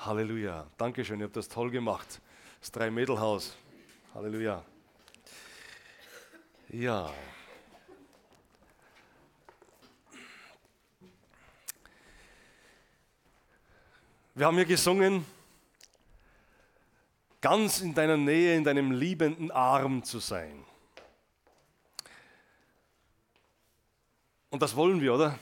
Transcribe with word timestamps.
Halleluja. 0.00 0.66
Dankeschön, 0.78 1.20
ihr 1.20 1.26
habt 1.26 1.36
das 1.36 1.46
toll 1.46 1.70
gemacht. 1.70 2.22
Das 2.60 2.72
Drei-Mädel-Haus. 2.72 3.54
Halleluja. 4.14 4.64
Ja. 6.70 7.12
Wir 14.34 14.46
haben 14.46 14.56
hier 14.56 14.64
gesungen, 14.64 15.26
ganz 17.42 17.82
in 17.82 17.92
deiner 17.92 18.16
Nähe, 18.16 18.56
in 18.56 18.64
deinem 18.64 18.92
liebenden 18.92 19.50
Arm 19.50 20.02
zu 20.02 20.18
sein. 20.18 20.64
Und 24.48 24.62
das 24.62 24.74
wollen 24.74 25.02
wir, 25.02 25.12
oder? 25.12 25.38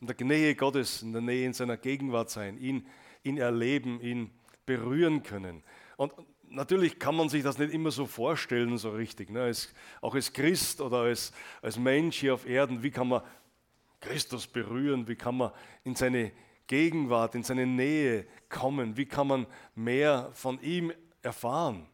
In 0.00 0.06
der 0.06 0.16
Nähe 0.26 0.54
Gottes, 0.54 1.02
in 1.02 1.12
der 1.12 1.20
Nähe 1.20 1.44
in 1.44 1.52
seiner 1.52 1.76
Gegenwart 1.76 2.30
sein, 2.30 2.56
ihn, 2.56 2.86
ihn 3.22 3.38
erleben, 3.38 4.00
ihn 4.00 4.30
berühren 4.66 5.22
können. 5.22 5.62
Und 5.96 6.12
natürlich 6.48 6.98
kann 6.98 7.16
man 7.16 7.28
sich 7.28 7.42
das 7.42 7.58
nicht 7.58 7.72
immer 7.72 7.90
so 7.90 8.06
vorstellen, 8.06 8.76
so 8.78 8.90
richtig. 8.90 9.30
Ne? 9.30 9.42
Als, 9.42 9.72
auch 10.00 10.14
als 10.14 10.32
Christ 10.32 10.80
oder 10.80 10.98
als, 10.98 11.32
als 11.60 11.78
Mensch 11.78 12.18
hier 12.18 12.34
auf 12.34 12.46
Erden, 12.46 12.82
wie 12.82 12.90
kann 12.90 13.08
man 13.08 13.22
Christus 14.00 14.46
berühren? 14.46 15.08
Wie 15.08 15.16
kann 15.16 15.36
man 15.36 15.52
in 15.84 15.94
seine 15.94 16.32
Gegenwart, 16.66 17.34
in 17.34 17.42
seine 17.42 17.66
Nähe 17.66 18.26
kommen? 18.48 18.96
Wie 18.96 19.06
kann 19.06 19.26
man 19.26 19.46
mehr 19.74 20.30
von 20.32 20.60
ihm 20.60 20.92
erfahren? 21.22 21.86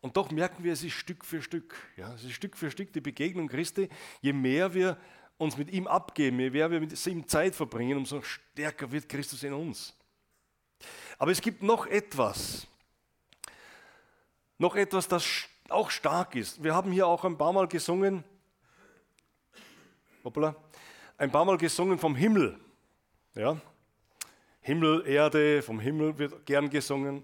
Und 0.00 0.16
doch 0.16 0.30
merken 0.30 0.64
wir, 0.64 0.72
es 0.72 0.82
ist 0.82 0.92
Stück 0.92 1.24
für 1.24 1.42
Stück. 1.42 1.76
Ja? 1.96 2.14
Es 2.14 2.24
ist 2.24 2.32
Stück 2.32 2.56
für 2.56 2.70
Stück 2.70 2.92
die 2.92 3.00
Begegnung 3.00 3.48
Christi. 3.48 3.88
Je 4.22 4.32
mehr 4.32 4.72
wir 4.72 4.96
uns 5.36 5.56
mit 5.56 5.70
ihm 5.70 5.86
abgeben, 5.86 6.38
je 6.38 6.50
mehr 6.50 6.70
wir 6.70 6.80
mit 6.80 7.06
ihm 7.06 7.26
Zeit 7.26 7.54
verbringen, 7.54 7.96
umso 7.96 8.20
stärker 8.22 8.90
wird 8.92 9.08
Christus 9.08 9.42
in 9.42 9.52
uns. 9.52 9.96
Aber 11.20 11.32
es 11.32 11.42
gibt 11.42 11.62
noch 11.62 11.86
etwas, 11.86 12.66
noch 14.56 14.74
etwas, 14.74 15.06
das 15.06 15.26
auch 15.68 15.90
stark 15.90 16.34
ist. 16.34 16.64
Wir 16.64 16.74
haben 16.74 16.90
hier 16.92 17.06
auch 17.06 17.22
ein 17.26 17.36
paar 17.36 17.52
Mal 17.52 17.68
gesungen, 17.68 18.24
hoppla, 20.24 20.56
ein 21.18 21.30
paar 21.30 21.44
Mal 21.44 21.58
gesungen 21.58 21.98
vom 21.98 22.16
Himmel. 22.16 22.58
Ja? 23.34 23.60
Himmel, 24.62 25.06
Erde, 25.06 25.60
vom 25.60 25.78
Himmel 25.78 26.16
wird 26.16 26.46
gern 26.46 26.70
gesungen. 26.70 27.22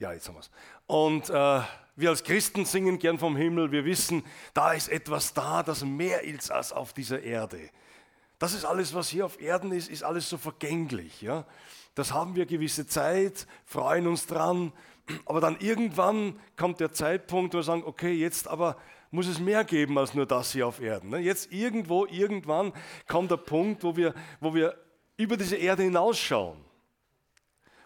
Ja, 0.00 0.12
jetzt 0.12 0.26
haben 0.26 0.34
wir 0.34 0.40
es. 0.40 0.50
Und 0.88 1.30
äh, 1.30 1.62
wir 1.94 2.08
als 2.10 2.24
Christen 2.24 2.64
singen 2.64 2.98
gern 2.98 3.20
vom 3.20 3.36
Himmel. 3.36 3.70
Wir 3.70 3.84
wissen, 3.84 4.24
da 4.52 4.72
ist 4.72 4.88
etwas 4.88 5.32
da, 5.32 5.62
das 5.62 5.84
mehr 5.84 6.24
ist 6.24 6.50
als 6.50 6.72
auf 6.72 6.92
dieser 6.92 7.22
Erde. 7.22 7.70
Das 8.40 8.52
ist 8.52 8.64
alles, 8.64 8.92
was 8.94 9.10
hier 9.10 9.26
auf 9.26 9.40
Erden 9.40 9.70
ist, 9.70 9.88
ist 9.88 10.02
alles 10.02 10.28
so 10.28 10.38
vergänglich. 10.38 11.22
Ja? 11.22 11.46
Das 11.94 12.12
haben 12.12 12.36
wir 12.36 12.46
gewisse 12.46 12.86
Zeit, 12.86 13.46
freuen 13.64 14.06
uns 14.06 14.26
dran, 14.26 14.72
aber 15.26 15.40
dann 15.40 15.58
irgendwann 15.58 16.38
kommt 16.56 16.80
der 16.80 16.92
Zeitpunkt, 16.92 17.54
wo 17.54 17.58
wir 17.58 17.62
sagen, 17.62 17.82
okay, 17.84 18.12
jetzt 18.12 18.48
aber 18.48 18.76
muss 19.10 19.26
es 19.26 19.40
mehr 19.40 19.64
geben 19.64 19.98
als 19.98 20.14
nur 20.14 20.26
das 20.26 20.52
hier 20.52 20.66
auf 20.66 20.80
Erden. 20.80 21.10
Ne? 21.10 21.18
Jetzt 21.18 21.52
irgendwo, 21.52 22.06
irgendwann 22.06 22.72
kommt 23.08 23.30
der 23.30 23.38
Punkt, 23.38 23.82
wo 23.82 23.96
wir, 23.96 24.14
wo 24.40 24.54
wir 24.54 24.78
über 25.16 25.36
diese 25.36 25.56
Erde 25.56 25.82
hinausschauen, 25.82 26.58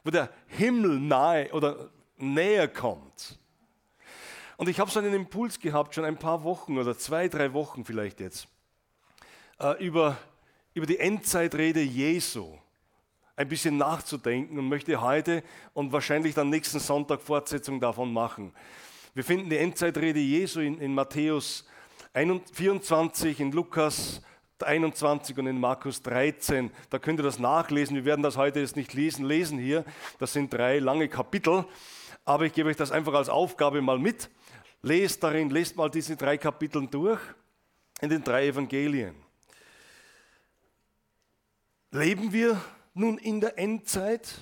wo 0.05 0.11
der 0.11 0.29
Himmel 0.49 0.99
nahe 1.01 1.51
oder 1.53 1.91
näher 2.19 2.69
kommt. 2.69 3.39
Und 4.57 4.69
ich 4.69 4.79
habe 4.79 4.91
so 4.91 5.01
einen 5.01 5.15
Impuls 5.15 5.59
gehabt, 5.59 5.95
schon 5.95 6.05
ein 6.05 6.19
paar 6.19 6.45
Wochen 6.45 6.79
oder 6.79 6.97
zwei, 6.97 7.29
drei 7.29 7.53
Wochen 7.55 7.85
vielleicht 7.85 8.21
jetzt, 8.21 8.47
äh, 9.59 9.83
über, 9.85 10.17
über 10.75 10.87
die 10.87 10.99
Endzeitrede 10.99 11.81
Jesu 11.81 12.57
ein 13.37 13.49
bisschen 13.49 13.77
nachzudenken 13.77 14.59
und 14.59 14.69
möchte 14.69 15.01
heute 15.01 15.43
und 15.73 15.93
wahrscheinlich 15.93 16.35
dann 16.35 16.51
nächsten 16.51 16.79
Sonntag 16.79 17.21
Fortsetzung 17.21 17.81
davon 17.81 18.13
machen. 18.13 18.53
Wir 19.15 19.25
finden 19.25 19.51
die 19.51 19.57
Endzeitrede 19.57 20.21
Jesu 20.21 20.61
in, 20.61 20.79
in 20.81 20.95
Matthäus 20.95 21.67
24, 22.15 23.41
in 23.41 23.53
Lukas 23.53 24.23
21 24.63 25.36
und 25.39 25.47
in 25.47 25.58
Markus 25.58 26.03
13. 26.03 26.70
Da 26.91 26.98
könnt 26.98 27.20
ihr 27.20 27.25
das 27.25 27.39
nachlesen. 27.39 27.97
Wir 27.97 28.05
werden 28.05 28.23
das 28.23 28.36
heute 28.36 28.61
jetzt 28.61 28.77
nicht 28.77 28.95
lesen, 28.95 29.25
lesen 29.25 29.58
hier. 29.58 29.85
Das 30.19 30.33
sind 30.33 30.53
drei 30.53 30.79
lange 30.79 31.08
Kapitel. 31.08 31.64
Aber 32.25 32.47
ich 32.47 32.53
gebe 32.53 32.69
euch 32.69 32.77
das 32.77 32.92
einfach 32.92 33.14
als 33.14 33.29
Aufgabe 33.29 33.83
mal 33.83 33.98
mit. 33.98 34.31
Lest 34.83 35.23
darin, 35.23 35.51
lest 35.51 35.77
mal 35.77 35.91
diese 35.91 36.17
drei 36.17 36.39
Kapitel 36.39 36.87
durch 36.87 37.20
in 38.01 38.11
den 38.11 38.23
drei 38.23 38.47
Evangelien. 38.48 39.14
Leben 41.91 42.33
wir 42.33 42.61
nun 42.95 43.19
in 43.19 43.41
der 43.41 43.59
Endzeit? 43.59 44.35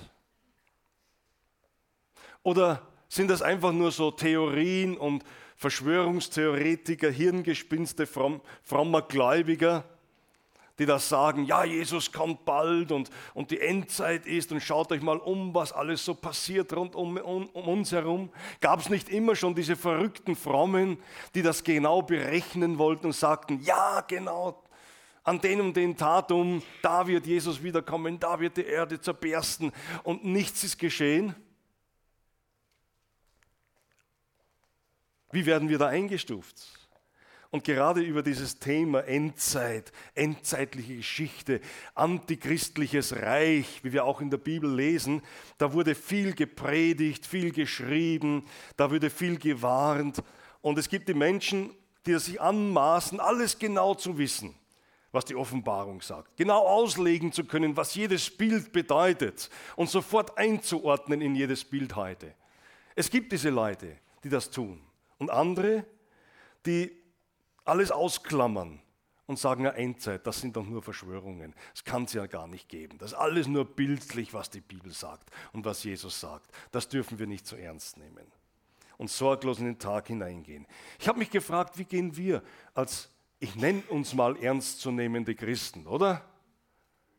Oder 2.43 2.81
sind 3.09 3.29
das 3.29 3.41
einfach 3.41 3.71
nur 3.71 3.91
so 3.91 4.11
Theorien 4.11 4.97
und 4.97 5.23
Verschwörungstheoretiker, 5.55 7.09
Hirngespinste 7.09 8.05
fromm, 8.05 8.41
frommer 8.63 9.01
Gläubiger, 9.01 9.85
die 10.79 10.85
das 10.85 11.07
sagen, 11.07 11.45
ja, 11.45 11.63
Jesus 11.63 12.11
kommt 12.11 12.45
bald 12.45 12.91
und, 12.91 13.11
und 13.35 13.51
die 13.51 13.59
Endzeit 13.59 14.25
ist 14.25 14.51
und 14.51 14.61
schaut 14.61 14.91
euch 14.91 15.01
mal 15.01 15.17
um, 15.17 15.53
was 15.53 15.71
alles 15.71 16.03
so 16.03 16.15
passiert 16.15 16.73
rund 16.73 16.95
um, 16.95 17.17
um, 17.17 17.47
um 17.49 17.67
uns 17.67 17.91
herum. 17.91 18.31
Gab 18.59 18.79
es 18.79 18.89
nicht 18.89 19.09
immer 19.09 19.35
schon 19.35 19.53
diese 19.53 19.75
verrückten 19.75 20.35
Frommen, 20.35 20.97
die 21.35 21.43
das 21.43 21.63
genau 21.63 22.01
berechnen 22.01 22.79
wollten 22.79 23.05
und 23.05 23.13
sagten, 23.13 23.61
ja, 23.61 24.01
genau, 24.01 24.62
an 25.23 25.39
dem 25.39 25.61
und 25.61 25.77
dem 25.77 25.95
Datum, 25.95 26.61
da 26.81 27.07
wird 27.07 27.25
Jesus 27.25 27.63
wiederkommen, 27.63 28.19
da 28.19 28.39
wird 28.39 28.57
die 28.57 28.65
Erde 28.65 28.99
zerbersten 28.99 29.71
und 30.03 30.25
nichts 30.25 30.63
ist 30.63 30.77
geschehen. 30.77 31.35
Wie 35.31 35.45
werden 35.45 35.69
wir 35.69 35.77
da 35.77 35.87
eingestuft? 35.87 36.55
Und 37.49 37.63
gerade 37.63 38.01
über 38.01 38.23
dieses 38.23 38.57
Thema 38.59 39.05
Endzeit, 39.05 39.91
endzeitliche 40.15 40.97
Geschichte, 40.97 41.61
antichristliches 41.93 43.15
Reich, 43.15 43.83
wie 43.83 43.93
wir 43.93 44.05
auch 44.05 44.21
in 44.21 44.31
der 44.31 44.39
Bibel 44.39 44.73
lesen, 44.73 45.21
da 45.59 45.71
wurde 45.71 45.93
viel 45.93 46.33
gepredigt, 46.33 47.27
viel 47.27 47.51
geschrieben, 47.51 48.45
da 48.75 48.89
wurde 48.89 49.11
viel 49.11 49.37
gewarnt. 49.37 50.23
Und 50.61 50.79
es 50.79 50.89
gibt 50.89 51.07
die 51.07 51.13
Menschen, 51.13 51.69
die 52.07 52.17
sich 52.17 52.41
anmaßen, 52.41 53.19
alles 53.19 53.59
genau 53.59 53.93
zu 53.93 54.17
wissen 54.17 54.55
was 55.13 55.25
die 55.25 55.35
Offenbarung 55.35 56.01
sagt. 56.01 56.35
Genau 56.35 56.65
auslegen 56.67 57.31
zu 57.31 57.45
können, 57.45 57.77
was 57.77 57.95
jedes 57.95 58.35
Bild 58.35 58.73
bedeutet 58.73 59.49
und 59.77 59.89
sofort 59.89 60.37
einzuordnen 60.37 61.21
in 61.21 61.35
jedes 61.35 61.63
Bild 61.63 61.95
heute. 61.95 62.33
Es 62.95 63.09
gibt 63.09 63.31
diese 63.31 63.49
Leute, 63.49 63.95
die 64.23 64.29
das 64.29 64.49
tun. 64.49 64.81
Und 65.19 65.29
andere, 65.29 65.85
die 66.65 66.91
alles 67.63 67.91
ausklammern 67.91 68.81
und 69.27 69.37
sagen, 69.37 69.65
ja, 69.65 69.71
Endzeit, 69.71 70.25
das 70.25 70.41
sind 70.41 70.57
doch 70.57 70.65
nur 70.65 70.81
Verschwörungen. 70.81 71.53
Das 71.73 71.83
kann 71.83 72.05
es 72.05 72.13
ja 72.13 72.25
gar 72.25 72.47
nicht 72.47 72.67
geben. 72.67 72.97
Das 72.97 73.11
ist 73.11 73.17
alles 73.17 73.47
nur 73.47 73.65
bildlich, 73.65 74.33
was 74.33 74.49
die 74.49 74.61
Bibel 74.61 74.91
sagt 74.91 75.29
und 75.53 75.63
was 75.63 75.83
Jesus 75.83 76.19
sagt. 76.19 76.49
Das 76.71 76.89
dürfen 76.89 77.19
wir 77.19 77.27
nicht 77.27 77.45
so 77.45 77.55
ernst 77.55 77.97
nehmen 77.97 78.25
und 78.97 79.11
sorglos 79.11 79.59
in 79.59 79.65
den 79.65 79.79
Tag 79.79 80.07
hineingehen. 80.07 80.65
Ich 80.99 81.07
habe 81.07 81.19
mich 81.19 81.29
gefragt, 81.29 81.77
wie 81.77 81.85
gehen 81.85 82.17
wir 82.17 82.41
als 82.73 83.12
ich 83.43 83.57
nenne 83.57 83.83
uns 83.89 84.13
mal 84.13 84.37
ernstzunehmende 84.41 85.35
Christen, 85.35 85.85
oder? 85.85 86.23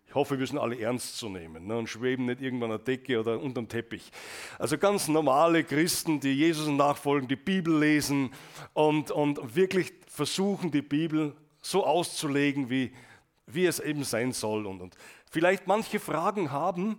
Ich 0.09 0.15
hoffe, 0.15 0.39
wir 0.39 0.47
sind 0.47 0.57
alle 0.57 0.81
ernst 0.81 1.19
zu 1.19 1.29
nehmen 1.29 1.67
ne, 1.67 1.77
und 1.77 1.87
schweben 1.87 2.25
nicht 2.25 2.41
irgendwann 2.41 2.73
an 2.73 2.83
der 2.83 2.97
Decke 2.97 3.21
oder 3.21 3.39
unterm 3.39 3.69
Teppich. 3.69 4.11
Also 4.59 4.79
ganz 4.79 5.07
normale 5.09 5.65
Christen, 5.65 6.21
die 6.21 6.33
Jesus 6.33 6.67
nachfolgen, 6.69 7.29
die 7.29 7.37
Bibel 7.37 7.79
lesen 7.79 8.33
und, 8.73 9.11
und 9.11 9.55
wirklich 9.55 9.93
versuchen, 10.07 10.71
die 10.71 10.81
Bibel 10.81 11.37
so 11.61 11.85
auszulegen, 11.85 12.71
wie, 12.71 12.93
wie 13.47 13.67
es 13.67 13.79
eben 13.79 14.03
sein 14.03 14.33
soll. 14.33 14.65
Und, 14.65 14.81
und 14.81 14.97
vielleicht 15.31 15.67
manche 15.67 16.01
Fragen 16.01 16.51
haben, 16.51 16.99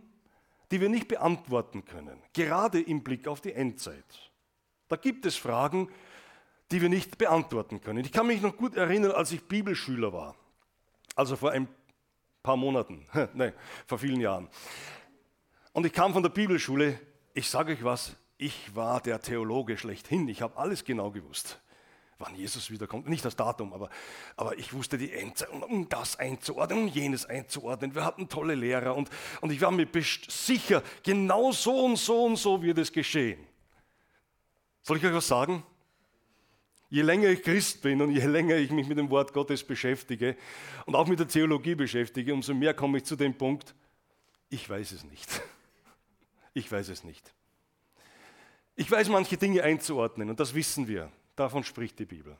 die 0.69 0.81
wir 0.81 0.89
nicht 0.89 1.07
beantworten 1.07 1.83
können, 1.85 2.21
gerade 2.33 2.79
im 2.79 3.03
Blick 3.03 3.28
auf 3.28 3.41
die 3.41 3.53
Endzeit. 3.53 4.31
Da 4.87 4.97
gibt 4.97 5.25
es 5.25 5.35
Fragen, 5.35 5.89
die 6.72 6.82
wir 6.82 6.90
nicht 6.90 7.17
beantworten 7.17 7.82
können. 7.82 8.03
Ich 8.03 8.12
kann 8.12 8.28
mich 8.28 8.41
noch 8.41 8.58
gut 8.58 8.76
erinnern, 8.76 9.12
als 9.12 9.32
ich 9.32 9.44
Bibelschüler 9.44 10.14
war, 10.14 10.35
also 11.16 11.35
vor 11.35 11.52
ein 11.52 11.67
paar 12.44 12.58
Monaten, 12.58 13.06
nein, 13.34 13.53
vor 13.85 14.00
vielen 14.00 14.22
Jahren. 14.22 14.50
Und 15.73 15.85
ich 15.85 15.94
kam 15.94 16.14
von 16.14 16.23
der 16.23 16.29
Bibelschule, 16.29 17.00
ich 17.34 17.50
sage 17.50 17.73
euch 17.73 17.84
was, 17.84 18.16
ich 18.38 18.76
war 18.76 19.02
der 19.02 19.22
Theologe 19.22 19.78
schlechthin, 19.78 20.28
ich 20.28 20.41
habe 20.41 20.58
alles 20.58 20.84
genau 20.84 21.12
gewusst 21.12 21.59
wann 22.17 22.35
Jesus 22.35 22.72
wiederkommt. 22.72 23.08
Nicht 23.08 23.26
das 23.26 23.35
Datum, 23.35 23.73
aber, 23.73 23.90
aber 24.38 24.58
ich 24.58 24.73
wusste 24.73 24.97
die 24.97 25.12
Endzeit, 25.12 25.50
um 25.50 25.90
das 25.90 26.17
einzuordnen, 26.17 26.84
um 26.84 26.88
jenes 26.88 27.26
einzuordnen. 27.26 27.94
Wir 27.94 28.06
hatten 28.06 28.29
tolle 28.29 28.56
Lehrer 28.56 28.96
und, 28.96 29.09
und 29.41 29.52
ich 29.52 29.62
war 29.62 29.72
mir 29.72 29.88
sicher, 30.28 30.82
genau 31.03 31.52
so 31.52 31.85
und 31.85 31.97
so 31.97 32.26
und 32.26 32.38
so 32.38 32.62
wird 32.62 32.78
es 32.78 32.91
geschehen. 32.91 33.46
Soll 34.82 34.97
ich 34.97 35.06
euch 35.06 35.14
was 35.14 35.28
sagen? 35.28 35.64
Je 36.90 37.02
länger 37.02 37.29
ich 37.29 37.41
Christ 37.41 37.82
bin 37.82 38.02
und 38.02 38.11
je 38.11 38.26
länger 38.26 38.55
ich 38.58 38.72
mich 38.72 38.87
mit 38.87 38.97
dem 38.97 39.09
Wort 39.09 39.34
Gottes 39.34 39.64
beschäftige 39.64 40.35
und 40.85 40.96
auch 40.96 41.08
mit 41.08 41.20
der 41.20 41.28
Theologie 41.28 41.76
beschäftige, 41.76 42.34
umso 42.34 42.53
mehr 42.53 42.73
komme 42.73 42.99
ich 42.99 43.05
zu 43.05 43.16
dem 43.16 43.37
Punkt, 43.37 43.73
ich 44.49 44.70
weiß 44.70 44.91
es 44.91 45.03
nicht. 45.03 45.41
Ich 46.53 46.72
weiß 46.72 46.87
es 46.90 47.03
nicht. 47.03 47.34
Ich 48.76 48.90
weiß 48.90 49.09
manche 49.09 49.37
Dinge 49.37 49.64
einzuordnen 49.64 50.29
und 50.29 50.40
das 50.40 50.53
wissen 50.53 50.87
wir. 50.87 51.11
Davon 51.35 51.64
spricht 51.64 51.99
die 51.99 52.05
Bibel. 52.05 52.37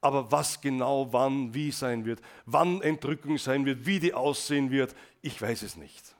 Aber 0.00 0.32
was 0.32 0.60
genau 0.60 1.12
wann, 1.12 1.54
wie 1.54 1.70
sein 1.70 2.04
wird, 2.04 2.20
wann 2.46 2.82
Entrückung 2.82 3.38
sein 3.38 3.66
wird, 3.66 3.86
wie 3.86 4.00
die 4.00 4.14
aussehen 4.14 4.70
wird, 4.70 4.96
ich 5.20 5.40
weiß 5.40 5.62
es 5.62 5.76
nicht. 5.76 6.16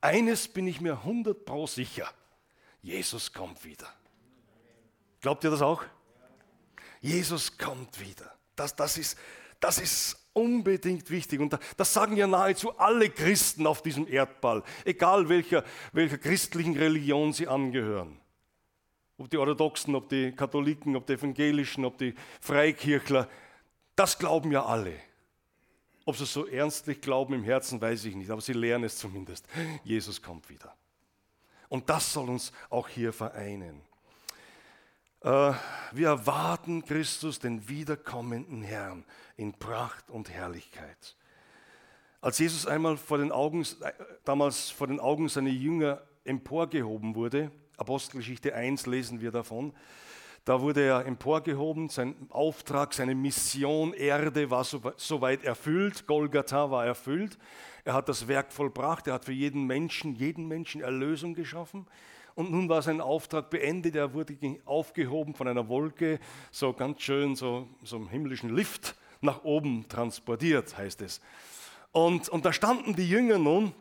Eines 0.00 0.48
bin 0.48 0.66
ich 0.66 0.80
mir 0.80 0.98
100 0.98 1.44
pro 1.44 1.66
sicher. 1.66 2.08
Jesus 2.82 3.32
kommt 3.32 3.64
wieder. 3.64 3.90
Glaubt 5.22 5.42
ihr 5.44 5.50
das 5.50 5.62
auch? 5.62 5.82
Jesus 7.04 7.58
kommt 7.58 8.00
wieder. 8.00 8.34
Das, 8.56 8.74
das, 8.74 8.96
ist, 8.96 9.18
das 9.60 9.78
ist 9.78 10.16
unbedingt 10.32 11.10
wichtig. 11.10 11.38
Und 11.38 11.58
das 11.76 11.92
sagen 11.92 12.16
ja 12.16 12.26
nahezu 12.26 12.78
alle 12.78 13.10
Christen 13.10 13.66
auf 13.66 13.82
diesem 13.82 14.08
Erdball, 14.10 14.62
egal 14.86 15.28
welcher, 15.28 15.64
welcher 15.92 16.16
christlichen 16.16 16.74
Religion 16.78 17.34
sie 17.34 17.46
angehören. 17.46 18.18
Ob 19.18 19.28
die 19.28 19.36
Orthodoxen, 19.36 19.94
ob 19.94 20.08
die 20.08 20.32
Katholiken, 20.32 20.96
ob 20.96 21.06
die 21.06 21.12
Evangelischen, 21.12 21.84
ob 21.84 21.98
die 21.98 22.14
Freikirchler, 22.40 23.28
das 23.96 24.18
glauben 24.18 24.50
ja 24.50 24.64
alle. 24.64 24.94
Ob 26.06 26.16
sie 26.16 26.24
es 26.24 26.32
so 26.32 26.46
ernstlich 26.46 27.02
glauben 27.02 27.34
im 27.34 27.44
Herzen, 27.44 27.82
weiß 27.82 28.06
ich 28.06 28.14
nicht, 28.14 28.30
aber 28.30 28.40
sie 28.40 28.54
lernen 28.54 28.84
es 28.84 28.96
zumindest. 28.96 29.46
Jesus 29.84 30.22
kommt 30.22 30.48
wieder. 30.48 30.74
Und 31.68 31.90
das 31.90 32.14
soll 32.14 32.30
uns 32.30 32.50
auch 32.70 32.88
hier 32.88 33.12
vereinen. 33.12 33.82
Äh, 35.24 35.54
wir 35.92 36.08
erwarten 36.08 36.84
Christus, 36.84 37.38
den 37.38 37.66
wiederkommenden 37.66 38.62
Herrn, 38.62 39.04
in 39.38 39.54
Pracht 39.54 40.10
und 40.10 40.28
Herrlichkeit. 40.28 41.16
Als 42.20 42.38
Jesus 42.38 42.66
einmal 42.66 42.98
vor 42.98 43.16
den 43.16 43.32
Augen, 43.32 43.62
äh, 43.62 43.92
damals 44.26 44.68
vor 44.68 44.86
den 44.86 45.00
Augen 45.00 45.30
seiner 45.30 45.48
Jünger 45.48 46.02
emporgehoben 46.24 47.14
wurde, 47.14 47.50
Apostelgeschichte 47.78 48.54
1 48.54 48.84
lesen 48.84 49.22
wir 49.22 49.30
davon, 49.30 49.72
da 50.44 50.60
wurde 50.60 50.82
er 50.82 51.06
emporgehoben, 51.06 51.88
sein 51.88 52.14
Auftrag, 52.28 52.92
seine 52.92 53.14
Mission 53.14 53.94
Erde 53.94 54.50
war 54.50 54.64
soweit 54.64 55.42
erfüllt, 55.42 56.06
Golgatha 56.06 56.70
war 56.70 56.84
erfüllt. 56.84 57.38
Er 57.84 57.94
hat 57.94 58.10
das 58.10 58.28
Werk 58.28 58.52
vollbracht, 58.52 59.06
er 59.06 59.14
hat 59.14 59.24
für 59.24 59.32
jeden 59.32 59.64
Menschen, 59.64 60.14
jeden 60.16 60.46
Menschen 60.46 60.82
Erlösung 60.82 61.34
geschaffen. 61.34 61.86
Und 62.34 62.50
nun 62.50 62.68
war 62.68 62.82
sein 62.82 63.00
Auftrag 63.00 63.50
beendet, 63.50 63.94
er 63.94 64.12
wurde 64.12 64.36
aufgehoben 64.64 65.34
von 65.34 65.46
einer 65.46 65.68
Wolke, 65.68 66.18
so 66.50 66.72
ganz 66.72 67.00
schön, 67.02 67.36
so, 67.36 67.68
so 67.84 67.96
einem 67.96 68.08
himmlischen 68.08 68.54
Lift 68.54 68.96
nach 69.20 69.44
oben 69.44 69.88
transportiert, 69.88 70.76
heißt 70.76 71.02
es. 71.02 71.20
Und, 71.92 72.28
und 72.28 72.44
da 72.44 72.52
standen 72.52 72.96
die 72.96 73.08
Jünger 73.08 73.38
nun 73.38 73.72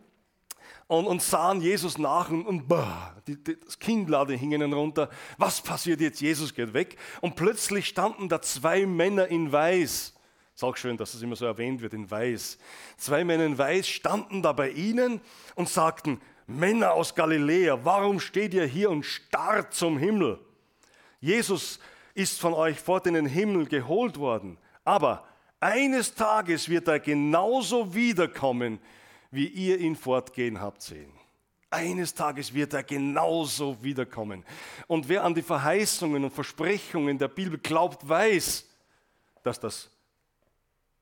und, 0.87 1.07
und 1.07 1.21
sahen 1.21 1.61
Jesus 1.61 1.97
nach 1.97 2.29
und, 2.29 2.45
und 2.45 2.67
bah, 2.67 3.15
die, 3.25 3.43
die, 3.43 3.59
das 3.59 3.79
Kinnlade 3.79 4.35
hing 4.35 4.51
ihnen 4.51 4.73
runter. 4.73 5.09
Was 5.37 5.61
passiert 5.61 5.99
jetzt? 6.01 6.21
Jesus 6.21 6.53
geht 6.53 6.73
weg. 6.73 6.97
Und 7.21 7.35
plötzlich 7.35 7.87
standen 7.87 8.29
da 8.29 8.41
zwei 8.41 8.85
Männer 8.85 9.27
in 9.27 9.51
Weiß. 9.51 10.13
Ist 10.55 10.63
auch 10.63 10.77
schön, 10.77 10.97
dass 10.97 11.15
es 11.15 11.23
immer 11.23 11.35
so 11.35 11.45
erwähnt 11.45 11.81
wird, 11.81 11.93
in 11.93 12.09
Weiß. 12.09 12.59
Zwei 12.97 13.23
Männer 13.23 13.45
in 13.45 13.57
Weiß 13.57 13.87
standen 13.87 14.43
da 14.43 14.53
bei 14.53 14.69
ihnen 14.69 15.19
und 15.55 15.67
sagten, 15.67 16.21
Männer 16.47 16.93
aus 16.93 17.15
Galiläa, 17.15 17.79
warum 17.83 18.19
steht 18.19 18.53
ihr 18.53 18.65
hier 18.65 18.89
und 18.89 19.03
starrt 19.03 19.73
zum 19.73 19.97
Himmel? 19.97 20.39
Jesus 21.19 21.79
ist 22.13 22.39
von 22.39 22.53
euch 22.53 22.79
fort 22.79 23.07
in 23.07 23.13
den 23.13 23.25
Himmel 23.25 23.65
geholt 23.65 24.17
worden, 24.17 24.57
aber 24.83 25.25
eines 25.59 26.13
Tages 26.13 26.67
wird 26.67 26.89
er 26.89 26.99
genauso 26.99 27.95
wiederkommen, 27.95 28.79
wie 29.31 29.47
ihr 29.47 29.79
ihn 29.79 29.95
fortgehen 29.95 30.59
habt 30.59 30.81
sehen. 30.81 31.11
Eines 31.69 32.13
Tages 32.13 32.53
wird 32.53 32.73
er 32.73 32.83
genauso 32.83 33.81
wiederkommen. 33.81 34.45
Und 34.85 35.09
wer 35.09 35.23
an 35.23 35.33
die 35.33 35.41
Verheißungen 35.41 36.23
und 36.23 36.31
Versprechungen 36.31 37.17
der 37.17 37.29
Bibel 37.29 37.57
glaubt, 37.57 38.07
weiß, 38.07 38.67
dass, 39.41 39.59
das, 39.59 39.89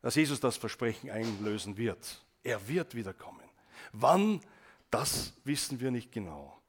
dass 0.02 0.16
Jesus 0.16 0.40
das 0.40 0.56
Versprechen 0.56 1.10
einlösen 1.10 1.76
wird. 1.76 2.24
Er 2.44 2.66
wird 2.68 2.96
wiederkommen. 2.96 3.44
Wann, 3.92 4.40
das 4.92 5.34
wissen 5.44 5.80
wir 5.80 5.90
nicht 5.90 6.12
genau. 6.12 6.62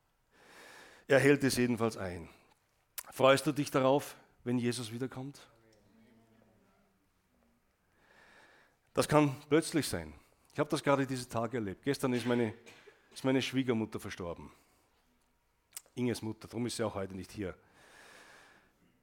Er 1.08 1.18
hält 1.18 1.44
es 1.44 1.56
jedenfalls 1.56 1.96
ein. 1.96 2.28
Freust 3.10 3.46
du 3.46 3.52
dich 3.52 3.70
darauf, 3.70 4.16
wenn 4.44 4.58
Jesus 4.58 4.92
wiederkommt? 4.92 5.46
Das 8.94 9.08
kann 9.08 9.36
plötzlich 9.48 9.88
sein. 9.88 10.14
Ich 10.52 10.58
habe 10.58 10.70
das 10.70 10.82
gerade 10.82 11.06
diese 11.06 11.28
Tage 11.28 11.56
erlebt. 11.58 11.82
Gestern 11.82 12.12
ist 12.12 12.26
meine, 12.26 12.54
ist 13.12 13.24
meine 13.24 13.42
Schwiegermutter 13.42 13.98
verstorben. 13.98 14.50
Inges 15.94 16.22
Mutter, 16.22 16.48
darum 16.48 16.66
ist 16.66 16.76
sie 16.76 16.84
auch 16.84 16.94
heute 16.94 17.14
nicht 17.14 17.32
hier. 17.32 17.54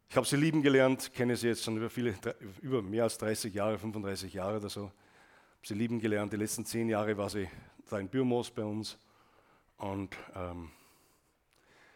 Ich 0.10 0.15
habe 0.15 0.25
sie 0.25 0.38
lieben 0.38 0.63
gelernt, 0.63 1.13
kenne 1.13 1.36
sie 1.36 1.48
jetzt 1.48 1.63
schon 1.63 1.77
über, 1.77 1.89
viele, 1.89 2.15
über 2.62 2.81
mehr 2.81 3.04
als 3.04 3.18
30 3.19 3.54
Jahre, 3.54 3.77
35 3.77 4.33
Jahre 4.33 4.57
oder 4.57 4.69
so. 4.69 4.86
Habe 4.86 5.68
sie 5.68 5.75
lieben 5.75 6.00
gelernt. 6.00 6.33
Die 6.33 6.38
letzten 6.38 6.65
zehn 6.65 6.89
Jahre 6.89 7.15
war 7.18 7.30
sie 7.30 7.48
da 7.89 8.00
in 8.00 8.10
Bürmos 8.10 8.50
bei 8.50 8.63
uns. 8.63 8.98
Und 9.79 10.15
ähm, 10.35 10.71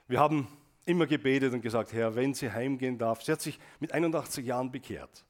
wir 0.08 0.20
haben 0.20 0.48
immer 0.86 1.06
gebetet 1.06 1.54
und 1.54 1.62
gesagt, 1.62 1.94
Herr, 1.94 2.16
wenn 2.16 2.34
sie 2.34 2.52
heimgehen 2.52 2.98
darf. 2.98 3.22
Sie 3.22 3.32
hat 3.32 3.42
sich 3.42 3.60
mit 3.80 3.92
81 3.92 4.46
Jahren 4.46 4.72
bekehrt 4.72 5.26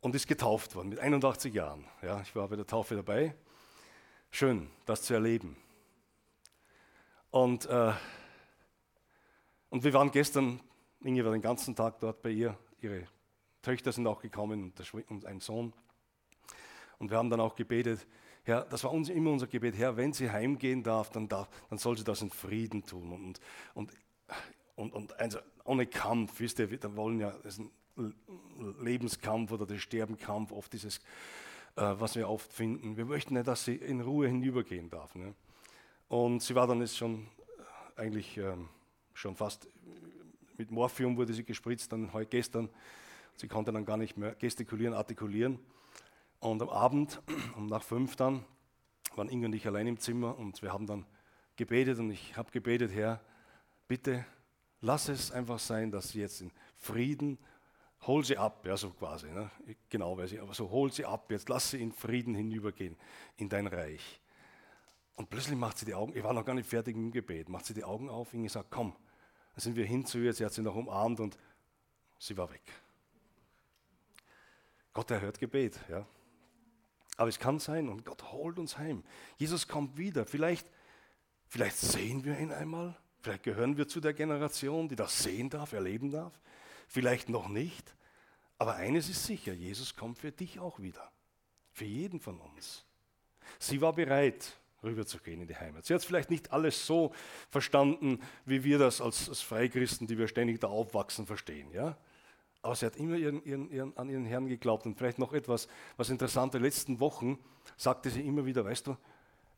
und 0.00 0.14
ist 0.14 0.28
getauft 0.28 0.76
worden 0.76 0.88
mit 0.88 1.00
81 1.00 1.52
Jahren. 1.52 1.84
Ja, 2.02 2.20
ich 2.20 2.34
war 2.36 2.48
bei 2.48 2.56
der 2.56 2.66
Taufe 2.66 2.94
dabei. 2.94 3.34
Schön, 4.30 4.70
das 4.86 5.02
zu 5.02 5.14
erleben. 5.14 5.56
Und, 7.30 7.66
äh, 7.66 7.92
und 9.68 9.82
wir 9.82 9.92
waren 9.92 10.12
gestern, 10.12 10.60
Inge 11.00 11.24
war 11.24 11.32
den 11.32 11.42
ganzen 11.42 11.74
Tag 11.74 11.98
dort 11.98 12.22
bei 12.22 12.30
ihr. 12.30 12.56
Ihre 12.80 13.08
Töchter 13.62 13.90
sind 13.90 14.06
auch 14.06 14.20
gekommen 14.20 14.72
und 15.08 15.26
ein 15.26 15.40
Sohn. 15.40 15.72
Und 16.98 17.10
wir 17.10 17.18
haben 17.18 17.30
dann 17.30 17.40
auch 17.40 17.56
gebetet, 17.56 18.06
Herr, 18.46 18.64
das 18.64 18.84
war 18.84 18.92
uns, 18.92 19.08
immer 19.08 19.32
unser 19.32 19.48
Gebet, 19.48 19.76
Herr, 19.76 19.96
wenn 19.96 20.12
sie 20.12 20.30
heimgehen 20.30 20.84
darf, 20.84 21.10
dann, 21.10 21.28
darf, 21.28 21.48
dann 21.68 21.78
soll 21.78 21.98
sie 21.98 22.04
das 22.04 22.22
in 22.22 22.30
Frieden 22.30 22.86
tun. 22.86 23.12
Und, 23.12 23.40
und, 23.74 23.92
und, 24.76 24.92
und 24.92 25.18
also 25.18 25.40
ohne 25.64 25.86
Kampf, 25.86 26.38
wisst 26.38 26.60
ihr, 26.60 26.70
wir 26.70 26.96
wollen 26.96 27.18
ja, 27.18 27.32
das 27.42 27.58
ist 27.58 27.70
ein 27.96 28.14
Lebenskampf 28.80 29.50
oder 29.50 29.66
der 29.66 29.78
Sterbenkampf, 29.78 30.52
oft 30.52 30.72
dieses, 30.72 30.98
äh, 31.74 31.94
was 31.98 32.14
wir 32.14 32.28
oft 32.28 32.52
finden. 32.52 32.96
Wir 32.96 33.04
möchten 33.04 33.34
nicht, 33.34 33.48
dass 33.48 33.64
sie 33.64 33.74
in 33.74 34.00
Ruhe 34.00 34.28
hinübergehen 34.28 34.90
darf. 34.90 35.16
Ne? 35.16 35.34
Und 36.06 36.40
sie 36.40 36.54
war 36.54 36.68
dann 36.68 36.80
jetzt 36.80 36.96
schon 36.96 37.26
äh, 37.96 38.00
eigentlich 38.00 38.36
ähm, 38.36 38.68
schon 39.12 39.34
fast 39.34 39.68
mit 40.56 40.70
Morphium 40.70 41.16
wurde 41.16 41.34
sie 41.34 41.44
gespritzt, 41.44 41.92
dann 41.92 42.12
heute 42.12 42.30
gestern. 42.30 42.70
Sie 43.34 43.48
konnte 43.48 43.72
dann 43.72 43.84
gar 43.84 43.96
nicht 43.96 44.16
mehr 44.16 44.36
gestikulieren, 44.36 44.94
artikulieren. 44.94 45.58
Und 46.40 46.62
am 46.62 46.68
Abend, 46.68 47.22
um 47.56 47.66
nach 47.66 47.82
fünf 47.82 48.16
dann, 48.16 48.44
waren 49.14 49.28
Inge 49.28 49.46
und 49.46 49.54
ich 49.54 49.66
allein 49.66 49.86
im 49.86 49.98
Zimmer 49.98 50.38
und 50.38 50.62
wir 50.62 50.72
haben 50.72 50.86
dann 50.86 51.06
gebetet 51.56 51.98
und 51.98 52.10
ich 52.10 52.36
habe 52.36 52.50
gebetet, 52.50 52.92
Herr, 52.92 53.20
bitte 53.88 54.24
lass 54.80 55.08
es 55.08 55.32
einfach 55.32 55.58
sein, 55.58 55.90
dass 55.90 56.10
sie 56.10 56.20
jetzt 56.20 56.40
in 56.40 56.52
Frieden 56.76 57.38
hol 58.06 58.24
sie 58.24 58.36
ab, 58.36 58.64
ja, 58.66 58.76
so 58.76 58.90
quasi, 58.90 59.30
ne? 59.30 59.50
genau 59.88 60.16
weiß 60.16 60.32
ich, 60.32 60.40
aber 60.40 60.54
so 60.54 60.70
hol 60.70 60.92
sie 60.92 61.04
ab, 61.04 61.30
jetzt 61.30 61.48
lass 61.48 61.70
sie 61.70 61.80
in 61.80 61.92
Frieden 61.92 62.34
hinübergehen 62.34 62.96
in 63.36 63.48
dein 63.48 63.66
Reich. 63.66 64.20
Und 65.16 65.30
plötzlich 65.30 65.56
macht 65.56 65.78
sie 65.78 65.86
die 65.86 65.94
Augen, 65.94 66.14
ich 66.14 66.22
war 66.22 66.34
noch 66.34 66.44
gar 66.44 66.54
nicht 66.54 66.68
fertig 66.68 66.94
mit 66.94 67.06
dem 67.06 67.12
Gebet, 67.12 67.48
macht 67.48 67.64
sie 67.64 67.74
die 67.74 67.84
Augen 67.84 68.08
auf 68.08 68.34
ich 68.34 68.52
sage, 68.52 68.66
komm, 68.70 68.94
dann 69.54 69.60
sind 69.60 69.76
wir 69.76 69.86
hin 69.86 70.04
zu 70.04 70.18
ihr, 70.18 70.32
sie 70.32 70.44
hat 70.44 70.52
sie 70.52 70.62
noch 70.62 70.76
umarmt 70.76 71.20
und 71.20 71.38
sie 72.18 72.36
war 72.36 72.50
weg. 72.50 72.62
Gott 74.92 75.10
erhört 75.10 75.38
Gebet, 75.38 75.78
ja. 75.88 76.06
Aber 77.16 77.28
es 77.28 77.38
kann 77.38 77.58
sein 77.58 77.88
und 77.88 78.04
Gott 78.04 78.32
holt 78.32 78.58
uns 78.58 78.78
heim. 78.78 79.02
Jesus 79.36 79.68
kommt 79.68 79.96
wieder. 79.96 80.26
Vielleicht, 80.26 80.70
vielleicht 81.46 81.76
sehen 81.78 82.24
wir 82.24 82.38
ihn 82.38 82.52
einmal. 82.52 82.96
Vielleicht 83.20 83.42
gehören 83.42 83.76
wir 83.76 83.88
zu 83.88 84.00
der 84.00 84.12
Generation, 84.12 84.88
die 84.88 84.96
das 84.96 85.22
sehen 85.22 85.50
darf, 85.50 85.72
erleben 85.72 86.10
darf 86.10 86.38
vielleicht 86.86 87.28
noch 87.28 87.48
nicht. 87.48 87.94
Aber 88.58 88.76
eines 88.76 89.08
ist 89.08 89.24
sicher, 89.24 89.52
Jesus 89.52 89.96
kommt 89.96 90.18
für 90.18 90.32
dich 90.32 90.58
auch 90.60 90.80
wieder. 90.80 91.10
Für 91.72 91.84
jeden 91.84 92.20
von 92.20 92.40
uns. 92.40 92.84
Sie 93.58 93.80
war 93.80 93.92
bereit, 93.92 94.56
rüberzugehen 94.82 95.42
in 95.42 95.48
die 95.48 95.56
Heimat. 95.56 95.84
Sie 95.84 95.94
hat 95.94 96.02
vielleicht 96.02 96.30
nicht 96.30 96.52
alles 96.52 96.86
so 96.86 97.12
verstanden, 97.50 98.20
wie 98.46 98.64
wir 98.64 98.78
das 98.78 99.00
als, 99.00 99.28
als 99.28 99.42
Freikristen, 99.42 100.06
die 100.06 100.16
wir 100.16 100.28
ständig 100.28 100.60
da 100.60 100.68
aufwachsen, 100.68 101.26
verstehen. 101.26 101.70
Ja? 101.72 101.98
Aber 102.66 102.74
sie 102.74 102.84
hat 102.84 102.96
immer 102.96 103.14
ihren, 103.14 103.44
ihren, 103.44 103.70
ihren, 103.70 103.96
an 103.96 104.08
ihren 104.08 104.24
Herrn 104.24 104.48
geglaubt. 104.48 104.86
Und 104.86 104.98
vielleicht 104.98 105.20
noch 105.20 105.32
etwas, 105.32 105.68
was 105.96 106.10
interessant, 106.10 106.52
in 106.52 106.58
den 106.58 106.64
letzten 106.64 106.98
Wochen 106.98 107.38
sagte 107.76 108.10
sie 108.10 108.26
immer 108.26 108.44
wieder, 108.44 108.64
weißt 108.64 108.88
du, 108.88 108.96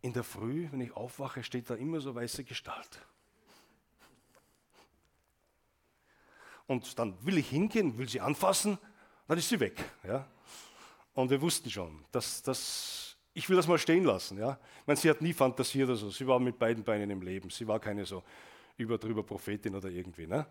in 0.02 0.12
der 0.12 0.22
Früh, 0.22 0.68
wenn 0.70 0.82
ich 0.82 0.94
aufwache, 0.94 1.42
steht 1.42 1.70
da 1.70 1.74
immer 1.74 2.02
so 2.02 2.14
weiße 2.14 2.44
Gestalt. 2.44 3.06
Und 6.66 6.98
dann 6.98 7.16
will 7.24 7.38
ich 7.38 7.48
hingehen, 7.48 7.96
will 7.96 8.10
sie 8.10 8.20
anfassen, 8.20 8.76
dann 9.26 9.38
ist 9.38 9.48
sie 9.48 9.58
weg. 9.58 9.82
Ja? 10.06 10.28
Und 11.14 11.30
wir 11.30 11.40
wussten 11.40 11.70
schon, 11.70 12.04
dass 12.12 12.42
das 12.42 13.16
ich 13.32 13.48
will 13.48 13.56
das 13.56 13.68
mal 13.68 13.78
stehen 13.78 14.04
lassen. 14.04 14.36
Ja? 14.36 14.58
Ich 14.80 14.86
meine, 14.86 14.98
sie 14.98 15.08
hat 15.08 15.22
nie 15.22 15.32
fantasiert, 15.32 15.88
also 15.88 16.10
sie 16.10 16.26
war 16.26 16.38
mit 16.40 16.58
beiden 16.58 16.84
Beinen 16.84 17.08
im 17.08 17.22
Leben. 17.22 17.48
Sie 17.48 17.66
war 17.66 17.80
keine 17.80 18.04
so 18.04 18.22
überdrüber 18.76 19.22
Prophetin 19.22 19.74
oder 19.74 19.88
irgendwie. 19.88 20.26
Ne? 20.26 20.44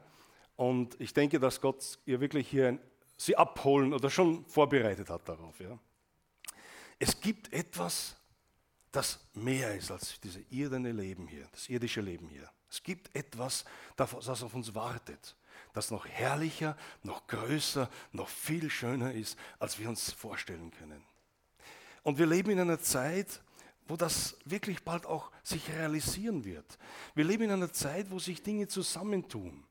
Und 0.58 1.00
ich 1.00 1.14
denke, 1.14 1.40
dass 1.40 1.62
Gott 1.62 2.00
ihr 2.06 2.20
wirklich 2.20 2.50
hier 2.50 2.68
ein, 2.68 2.80
sie 3.16 3.38
abholen 3.38 3.94
oder 3.94 4.10
schon 4.10 4.46
vorbereitet 4.48 5.10
hat 5.10 5.30
darauf. 5.30 5.60
Ja? 5.60 5.80
Es 7.00 7.22
gibt 7.22 7.54
etwas, 7.54 8.16
das 8.92 9.20
mehr 9.34 9.76
ist 9.76 9.92
als 9.92 10.20
dieses 10.20 10.42
irdene 10.50 10.92
Leben 10.92 11.28
hier, 11.28 11.48
das 11.52 11.70
irdische 11.70 12.02
Leben 12.02 12.28
hier. 12.28 12.50
Es 12.70 12.82
gibt 12.84 13.16
etwas, 13.16 13.66
das 13.96 14.44
auf 14.44 14.54
uns 14.54 14.74
wartet, 14.76 15.36
das 15.74 15.92
noch 15.92 16.08
herrlicher, 16.08 16.76
noch 17.04 17.28
größer, 17.28 17.90
noch 18.12 18.28
viel 18.28 18.70
schöner 18.70 19.14
ist, 19.14 19.38
als 19.60 19.78
wir 19.80 19.88
uns 19.88 20.12
vorstellen 20.12 20.72
können. 20.72 21.04
Und 22.02 22.18
wir 22.18 22.26
leben 22.26 22.50
in 22.50 22.60
einer 22.60 22.80
Zeit, 22.80 23.42
wo 23.88 23.96
das 23.96 24.36
wirklich 24.46 24.84
bald 24.84 25.06
auch 25.06 25.32
sich 25.44 25.70
realisieren 25.70 26.44
wird. 26.46 26.78
Wir 27.16 27.26
leben 27.26 27.44
in 27.44 27.52
einer 27.52 27.72
Zeit, 27.72 28.10
wo 28.10 28.18
sich 28.18 28.42
Dinge 28.42 28.68
zusammentun. 28.68 29.67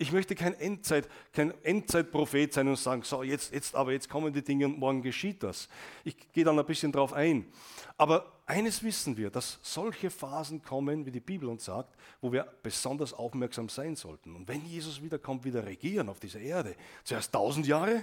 Ich 0.00 0.12
möchte 0.12 0.34
kein, 0.34 0.54
Endzeit, 0.54 1.10
kein 1.30 1.52
Endzeitprophet 1.62 2.54
sein 2.54 2.66
und 2.68 2.76
sagen, 2.76 3.02
so 3.02 3.22
jetzt, 3.22 3.52
jetzt, 3.52 3.74
aber 3.74 3.92
jetzt 3.92 4.08
kommen 4.08 4.32
die 4.32 4.42
Dinge 4.42 4.64
und 4.64 4.78
morgen 4.78 5.02
geschieht 5.02 5.42
das. 5.42 5.68
Ich 6.04 6.16
gehe 6.32 6.42
dann 6.42 6.58
ein 6.58 6.64
bisschen 6.64 6.90
drauf 6.90 7.12
ein. 7.12 7.52
Aber 7.98 8.40
eines 8.46 8.82
wissen 8.82 9.18
wir, 9.18 9.28
dass 9.28 9.58
solche 9.60 10.08
Phasen 10.08 10.62
kommen, 10.62 11.04
wie 11.04 11.10
die 11.10 11.20
Bibel 11.20 11.50
uns 11.50 11.66
sagt, 11.66 11.94
wo 12.22 12.32
wir 12.32 12.44
besonders 12.62 13.12
aufmerksam 13.12 13.68
sein 13.68 13.94
sollten. 13.94 14.34
Und 14.34 14.48
wenn 14.48 14.64
Jesus 14.64 15.02
wiederkommt, 15.02 15.44
wieder 15.44 15.66
regieren 15.66 16.08
auf 16.08 16.18
dieser 16.18 16.40
Erde, 16.40 16.76
zuerst 17.04 17.30
tausend 17.34 17.66
Jahre 17.66 18.02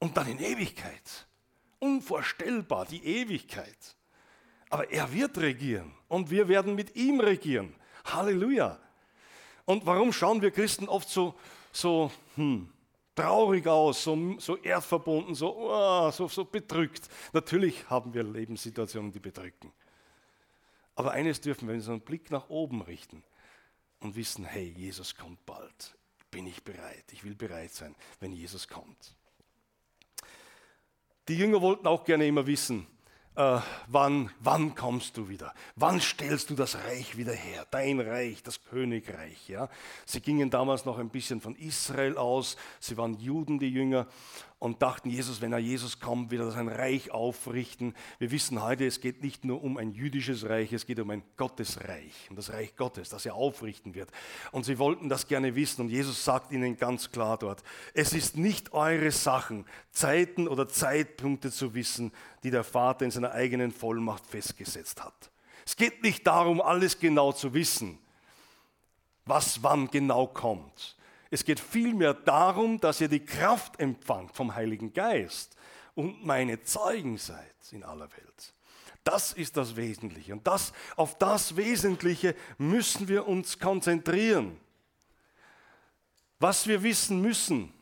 und 0.00 0.16
dann 0.16 0.26
in 0.26 0.40
Ewigkeit. 0.40 1.28
Unvorstellbar, 1.78 2.86
die 2.86 3.04
Ewigkeit. 3.04 3.94
Aber 4.68 4.90
er 4.90 5.12
wird 5.12 5.38
regieren 5.38 5.92
und 6.08 6.28
wir 6.32 6.48
werden 6.48 6.74
mit 6.74 6.96
ihm 6.96 7.20
regieren. 7.20 7.76
Halleluja. 8.04 8.80
Und 9.70 9.86
warum 9.86 10.12
schauen 10.12 10.42
wir 10.42 10.50
Christen 10.50 10.88
oft 10.88 11.08
so, 11.08 11.32
so 11.70 12.10
hm, 12.34 12.68
traurig 13.14 13.68
aus, 13.68 14.02
so, 14.02 14.36
so 14.40 14.56
erdverbunden, 14.56 15.36
so, 15.36 15.56
oh, 15.56 16.10
so, 16.10 16.26
so 16.26 16.44
bedrückt? 16.44 17.08
Natürlich 17.32 17.88
haben 17.88 18.12
wir 18.12 18.24
Lebenssituationen, 18.24 19.12
die 19.12 19.20
bedrücken. 19.20 19.72
Aber 20.96 21.12
eines 21.12 21.40
dürfen 21.40 21.68
wir, 21.68 21.74
einen 21.74 22.00
Blick 22.00 22.32
nach 22.32 22.50
oben 22.50 22.82
richten 22.82 23.22
und 24.00 24.16
wissen, 24.16 24.44
hey, 24.44 24.74
Jesus 24.76 25.14
kommt 25.14 25.46
bald. 25.46 25.96
Bin 26.32 26.48
ich 26.48 26.64
bereit? 26.64 27.04
Ich 27.12 27.22
will 27.22 27.36
bereit 27.36 27.70
sein, 27.70 27.94
wenn 28.18 28.32
Jesus 28.32 28.66
kommt. 28.66 29.14
Die 31.28 31.36
Jünger 31.36 31.60
wollten 31.60 31.86
auch 31.86 32.02
gerne 32.02 32.26
immer 32.26 32.44
wissen, 32.44 32.88
äh, 33.36 33.58
wann, 33.86 34.30
wann 34.40 34.74
kommst 34.74 35.16
du 35.16 35.28
wieder? 35.28 35.54
Wann 35.76 36.00
stellst 36.00 36.50
du 36.50 36.54
das 36.54 36.76
Reich 36.76 37.16
wieder 37.16 37.32
her? 37.32 37.66
Dein 37.70 38.00
Reich, 38.00 38.42
das 38.42 38.62
Königreich. 38.64 39.48
Ja? 39.48 39.68
Sie 40.04 40.20
gingen 40.20 40.50
damals 40.50 40.84
noch 40.84 40.98
ein 40.98 41.10
bisschen 41.10 41.40
von 41.40 41.54
Israel 41.56 42.16
aus. 42.18 42.56
Sie 42.80 42.96
waren 42.96 43.18
Juden, 43.18 43.58
die 43.58 43.70
Jünger 43.70 44.06
und 44.60 44.82
dachten, 44.82 45.08
Jesus, 45.08 45.40
wenn 45.40 45.54
er 45.54 45.58
Jesus 45.58 46.00
kommt, 46.00 46.30
wird 46.30 46.42
er 46.42 46.50
sein 46.50 46.68
Reich 46.68 47.10
aufrichten. 47.10 47.94
Wir 48.18 48.30
wissen 48.30 48.62
heute, 48.62 48.86
es 48.86 49.00
geht 49.00 49.22
nicht 49.22 49.42
nur 49.42 49.64
um 49.64 49.78
ein 49.78 49.90
jüdisches 49.90 50.48
Reich, 50.48 50.74
es 50.74 50.84
geht 50.84 51.00
um 51.00 51.08
ein 51.08 51.22
Gottesreich, 51.38 52.28
um 52.28 52.36
das 52.36 52.52
Reich 52.52 52.76
Gottes, 52.76 53.08
das 53.08 53.24
er 53.24 53.34
aufrichten 53.34 53.94
wird. 53.94 54.10
Und 54.52 54.64
sie 54.64 54.78
wollten 54.78 55.08
das 55.08 55.26
gerne 55.26 55.56
wissen 55.56 55.80
und 55.80 55.88
Jesus 55.88 56.26
sagt 56.26 56.52
ihnen 56.52 56.76
ganz 56.76 57.10
klar 57.10 57.38
dort, 57.38 57.64
es 57.94 58.12
ist 58.12 58.36
nicht 58.36 58.74
eure 58.74 59.10
Sachen, 59.12 59.64
Zeiten 59.92 60.46
oder 60.46 60.68
Zeitpunkte 60.68 61.50
zu 61.50 61.72
wissen, 61.74 62.12
die 62.42 62.50
der 62.50 62.62
Vater 62.62 63.06
in 63.06 63.10
seiner 63.10 63.32
eigenen 63.32 63.72
Vollmacht 63.72 64.26
festgesetzt 64.26 65.02
hat. 65.02 65.30
Es 65.64 65.74
geht 65.74 66.02
nicht 66.02 66.26
darum, 66.26 66.60
alles 66.60 66.98
genau 66.98 67.32
zu 67.32 67.54
wissen, 67.54 67.98
was 69.24 69.62
wann 69.62 69.90
genau 69.90 70.26
kommt. 70.26 70.98
Es 71.30 71.44
geht 71.44 71.60
vielmehr 71.60 72.14
darum, 72.14 72.80
dass 72.80 73.00
ihr 73.00 73.08
die 73.08 73.24
Kraft 73.24 73.78
empfangt 73.78 74.34
vom 74.34 74.54
Heiligen 74.54 74.92
Geist 74.92 75.56
und 75.94 76.24
meine 76.26 76.62
Zeugen 76.62 77.18
seid 77.18 77.54
in 77.70 77.84
aller 77.84 78.10
Welt. 78.12 78.54
Das 79.04 79.32
ist 79.32 79.56
das 79.56 79.76
Wesentliche. 79.76 80.32
Und 80.32 80.46
das, 80.46 80.72
auf 80.96 81.16
das 81.18 81.56
Wesentliche 81.56 82.34
müssen 82.58 83.08
wir 83.08 83.26
uns 83.26 83.58
konzentrieren. 83.58 84.58
Was 86.38 86.66
wir 86.66 86.82
wissen 86.82 87.20
müssen, 87.20 87.72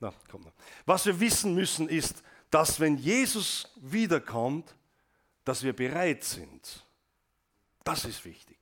na, 0.00 0.12
komm 0.30 0.42
noch. 0.42 0.52
was 0.86 1.06
wir 1.06 1.18
wissen 1.18 1.54
müssen, 1.54 1.88
ist, 1.88 2.22
dass 2.50 2.78
wenn 2.78 2.96
Jesus 2.96 3.68
wiederkommt, 3.76 4.74
dass 5.44 5.62
wir 5.62 5.74
bereit 5.74 6.22
sind. 6.24 6.84
Das 7.82 8.04
ist 8.04 8.24
wichtig. 8.24 8.57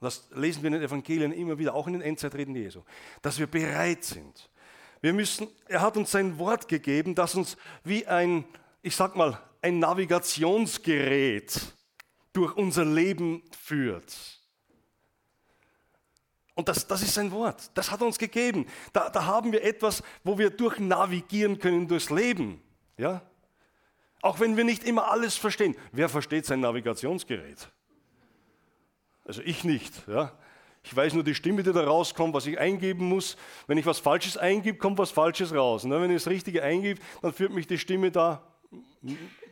Und 0.00 0.04
das 0.06 0.28
lesen 0.34 0.62
wir 0.62 0.68
in 0.68 0.74
den 0.74 0.82
Evangelien 0.82 1.32
immer 1.32 1.58
wieder, 1.58 1.74
auch 1.74 1.86
in 1.86 1.94
den 1.94 2.02
Endzeitreden 2.02 2.54
Jesu, 2.54 2.82
dass 3.22 3.38
wir 3.38 3.46
bereit 3.46 4.04
sind. 4.04 4.50
Wir 5.00 5.12
müssen, 5.12 5.48
er 5.68 5.80
hat 5.80 5.96
uns 5.96 6.10
sein 6.10 6.38
Wort 6.38 6.68
gegeben, 6.68 7.14
das 7.14 7.34
uns 7.34 7.56
wie 7.84 8.06
ein, 8.06 8.44
ich 8.82 8.96
sag 8.96 9.16
mal, 9.16 9.40
ein 9.62 9.78
Navigationsgerät 9.78 11.60
durch 12.32 12.54
unser 12.56 12.84
Leben 12.84 13.42
führt. 13.58 14.14
Und 16.54 16.68
das, 16.68 16.86
das 16.86 17.02
ist 17.02 17.14
sein 17.14 17.30
Wort. 17.32 17.70
Das 17.74 17.90
hat 17.90 18.00
er 18.00 18.06
uns 18.06 18.18
gegeben. 18.18 18.66
Da, 18.92 19.10
da 19.10 19.26
haben 19.26 19.52
wir 19.52 19.62
etwas, 19.62 20.02
wo 20.24 20.38
wir 20.38 20.50
durch 20.50 20.78
navigieren 20.78 21.58
können 21.58 21.86
durchs 21.86 22.10
Leben. 22.10 22.62
Ja? 22.96 23.22
Auch 24.22 24.40
wenn 24.40 24.56
wir 24.56 24.64
nicht 24.64 24.84
immer 24.84 25.10
alles 25.10 25.36
verstehen. 25.36 25.76
Wer 25.92 26.08
versteht 26.08 26.46
sein 26.46 26.60
Navigationsgerät? 26.60 27.68
Also 29.26 29.42
ich 29.44 29.64
nicht. 29.64 29.92
Ja. 30.08 30.32
Ich 30.84 30.94
weiß 30.94 31.14
nur 31.14 31.24
die 31.24 31.34
Stimme, 31.34 31.64
die 31.64 31.72
da 31.72 31.84
rauskommt, 31.84 32.32
was 32.32 32.46
ich 32.46 32.58
eingeben 32.58 33.08
muss. 33.08 33.36
Wenn 33.66 33.76
ich 33.76 33.86
was 33.86 33.98
Falsches 33.98 34.36
eingebe, 34.36 34.78
kommt 34.78 34.98
was 34.98 35.10
Falsches 35.10 35.52
raus. 35.52 35.84
Und 35.84 35.90
wenn 35.90 36.10
ich 36.10 36.22
das 36.22 36.28
Richtige 36.28 36.62
eingebe, 36.62 37.00
dann 37.22 37.32
führt 37.32 37.52
mich 37.52 37.66
die 37.66 37.78
Stimme 37.78 38.12
da 38.12 38.40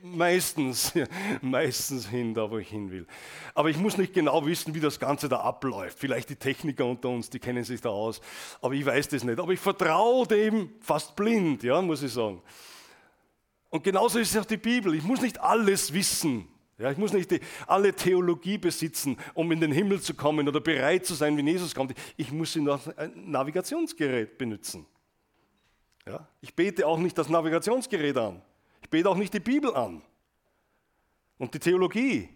meistens, 0.00 0.92
meistens 1.42 2.08
hin, 2.08 2.34
da 2.34 2.48
wo 2.48 2.58
ich 2.58 2.68
hin 2.68 2.90
will. 2.92 3.06
Aber 3.54 3.68
ich 3.68 3.76
muss 3.76 3.96
nicht 3.96 4.14
genau 4.14 4.46
wissen, 4.46 4.74
wie 4.74 4.80
das 4.80 5.00
Ganze 5.00 5.28
da 5.28 5.40
abläuft. 5.40 5.98
Vielleicht 5.98 6.30
die 6.30 6.36
Techniker 6.36 6.86
unter 6.86 7.08
uns, 7.08 7.30
die 7.30 7.40
kennen 7.40 7.64
sich 7.64 7.80
da 7.80 7.88
aus. 7.88 8.20
Aber 8.60 8.74
ich 8.74 8.86
weiß 8.86 9.08
das 9.08 9.24
nicht. 9.24 9.40
Aber 9.40 9.52
ich 9.52 9.60
vertraue 9.60 10.28
dem 10.28 10.70
fast 10.80 11.16
blind, 11.16 11.64
ja, 11.64 11.82
muss 11.82 12.02
ich 12.02 12.12
sagen. 12.12 12.40
Und 13.70 13.82
genauso 13.82 14.20
ist 14.20 14.30
es 14.30 14.40
auch 14.40 14.46
die 14.46 14.56
Bibel. 14.56 14.94
Ich 14.94 15.02
muss 15.02 15.20
nicht 15.20 15.40
alles 15.40 15.92
wissen. 15.92 16.46
Ja, 16.78 16.90
ich 16.90 16.98
muss 16.98 17.12
nicht 17.12 17.30
die, 17.30 17.40
alle 17.66 17.94
Theologie 17.94 18.58
besitzen, 18.58 19.16
um 19.32 19.50
in 19.52 19.60
den 19.60 19.70
Himmel 19.70 20.00
zu 20.00 20.14
kommen 20.14 20.48
oder 20.48 20.60
bereit 20.60 21.06
zu 21.06 21.14
sein, 21.14 21.36
wenn 21.36 21.46
Jesus 21.46 21.74
kommt. 21.74 21.94
Ich 22.16 22.32
muss 22.32 22.56
ein 22.56 22.68
Navigationsgerät 23.14 24.38
benutzen. 24.38 24.84
Ja, 26.06 26.28
ich 26.40 26.54
bete 26.54 26.86
auch 26.86 26.98
nicht 26.98 27.16
das 27.16 27.28
Navigationsgerät 27.28 28.16
an. 28.16 28.42
Ich 28.82 28.90
bete 28.90 29.08
auch 29.08 29.16
nicht 29.16 29.32
die 29.32 29.40
Bibel 29.40 29.74
an 29.74 30.02
und 31.38 31.54
die 31.54 31.60
Theologie. 31.60 32.28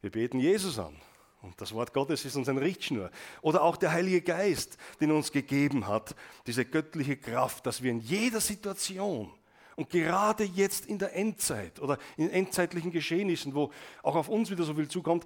Wir 0.00 0.10
beten 0.10 0.40
Jesus 0.40 0.78
an. 0.78 0.96
Und 1.42 1.60
das 1.60 1.72
Wort 1.74 1.92
Gottes 1.92 2.24
ist 2.24 2.36
uns 2.36 2.48
ein 2.48 2.56
Richtschnur. 2.56 3.10
Oder 3.42 3.62
auch 3.62 3.76
der 3.76 3.92
Heilige 3.92 4.22
Geist, 4.22 4.78
den 5.00 5.12
uns 5.12 5.30
gegeben 5.30 5.86
hat, 5.86 6.16
diese 6.46 6.64
göttliche 6.64 7.18
Kraft, 7.18 7.66
dass 7.66 7.82
wir 7.82 7.90
in 7.90 8.00
jeder 8.00 8.40
Situation 8.40 9.30
und 9.76 9.90
gerade 9.90 10.44
jetzt 10.44 10.86
in 10.86 10.98
der 10.98 11.14
Endzeit 11.14 11.80
oder 11.80 11.98
in 12.16 12.30
endzeitlichen 12.30 12.90
Geschehnissen, 12.90 13.54
wo 13.54 13.70
auch 14.02 14.14
auf 14.16 14.28
uns 14.28 14.50
wieder 14.50 14.64
so 14.64 14.74
viel 14.74 14.88
zukommt, 14.88 15.24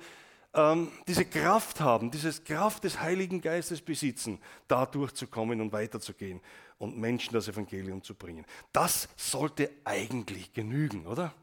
ähm, 0.54 0.90
diese 1.06 1.24
Kraft 1.24 1.80
haben, 1.80 2.10
diese 2.10 2.32
Kraft 2.42 2.84
des 2.84 3.00
Heiligen 3.00 3.40
Geistes 3.40 3.80
besitzen, 3.82 4.38
da 4.66 4.86
durchzukommen 4.86 5.60
und 5.60 5.72
weiterzugehen 5.72 6.40
und 6.78 6.96
Menschen 6.96 7.34
das 7.34 7.48
Evangelium 7.48 8.02
zu 8.02 8.14
bringen. 8.14 8.46
Das 8.72 9.08
sollte 9.16 9.70
eigentlich 9.84 10.52
genügen, 10.52 11.06
oder? 11.06 11.34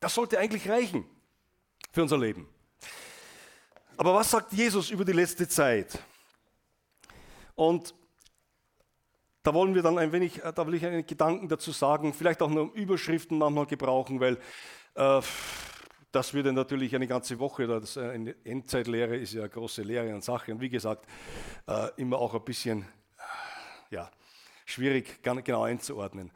Das 0.00 0.14
sollte 0.14 0.38
eigentlich 0.38 0.68
reichen 0.68 1.04
für 1.92 2.02
unser 2.02 2.18
Leben. 2.18 2.48
Aber 3.96 4.14
was 4.14 4.30
sagt 4.30 4.52
Jesus 4.52 4.90
über 4.90 5.04
die 5.04 5.12
letzte 5.12 5.46
Zeit? 5.46 5.98
Und 7.54 7.94
da 9.42 9.54
wollen 9.54 9.74
wir 9.74 9.82
dann 9.82 9.98
ein 9.98 10.12
wenig, 10.12 10.44
äh, 10.44 10.52
da 10.52 10.66
will 10.66 10.74
ich 10.74 10.84
einen 10.84 11.06
Gedanken 11.06 11.48
dazu 11.48 11.72
sagen, 11.72 12.12
vielleicht 12.12 12.42
auch 12.42 12.50
nur 12.50 12.72
Überschriften 12.74 13.38
manchmal 13.38 13.66
gebrauchen, 13.66 14.20
weil 14.20 14.38
äh, 14.94 15.20
das 16.12 16.34
würde 16.34 16.52
natürlich 16.52 16.94
eine 16.94 17.06
ganze 17.06 17.38
Woche, 17.38 17.66
das, 17.66 17.96
äh, 17.96 18.10
eine 18.10 18.34
Endzeitlehre 18.44 19.16
ist 19.16 19.32
ja 19.32 19.42
eine 19.42 19.50
große 19.50 19.82
Lehre 19.82 20.12
an 20.12 20.20
Sache 20.20 20.52
und 20.52 20.60
wie 20.60 20.68
gesagt, 20.68 21.06
äh, 21.66 21.88
immer 21.96 22.18
auch 22.18 22.34
ein 22.34 22.44
bisschen 22.44 22.86
ja, 23.90 24.10
schwierig 24.66 25.22
genau 25.22 25.62
einzuordnen. 25.62 26.30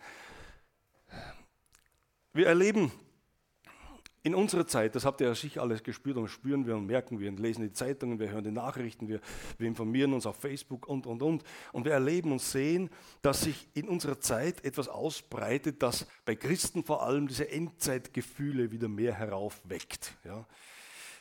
Wir 2.33 2.47
erleben 2.47 2.91
in 4.25 4.35
unserer 4.35 4.67
Zeit, 4.67 4.95
das 4.95 5.05
habt 5.05 5.21
ihr 5.21 5.29
ja 5.29 5.35
sicher 5.35 5.61
alles 5.61 5.83
gespürt 5.83 6.17
und 6.17 6.29
spüren 6.29 6.67
wir 6.67 6.75
und 6.77 6.87
merken 6.87 7.21
wir 7.21 7.29
und 7.29 7.39
lesen 7.39 7.63
die 7.63 7.73
Zeitungen, 7.73 8.19
wir 8.19 8.31
hören 8.31 8.43
die 8.43 8.51
Nachrichten, 8.51 9.07
wir, 9.07 9.21
wir 9.59 9.69
informieren 9.69 10.15
uns 10.15 10.25
auf 10.25 10.37
Facebook 10.37 10.89
und, 10.89 11.07
und, 11.07 11.23
und. 11.23 11.45
Und 11.73 11.85
wir 11.85 11.93
erleben 11.93 12.33
und 12.33 12.41
sehen, 12.41 12.89
dass 13.21 13.43
sich 13.43 13.69
in 13.75 13.87
unserer 13.87 14.19
Zeit 14.19 14.65
etwas 14.65 14.89
ausbreitet, 14.89 15.83
das 15.83 16.07
bei 16.25 16.37
Christen 16.37 16.85
vor 16.85 17.03
allem 17.03 17.29
diese 17.29 17.51
Endzeitgefühle 17.51 18.73
wieder 18.73 18.89
mehr 18.89 19.13
heraufweckt. 19.13 20.15
Ja. 20.25 20.47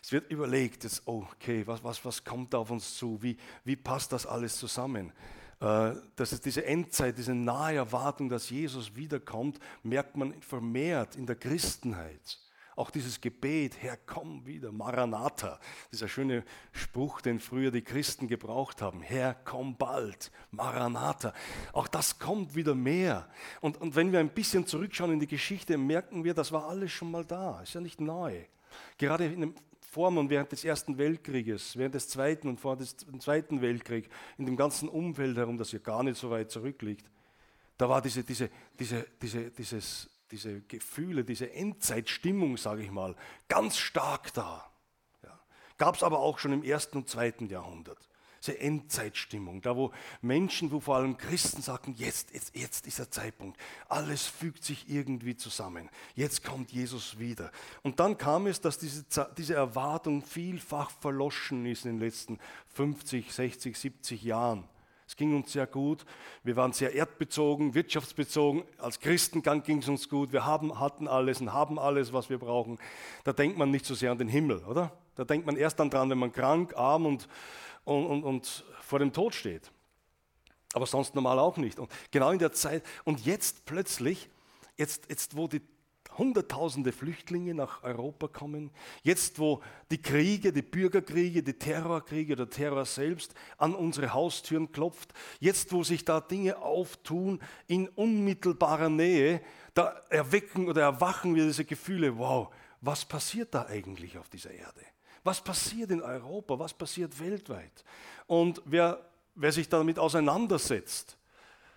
Es 0.01 0.13
wird 0.13 0.31
überlegt, 0.31 0.85
jetzt, 0.85 1.01
okay, 1.05 1.67
was, 1.67 1.83
was, 1.83 2.05
was 2.05 2.23
kommt 2.23 2.53
da 2.53 2.59
auf 2.59 2.71
uns 2.71 2.95
zu? 2.95 3.21
Wie, 3.21 3.35
wie 3.65 3.75
passt 3.75 4.13
das 4.13 4.25
alles 4.25 4.55
zusammen? 4.55 5.11
Äh, 5.59 5.91
dass 6.15 6.31
es 6.31 6.39
diese 6.39 6.65
Endzeit, 6.65 7.17
diese 7.17 7.35
nahe 7.35 7.75
Erwartung, 7.75 8.29
dass 8.29 8.49
Jesus 8.49 8.95
wiederkommt, 8.95 9.59
merkt 9.81 10.15
man 10.15 10.41
vermehrt 10.41 11.17
in 11.17 11.25
der 11.25 11.35
Christenheit. 11.35 12.39
Auch 12.75 12.89
dieses 12.89 13.21
Gebet, 13.21 13.81
Herr, 13.81 13.97
komm 13.97 14.45
wieder, 14.45 14.71
Maranatha, 14.71 15.59
dieser 15.91 16.07
schöne 16.07 16.43
Spruch, 16.71 17.21
den 17.21 17.39
früher 17.39 17.71
die 17.71 17.83
Christen 17.83 18.27
gebraucht 18.27 18.81
haben, 18.81 19.01
Herr, 19.01 19.35
komm 19.45 19.77
bald, 19.77 20.31
Maranatha. 20.51 21.33
Auch 21.71 21.87
das 21.87 22.19
kommt 22.19 22.55
wieder 22.55 22.75
mehr. 22.75 23.27
Und, 23.61 23.79
und 23.79 23.95
wenn 23.95 24.11
wir 24.11 24.19
ein 24.19 24.29
bisschen 24.29 24.65
zurückschauen 24.65 25.13
in 25.13 25.19
die 25.19 25.27
Geschichte, 25.27 25.77
merken 25.77 26.23
wir, 26.23 26.33
das 26.33 26.51
war 26.51 26.67
alles 26.67 26.91
schon 26.91 27.11
mal 27.11 27.25
da, 27.25 27.61
ist 27.61 27.73
ja 27.73 27.81
nicht 27.81 28.01
neu. 28.01 28.43
Gerade 28.97 29.25
in 29.25 29.41
dem 29.41 29.55
Form 29.93 30.17
und 30.17 30.31
während 30.31 30.51
des 30.51 30.65
Ersten 30.65 30.97
Weltkrieges, 30.97 31.77
während 31.77 31.93
des 31.93 32.09
Zweiten 32.09 32.47
und 32.47 32.59
vor 32.59 32.75
dem 32.77 33.19
Zweiten 33.19 33.61
Weltkrieg, 33.61 34.09
in 34.39 34.47
dem 34.47 34.57
ganzen 34.57 34.89
Umfeld 34.89 35.37
herum, 35.37 35.59
das 35.59 35.71
ja 35.71 35.77
gar 35.77 36.01
nicht 36.01 36.17
so 36.17 36.31
weit 36.31 36.49
zurückliegt, 36.49 37.05
da 37.77 37.87
war 37.87 38.01
diese, 38.01 38.23
diese, 38.23 38.49
diese, 38.79 39.05
diese, 39.21 39.51
dieses 39.51 40.09
diese 40.33 40.61
Gefühle, 40.61 41.23
diese 41.23 41.51
Endzeitstimmung, 41.51 42.57
sage 42.57 42.81
ich 42.81 42.91
mal, 42.91 43.15
ganz 43.47 43.77
stark 43.77 44.33
da. 44.33 44.65
Ja. 45.21 45.39
Gab 45.77 45.95
es 45.95 46.01
aber 46.01 46.19
auch 46.19 46.39
schon 46.39 46.53
im 46.53 46.63
ersten 46.63 46.97
und 46.97 47.07
zweiten 47.07 47.47
Jahrhundert. 47.47 47.99
Diese 48.41 48.59
Endzeitstimmung, 48.59 49.61
da 49.61 49.77
wo 49.77 49.93
Menschen, 50.21 50.71
wo 50.71 50.79
vor 50.79 50.97
allem 50.97 51.17
Christen 51.17 51.61
sagten, 51.61 51.93
jetzt, 51.93 52.33
jetzt, 52.33 52.55
jetzt 52.55 52.87
ist 52.87 52.99
der 52.99 53.11
Zeitpunkt, 53.11 53.57
alles 53.87 54.25
fügt 54.25 54.65
sich 54.65 54.89
irgendwie 54.89 55.37
zusammen, 55.37 55.89
jetzt 56.15 56.43
kommt 56.43 56.71
Jesus 56.71 57.19
wieder. 57.19 57.51
Und 57.83 57.99
dann 58.01 58.17
kam 58.17 58.47
es, 58.47 58.59
dass 58.59 58.79
diese, 58.79 59.05
diese 59.37 59.53
Erwartung 59.53 60.23
vielfach 60.23 60.89
verloschen 60.89 61.65
ist 61.67 61.85
in 61.85 61.93
den 61.93 61.99
letzten 61.99 62.39
50, 62.73 63.31
60, 63.31 63.77
70 63.77 64.23
Jahren. 64.23 64.67
Es 65.07 65.15
ging 65.15 65.35
uns 65.35 65.51
sehr 65.51 65.67
gut. 65.67 66.05
Wir 66.43 66.55
waren 66.55 66.73
sehr 66.73 66.93
erdbezogen, 66.93 67.73
wirtschaftsbezogen. 67.73 68.63
Als 68.77 68.99
Christen 68.99 69.41
ging 69.41 69.79
es 69.79 69.87
uns 69.87 70.09
gut. 70.09 70.31
Wir 70.31 70.45
haben, 70.45 70.79
hatten 70.79 71.07
alles 71.07 71.41
und 71.41 71.53
haben 71.53 71.77
alles, 71.77 72.13
was 72.13 72.29
wir 72.29 72.37
brauchen. 72.37 72.79
Da 73.23 73.33
denkt 73.33 73.57
man 73.57 73.71
nicht 73.71 73.85
so 73.85 73.95
sehr 73.95 74.11
an 74.11 74.17
den 74.17 74.27
Himmel, 74.27 74.63
oder? 74.65 74.91
Da 75.15 75.25
denkt 75.25 75.45
man 75.45 75.55
erst 75.55 75.79
dann 75.79 75.89
dran, 75.89 76.09
wenn 76.09 76.17
man 76.17 76.31
krank, 76.31 76.75
arm 76.75 77.05
und, 77.05 77.27
und, 77.83 78.05
und, 78.05 78.23
und 78.23 78.65
vor 78.81 78.99
dem 78.99 79.13
Tod 79.13 79.35
steht. 79.35 79.71
Aber 80.73 80.87
sonst 80.87 81.13
normal 81.13 81.37
auch 81.39 81.57
nicht. 81.57 81.79
Und 81.79 81.91
genau 82.09 82.31
in 82.31 82.39
der 82.39 82.51
Zeit, 82.51 82.83
und 83.03 83.25
jetzt 83.25 83.65
plötzlich, 83.65 84.29
jetzt, 84.75 85.09
jetzt 85.09 85.37
wo 85.37 85.47
die 85.47 85.61
Hunderttausende 86.17 86.91
Flüchtlinge 86.91 87.53
nach 87.53 87.83
Europa 87.83 88.27
kommen. 88.27 88.71
Jetzt, 89.01 89.39
wo 89.39 89.61
die 89.91 90.01
Kriege, 90.01 90.53
die 90.53 90.61
Bürgerkriege, 90.61 91.43
die 91.43 91.57
Terrorkriege, 91.57 92.35
der 92.35 92.49
Terror 92.49 92.85
selbst 92.85 93.33
an 93.57 93.75
unsere 93.75 94.13
Haustüren 94.13 94.71
klopft. 94.71 95.13
Jetzt, 95.39 95.71
wo 95.73 95.83
sich 95.83 96.05
da 96.05 96.21
Dinge 96.21 96.57
auftun 96.57 97.39
in 97.67 97.87
unmittelbarer 97.89 98.89
Nähe, 98.89 99.41
da 99.73 100.01
erwecken 100.09 100.67
oder 100.67 100.81
erwachen 100.83 101.35
wir 101.35 101.45
diese 101.45 101.65
Gefühle, 101.65 102.17
wow, 102.17 102.53
was 102.81 103.05
passiert 103.05 103.53
da 103.53 103.65
eigentlich 103.65 104.17
auf 104.17 104.29
dieser 104.29 104.51
Erde? 104.51 104.81
Was 105.23 105.41
passiert 105.41 105.91
in 105.91 106.01
Europa? 106.01 106.59
Was 106.59 106.73
passiert 106.73 107.19
weltweit? 107.19 107.83
Und 108.27 108.61
wer, 108.65 108.99
wer 109.35 109.51
sich 109.51 109.69
damit 109.69 109.97
auseinandersetzt, 109.97 111.17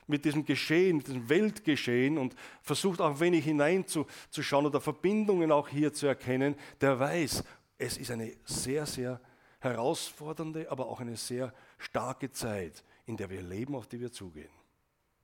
mit 0.07 0.25
diesem 0.25 0.45
Geschehen, 0.45 1.01
diesem 1.01 1.29
Weltgeschehen 1.29 2.19
und 2.19 2.35
versucht 2.63 3.01
auch 3.01 3.11
ein 3.11 3.21
wenig 3.21 3.45
hineinzuschauen 3.45 4.67
oder 4.67 4.81
Verbindungen 4.81 5.51
auch 5.51 5.69
hier 5.69 5.93
zu 5.93 6.07
erkennen, 6.07 6.55
der 6.81 6.99
weiß, 6.99 7.45
es 7.79 7.99
ist 7.99 8.11
eine 8.11 8.33
sehr, 8.45 8.87
sehr 8.87 9.21
herausfordernde, 9.61 10.71
aber 10.71 10.87
auch 10.87 11.01
eine 11.01 11.17
sehr 11.17 11.53
starke 11.79 12.31
Zeit, 12.31 12.85
in 13.07 13.17
der 13.17 13.31
wir 13.31 13.43
leben, 13.43 13.75
auf 13.75 13.87
die 13.87 14.01
wir 14.01 14.13
zugehen. 14.13 14.51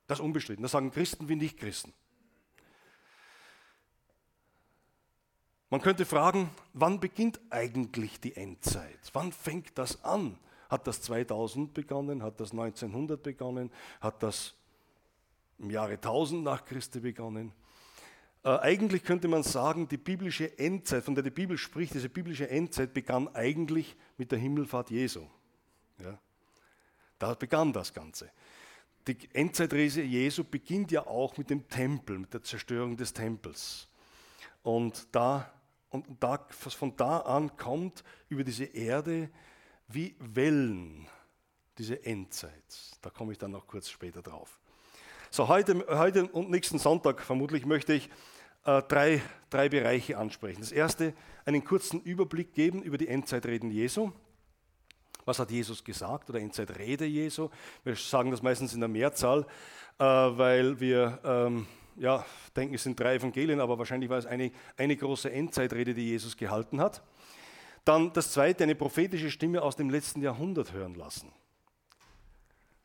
Das 0.07 0.19
ist 0.19 0.25
unbestritten. 0.25 0.63
Das 0.63 0.73
sagen 0.73 0.91
Christen 0.91 1.29
wie 1.29 1.37
Nicht-Christen. 1.37 1.93
Man 5.71 5.81
könnte 5.81 6.05
fragen, 6.05 6.51
wann 6.75 7.01
beginnt 7.01 7.41
eigentlich 7.49 8.21
die 8.21 8.37
Endzeit? 8.37 8.99
Wann 9.15 9.33
fängt 9.33 9.79
das 9.79 10.05
an? 10.05 10.39
Hat 10.69 10.87
das 10.87 11.01
2000 11.01 11.73
begonnen? 11.73 12.23
Hat 12.23 12.41
das 12.41 12.51
1900 12.51 13.23
begonnen? 13.23 13.71
Hat 14.01 14.23
das 14.23 14.55
im 15.59 15.71
Jahre 15.71 15.93
1000 15.95 16.43
nach 16.43 16.65
Christi 16.65 17.01
begonnen. 17.01 17.53
Äh, 18.45 18.59
eigentlich 18.59 19.05
könnte 19.05 19.29
man 19.29 19.43
sagen, 19.43 19.89
die 19.89 19.97
biblische 19.97 20.59
Endzeit, 20.59 21.05
von 21.05 21.15
der 21.15 21.23
die 21.25 21.31
Bibel 21.31 21.57
spricht, 21.57 21.95
diese 21.95 22.09
biblische 22.09 22.49
Endzeit 22.49 22.93
begann 22.93 23.29
eigentlich 23.35 23.97
mit 24.17 24.33
der 24.33 24.39
Himmelfahrt 24.39 24.91
Jesu. 24.91 25.27
Ja? 25.99 26.19
Da 27.19 27.35
begann 27.35 27.73
das 27.73 27.93
Ganze. 27.93 28.31
Die 29.07 29.17
Endzeitrese 29.33 30.03
Jesu 30.03 30.45
beginnt 30.45 30.91
ja 30.93 31.07
auch 31.07 31.37
mit 31.37 31.51
dem 31.51 31.69
Tempel, 31.69 32.19
mit 32.19 32.35
der 32.35 32.43
Zerstörung 32.43 32.97
des 32.97 33.13
Tempels. 33.13 33.89
Und, 34.63 35.09
da, 35.13 35.53
und 35.91 36.07
da, 36.21 36.47
von 36.51 36.97
da 36.97 37.19
an 37.19 37.57
kommt 37.57 38.05
über 38.29 38.45
diese 38.45 38.65
Erde 38.65 39.29
wie 39.89 40.15
Wellen 40.19 41.09
diese 41.79 42.05
Endzeit. 42.05 42.97
Da 43.01 43.11
komme 43.11 43.33
ich 43.33 43.39
dann 43.39 43.51
noch 43.51 43.67
kurz 43.67 43.89
später 43.89 44.23
drauf. 44.23 44.61
So, 45.35 45.49
heute, 45.49 45.87
heute 45.89 46.27
und 46.27 46.51
nächsten 46.51 46.79
Sonntag 46.79 47.23
vermutlich 47.23 47.65
möchte 47.65 47.95
ich 47.95 48.11
äh, 48.67 48.83
drei, 48.83 49.23
drei 49.49 49.71
Bereiche 49.71 50.19
ansprechen. 50.19 50.61
Das 50.61 50.73
erste, 50.73 51.15
einen 51.47 51.65
kurzen 51.65 52.03
Überblick 52.03 52.53
geben 52.53 52.83
über 52.83 52.99
die 52.99 53.09
Endzeitreden 53.09 53.71
Jesu. 53.71 54.13
Was 55.25 55.39
hat 55.39 55.51
Jesus 55.51 55.83
gesagt 55.83 56.29
oder 56.29 56.39
Endzeitrede 56.39 57.07
Jesu? 57.07 57.49
Wir 57.83 57.97
sagen 57.97 58.31
das 58.31 58.43
meistens 58.43 58.75
in 58.75 58.81
der 58.81 58.91
Mehrzahl, 58.91 59.47
äh, 59.99 60.05
weil 60.05 60.79
wir 60.79 61.19
ähm, 61.25 61.67
ja, 61.97 62.27
denken, 62.55 62.75
es 62.75 62.83
sind 62.83 63.01
drei 63.01 63.15
Evangelien, 63.15 63.59
aber 63.59 63.79
wahrscheinlich 63.79 64.11
war 64.11 64.19
es 64.19 64.27
eine, 64.27 64.53
eine 64.77 64.95
große 64.95 65.33
Endzeitrede, 65.33 65.95
die 65.95 66.11
Jesus 66.11 66.37
gehalten 66.37 66.79
hat. 66.79 67.01
Dann 67.87 68.13
das 68.13 68.33
zweite, 68.33 68.65
eine 68.65 68.75
prophetische 68.75 69.31
Stimme 69.31 69.63
aus 69.63 69.77
dem 69.77 69.89
letzten 69.89 70.21
Jahrhundert 70.21 70.75
hören 70.75 70.95
lassen. 70.95 71.33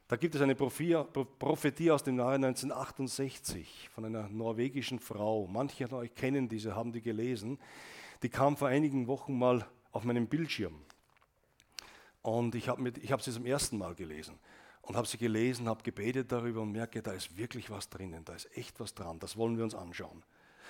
Da 0.08 0.16
gibt 0.16 0.36
es 0.36 0.42
eine 0.42 0.56
Prophetie 0.56 1.92
aus 1.92 2.04
dem 2.04 2.18
Jahre 2.18 2.36
1968 2.36 3.90
von 3.94 4.06
einer 4.06 4.30
norwegischen 4.30 5.00
Frau. 5.00 5.48
Manche 5.48 5.86
von 5.90 6.00
euch 6.00 6.16
kennen 6.16 6.48
diese, 6.48 6.76
haben 6.76 6.94
die 6.94 7.02
gelesen. 7.02 7.60
Die 8.24 8.30
kam 8.30 8.56
vor 8.56 8.70
einigen 8.70 9.08
Wochen 9.08 9.38
mal 9.38 9.68
auf 9.92 10.06
meinem 10.06 10.28
Bildschirm. 10.28 10.80
Und 12.22 12.56
ich 12.56 12.70
habe 12.70 12.90
hab 12.90 13.22
sie 13.22 13.34
zum 13.34 13.46
ersten 13.46 13.78
Mal 13.78 13.96
gelesen. 13.96 14.40
Und 14.82 14.96
habe 14.96 15.08
sie 15.08 15.18
gelesen, 15.18 15.68
habe 15.68 15.84
gebetet 15.84 16.32
darüber 16.32 16.62
und 16.62 16.72
merke, 16.72 17.02
da 17.02 17.12
ist 17.12 17.36
wirklich 17.36 17.70
was 17.70 17.90
drinnen, 17.90 18.24
da 18.24 18.34
ist 18.34 18.56
echt 18.56 18.80
was 18.80 18.94
dran. 18.94 19.20
Das 19.20 19.36
wollen 19.36 19.58
wir 19.58 19.66
uns 19.66 19.76
anschauen. 19.76 20.24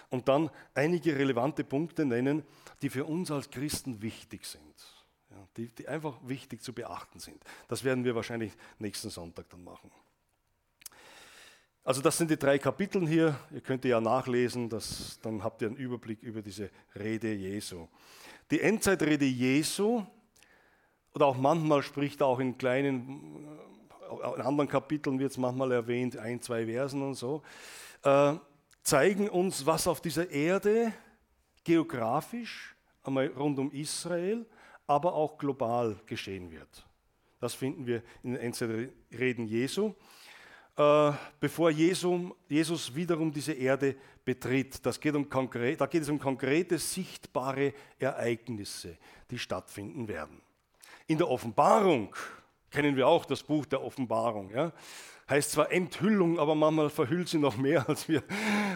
Und 0.09 0.27
dann 0.29 0.49
einige 0.73 1.15
relevante 1.15 1.63
Punkte 1.63 2.05
nennen, 2.05 2.41
die 2.81 2.89
für 2.89 3.05
uns 3.05 3.29
als 3.29 3.51
Christen 3.51 4.01
wichtig 4.01 4.45
sind 4.45 4.96
die, 5.55 5.67
die 5.67 5.87
einfach 5.87 6.17
wichtig 6.23 6.61
zu 6.61 6.73
beachten 6.73 7.19
sind. 7.19 7.43
Das 7.67 7.83
werden 7.83 8.03
wir 8.03 8.15
wahrscheinlich 8.15 8.53
nächsten 8.79 9.09
Sonntag 9.09 9.49
dann 9.49 9.63
machen. 9.63 9.91
Also 11.83 12.01
das 12.01 12.17
sind 12.17 12.29
die 12.29 12.37
drei 12.37 12.59
Kapitel 12.59 13.07
hier. 13.07 13.39
Ihr 13.49 13.61
könnt 13.61 13.85
ja 13.85 14.01
nachlesen, 14.01 14.69
das, 14.69 15.19
dann 15.21 15.43
habt 15.43 15.61
ihr 15.61 15.69
einen 15.69 15.77
Überblick 15.77 16.21
über 16.21 16.41
diese 16.41 16.69
Rede 16.95 17.33
Jesu. 17.33 17.87
Die 18.51 18.59
Endzeitrede 18.61 19.25
Jesu, 19.25 20.03
oder 21.13 21.27
auch 21.27 21.37
manchmal 21.37 21.81
spricht 21.81 22.21
er 22.21 22.27
auch 22.27 22.39
in 22.39 22.57
kleinen, 22.57 23.47
äh, 24.01 24.35
in 24.35 24.41
anderen 24.41 24.67
Kapiteln 24.67 25.17
wird 25.17 25.31
es 25.31 25.37
manchmal 25.37 25.71
erwähnt, 25.71 26.17
ein, 26.17 26.41
zwei 26.41 26.65
Versen 26.65 27.01
und 27.01 27.15
so, 27.15 27.41
äh, 28.03 28.33
zeigen 28.83 29.29
uns, 29.29 29.65
was 29.65 29.87
auf 29.87 30.01
dieser 30.01 30.29
Erde 30.29 30.93
geografisch, 31.63 32.75
einmal 33.03 33.27
rund 33.27 33.59
um 33.59 33.71
Israel, 33.71 34.45
aber 34.87 35.13
auch 35.13 35.37
global 35.37 35.95
geschehen 36.05 36.51
wird. 36.51 36.85
Das 37.39 37.53
finden 37.53 37.85
wir 37.85 38.01
in 38.23 38.31
den 38.31 38.41
Endzeitreden 38.41 39.45
Jesu. 39.45 39.93
Äh, 40.75 41.11
bevor 41.39 41.69
Jesus 41.69 42.95
wiederum 42.95 43.31
diese 43.31 43.53
Erde 43.53 43.95
betritt, 44.23 44.85
das 44.85 44.99
geht 44.99 45.15
um 45.15 45.29
konkret, 45.29 45.81
da 45.81 45.85
geht 45.85 46.03
es 46.03 46.09
um 46.09 46.19
konkrete, 46.19 46.77
sichtbare 46.77 47.73
Ereignisse, 47.99 48.97
die 49.29 49.39
stattfinden 49.39 50.07
werden. 50.07 50.41
In 51.07 51.17
der 51.17 51.29
Offenbarung 51.29 52.15
kennen 52.69 52.95
wir 52.95 53.07
auch 53.07 53.25
das 53.25 53.43
Buch 53.43 53.65
der 53.65 53.81
Offenbarung. 53.83 54.51
Ja? 54.51 54.71
heißt 55.29 55.51
zwar 55.51 55.71
Enthüllung, 55.71 56.39
aber 56.39 56.55
manchmal 56.55 56.89
verhüllt 56.89 57.27
sie 57.29 57.37
noch 57.37 57.57
mehr, 57.57 57.87
als 57.89 58.07
wir, 58.07 58.23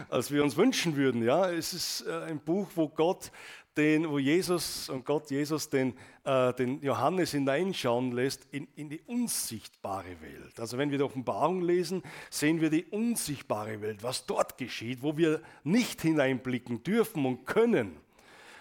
als 0.10 0.32
wir 0.32 0.44
uns 0.44 0.58
wünschen 0.58 0.96
würden. 0.96 1.24
Ja? 1.24 1.50
Es 1.50 1.74
ist 1.74 2.06
äh, 2.08 2.24
ein 2.24 2.40
Buch, 2.40 2.68
wo 2.76 2.90
Gott 2.90 3.32
den, 3.78 4.10
wo 4.10 4.20
Jesus 4.20 4.90
und 4.90 5.06
Gott 5.06 5.32
Jesus 5.32 5.70
den, 5.70 5.94
äh, 6.24 6.54
den 6.54 6.82
Johannes 6.82 7.32
hineinschauen 7.32 8.12
lässt 8.12 8.48
in, 8.52 8.68
in 8.76 8.90
die 8.90 9.02
unsichtbare 9.02 10.22
Welt. 10.22 10.60
Also 10.60 10.78
wenn 10.78 10.92
wir 10.92 10.98
die 10.98 11.04
Offenbarung 11.04 11.62
lesen, 11.62 12.04
sehen 12.30 12.62
wir 12.62 12.70
die 12.70 12.86
unsichtbare 12.86 13.82
Welt, 13.82 14.04
was 14.04 14.26
dort 14.26 14.58
geschieht, 14.58 15.02
wo 15.02 15.18
wir 15.18 15.42
nicht 15.64 16.02
hineinblicken 16.02 16.84
dürfen 16.84 17.26
und 17.26 17.46
können. 17.46 17.98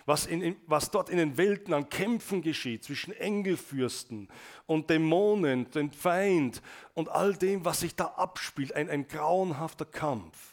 Was, 0.07 0.27
in, 0.27 0.57
was, 0.67 0.91
dort 0.91 1.11
in 1.11 1.19
den 1.19 1.37
Welten 1.37 1.75
an 1.75 1.89
Kämpfen 1.89 2.43
geschieht 2.43 2.83
zwischen 2.85 3.13
Engelfürsten 3.13 4.29
und 4.67 4.91
Dämonen, 4.91 5.71
dem 5.71 5.93
Feind 5.93 6.63
und 6.95 7.09
all 7.09 7.35
dem, 7.35 7.65
was 7.65 7.81
sich 7.81 7.95
da 7.95 8.07
abspielt, 8.07 8.75
ein, 8.75 8.89
ein 8.89 9.07
grauenhafter 9.07 9.85
Kampf. 9.85 10.50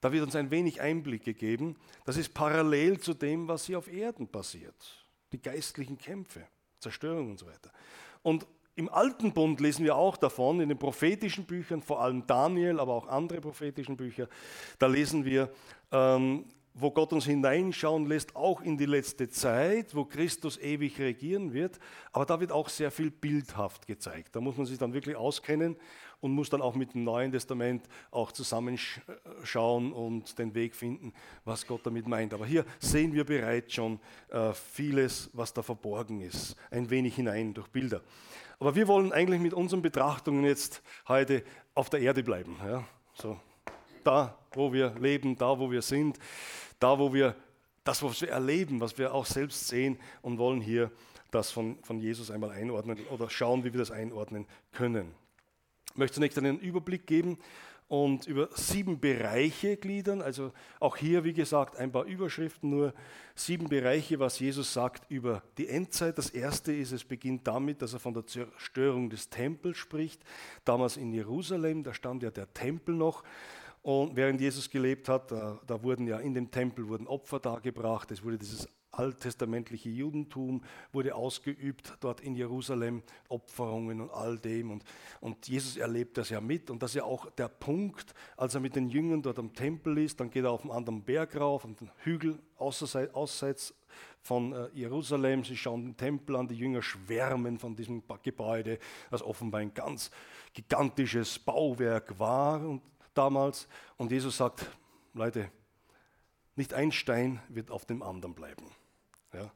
Da 0.00 0.12
wird 0.12 0.24
uns 0.24 0.34
ein 0.36 0.50
wenig 0.50 0.80
Einblick 0.80 1.24
gegeben. 1.24 1.76
Das 2.04 2.16
ist 2.16 2.32
parallel 2.32 3.00
zu 3.00 3.14
dem, 3.14 3.48
was 3.48 3.66
hier 3.66 3.78
auf 3.78 3.92
Erden 3.92 4.28
passiert. 4.28 4.74
Die 5.32 5.40
geistlichen 5.40 5.98
Kämpfe, 5.98 6.46
Zerstörung 6.78 7.30
und 7.30 7.38
so 7.38 7.46
weiter. 7.46 7.70
Und 8.22 8.46
im 8.76 8.88
Alten 8.88 9.32
Bund 9.32 9.60
lesen 9.60 9.84
wir 9.84 9.96
auch 9.96 10.16
davon, 10.16 10.60
in 10.60 10.68
den 10.70 10.78
prophetischen 10.78 11.44
Büchern, 11.44 11.82
vor 11.82 12.00
allem 12.00 12.26
Daniel, 12.26 12.80
aber 12.80 12.94
auch 12.94 13.08
andere 13.08 13.40
prophetischen 13.40 13.96
Bücher, 13.96 14.28
da 14.78 14.86
lesen 14.86 15.24
wir, 15.24 15.52
ähm, 15.92 16.46
wo 16.74 16.90
Gott 16.90 17.12
uns 17.12 17.24
hineinschauen 17.24 18.06
lässt, 18.06 18.36
auch 18.36 18.60
in 18.60 18.76
die 18.76 18.86
letzte 18.86 19.28
Zeit, 19.28 19.94
wo 19.94 20.04
Christus 20.04 20.58
ewig 20.58 20.98
regieren 20.98 21.52
wird. 21.52 21.78
Aber 22.12 22.24
da 22.26 22.40
wird 22.40 22.52
auch 22.52 22.68
sehr 22.68 22.90
viel 22.90 23.10
bildhaft 23.10 23.86
gezeigt. 23.86 24.36
Da 24.36 24.40
muss 24.40 24.56
man 24.56 24.66
sich 24.66 24.78
dann 24.78 24.92
wirklich 24.92 25.16
auskennen 25.16 25.76
und 26.20 26.32
muss 26.32 26.50
dann 26.50 26.62
auch 26.62 26.74
mit 26.74 26.94
dem 26.94 27.04
Neuen 27.04 27.32
Testament 27.32 27.88
auch 28.10 28.32
zusammenschauen 28.32 29.92
und 29.92 30.38
den 30.38 30.54
Weg 30.54 30.74
finden, 30.74 31.12
was 31.44 31.66
Gott 31.66 31.84
damit 31.84 32.06
meint. 32.06 32.34
Aber 32.34 32.46
hier 32.46 32.64
sehen 32.78 33.14
wir 33.14 33.24
bereits 33.24 33.74
schon 33.74 33.98
äh, 34.28 34.52
vieles, 34.52 35.30
was 35.32 35.52
da 35.52 35.62
verborgen 35.62 36.20
ist, 36.20 36.56
ein 36.70 36.90
wenig 36.90 37.16
hinein 37.16 37.54
durch 37.54 37.68
Bilder. 37.68 38.02
Aber 38.58 38.74
wir 38.74 38.86
wollen 38.88 39.12
eigentlich 39.12 39.40
mit 39.40 39.54
unseren 39.54 39.80
Betrachtungen 39.80 40.44
jetzt 40.44 40.82
heute 41.08 41.42
auf 41.74 41.88
der 41.88 42.00
Erde 42.00 42.22
bleiben. 42.22 42.56
Ja? 42.62 42.84
So, 43.14 43.40
da, 44.04 44.38
wo 44.52 44.72
wir 44.72 44.94
leben, 44.98 45.36
da, 45.36 45.58
wo 45.58 45.70
wir 45.70 45.82
sind, 45.82 46.18
da, 46.78 46.98
wo 46.98 47.12
wir 47.12 47.34
das, 47.84 48.02
was 48.02 48.20
wir 48.20 48.30
erleben, 48.30 48.80
was 48.80 48.98
wir 48.98 49.14
auch 49.14 49.26
selbst 49.26 49.68
sehen 49.68 49.98
und 50.22 50.38
wollen 50.38 50.60
hier 50.60 50.90
das 51.30 51.50
von, 51.50 51.78
von 51.82 51.98
Jesus 51.98 52.30
einmal 52.30 52.50
einordnen 52.50 52.98
oder 53.10 53.30
schauen, 53.30 53.64
wie 53.64 53.72
wir 53.72 53.80
das 53.80 53.90
einordnen 53.90 54.46
können. 54.72 55.14
Ich 55.92 55.96
möchte 55.96 56.14
zunächst 56.14 56.38
einen 56.38 56.60
Überblick 56.60 57.06
geben 57.06 57.38
und 57.90 58.28
über 58.28 58.48
sieben 58.54 59.00
Bereiche 59.00 59.76
gliedern. 59.76 60.22
Also 60.22 60.52
auch 60.78 60.96
hier, 60.96 61.24
wie 61.24 61.32
gesagt, 61.32 61.76
ein 61.76 61.90
paar 61.90 62.04
Überschriften, 62.04 62.70
nur 62.70 62.94
sieben 63.34 63.68
Bereiche, 63.68 64.20
was 64.20 64.38
Jesus 64.38 64.72
sagt 64.72 65.10
über 65.10 65.42
die 65.58 65.66
Endzeit. 65.66 66.16
Das 66.16 66.30
erste 66.30 66.72
ist, 66.72 66.92
es 66.92 67.02
beginnt 67.02 67.48
damit, 67.48 67.82
dass 67.82 67.92
er 67.92 67.98
von 67.98 68.14
der 68.14 68.26
Zerstörung 68.26 69.10
des 69.10 69.28
Tempels 69.28 69.76
spricht. 69.76 70.22
Damals 70.64 70.96
in 70.96 71.12
Jerusalem, 71.12 71.82
da 71.82 71.92
stand 71.92 72.22
ja 72.22 72.30
der 72.30 72.52
Tempel 72.54 72.94
noch. 72.94 73.24
Und 73.82 74.14
während 74.14 74.40
Jesus 74.40 74.68
gelebt 74.68 75.08
hat, 75.08 75.30
da, 75.30 75.58
da 75.66 75.82
wurden 75.82 76.06
ja 76.06 76.18
in 76.18 76.34
dem 76.34 76.50
Tempel 76.50 76.86
wurden 76.88 77.06
Opfer 77.06 77.40
dargebracht. 77.40 78.10
Es 78.10 78.22
wurde 78.22 78.38
dieses 78.38 78.68
alttestamentliche 78.92 79.88
Judentum 79.88 80.62
wurde 80.92 81.14
ausgeübt 81.14 81.96
dort 82.00 82.20
in 82.20 82.34
Jerusalem, 82.34 83.02
Opferungen 83.28 84.00
und 84.00 84.10
all 84.10 84.38
dem. 84.38 84.70
Und, 84.70 84.84
und 85.20 85.48
Jesus 85.48 85.76
erlebt 85.76 86.18
das 86.18 86.30
ja 86.30 86.40
mit. 86.40 86.70
Und 86.70 86.82
das 86.82 86.92
ist 86.92 86.96
ja 86.96 87.04
auch 87.04 87.30
der 87.30 87.48
Punkt, 87.48 88.14
als 88.36 88.54
er 88.54 88.60
mit 88.60 88.76
den 88.76 88.88
Jüngern 88.88 89.22
dort 89.22 89.38
am 89.38 89.54
Tempel 89.54 89.98
ist, 89.98 90.20
dann 90.20 90.30
geht 90.30 90.44
er 90.44 90.50
auf 90.50 90.62
einen 90.62 90.72
anderen 90.72 91.02
Berg 91.02 91.36
rauf, 91.36 91.64
auf 91.64 91.76
den 91.76 91.90
Hügel 91.98 92.38
außerseits 92.58 93.74
von 94.22 94.52
äh, 94.52 94.68
Jerusalem. 94.74 95.44
Sie 95.44 95.56
schauen 95.56 95.84
den 95.84 95.96
Tempel 95.96 96.36
an, 96.36 96.48
die 96.48 96.56
Jünger 96.56 96.82
schwärmen 96.82 97.58
von 97.58 97.74
diesem 97.74 98.02
Gebäude, 98.22 98.78
das 99.10 99.22
offenbar 99.22 99.60
ein 99.60 99.72
ganz 99.72 100.10
gigantisches 100.52 101.38
Bauwerk 101.38 102.18
war 102.18 102.60
und 102.66 102.82
damals. 103.14 103.68
Und 103.96 104.10
Jesus 104.10 104.36
sagt, 104.36 104.66
Leute, 105.14 105.50
nicht 106.56 106.74
ein 106.74 106.92
Stein 106.92 107.40
wird 107.48 107.70
auf 107.70 107.86
dem 107.86 108.02
anderen 108.02 108.34
bleiben. 108.34 108.64
Ja? 109.32 109.50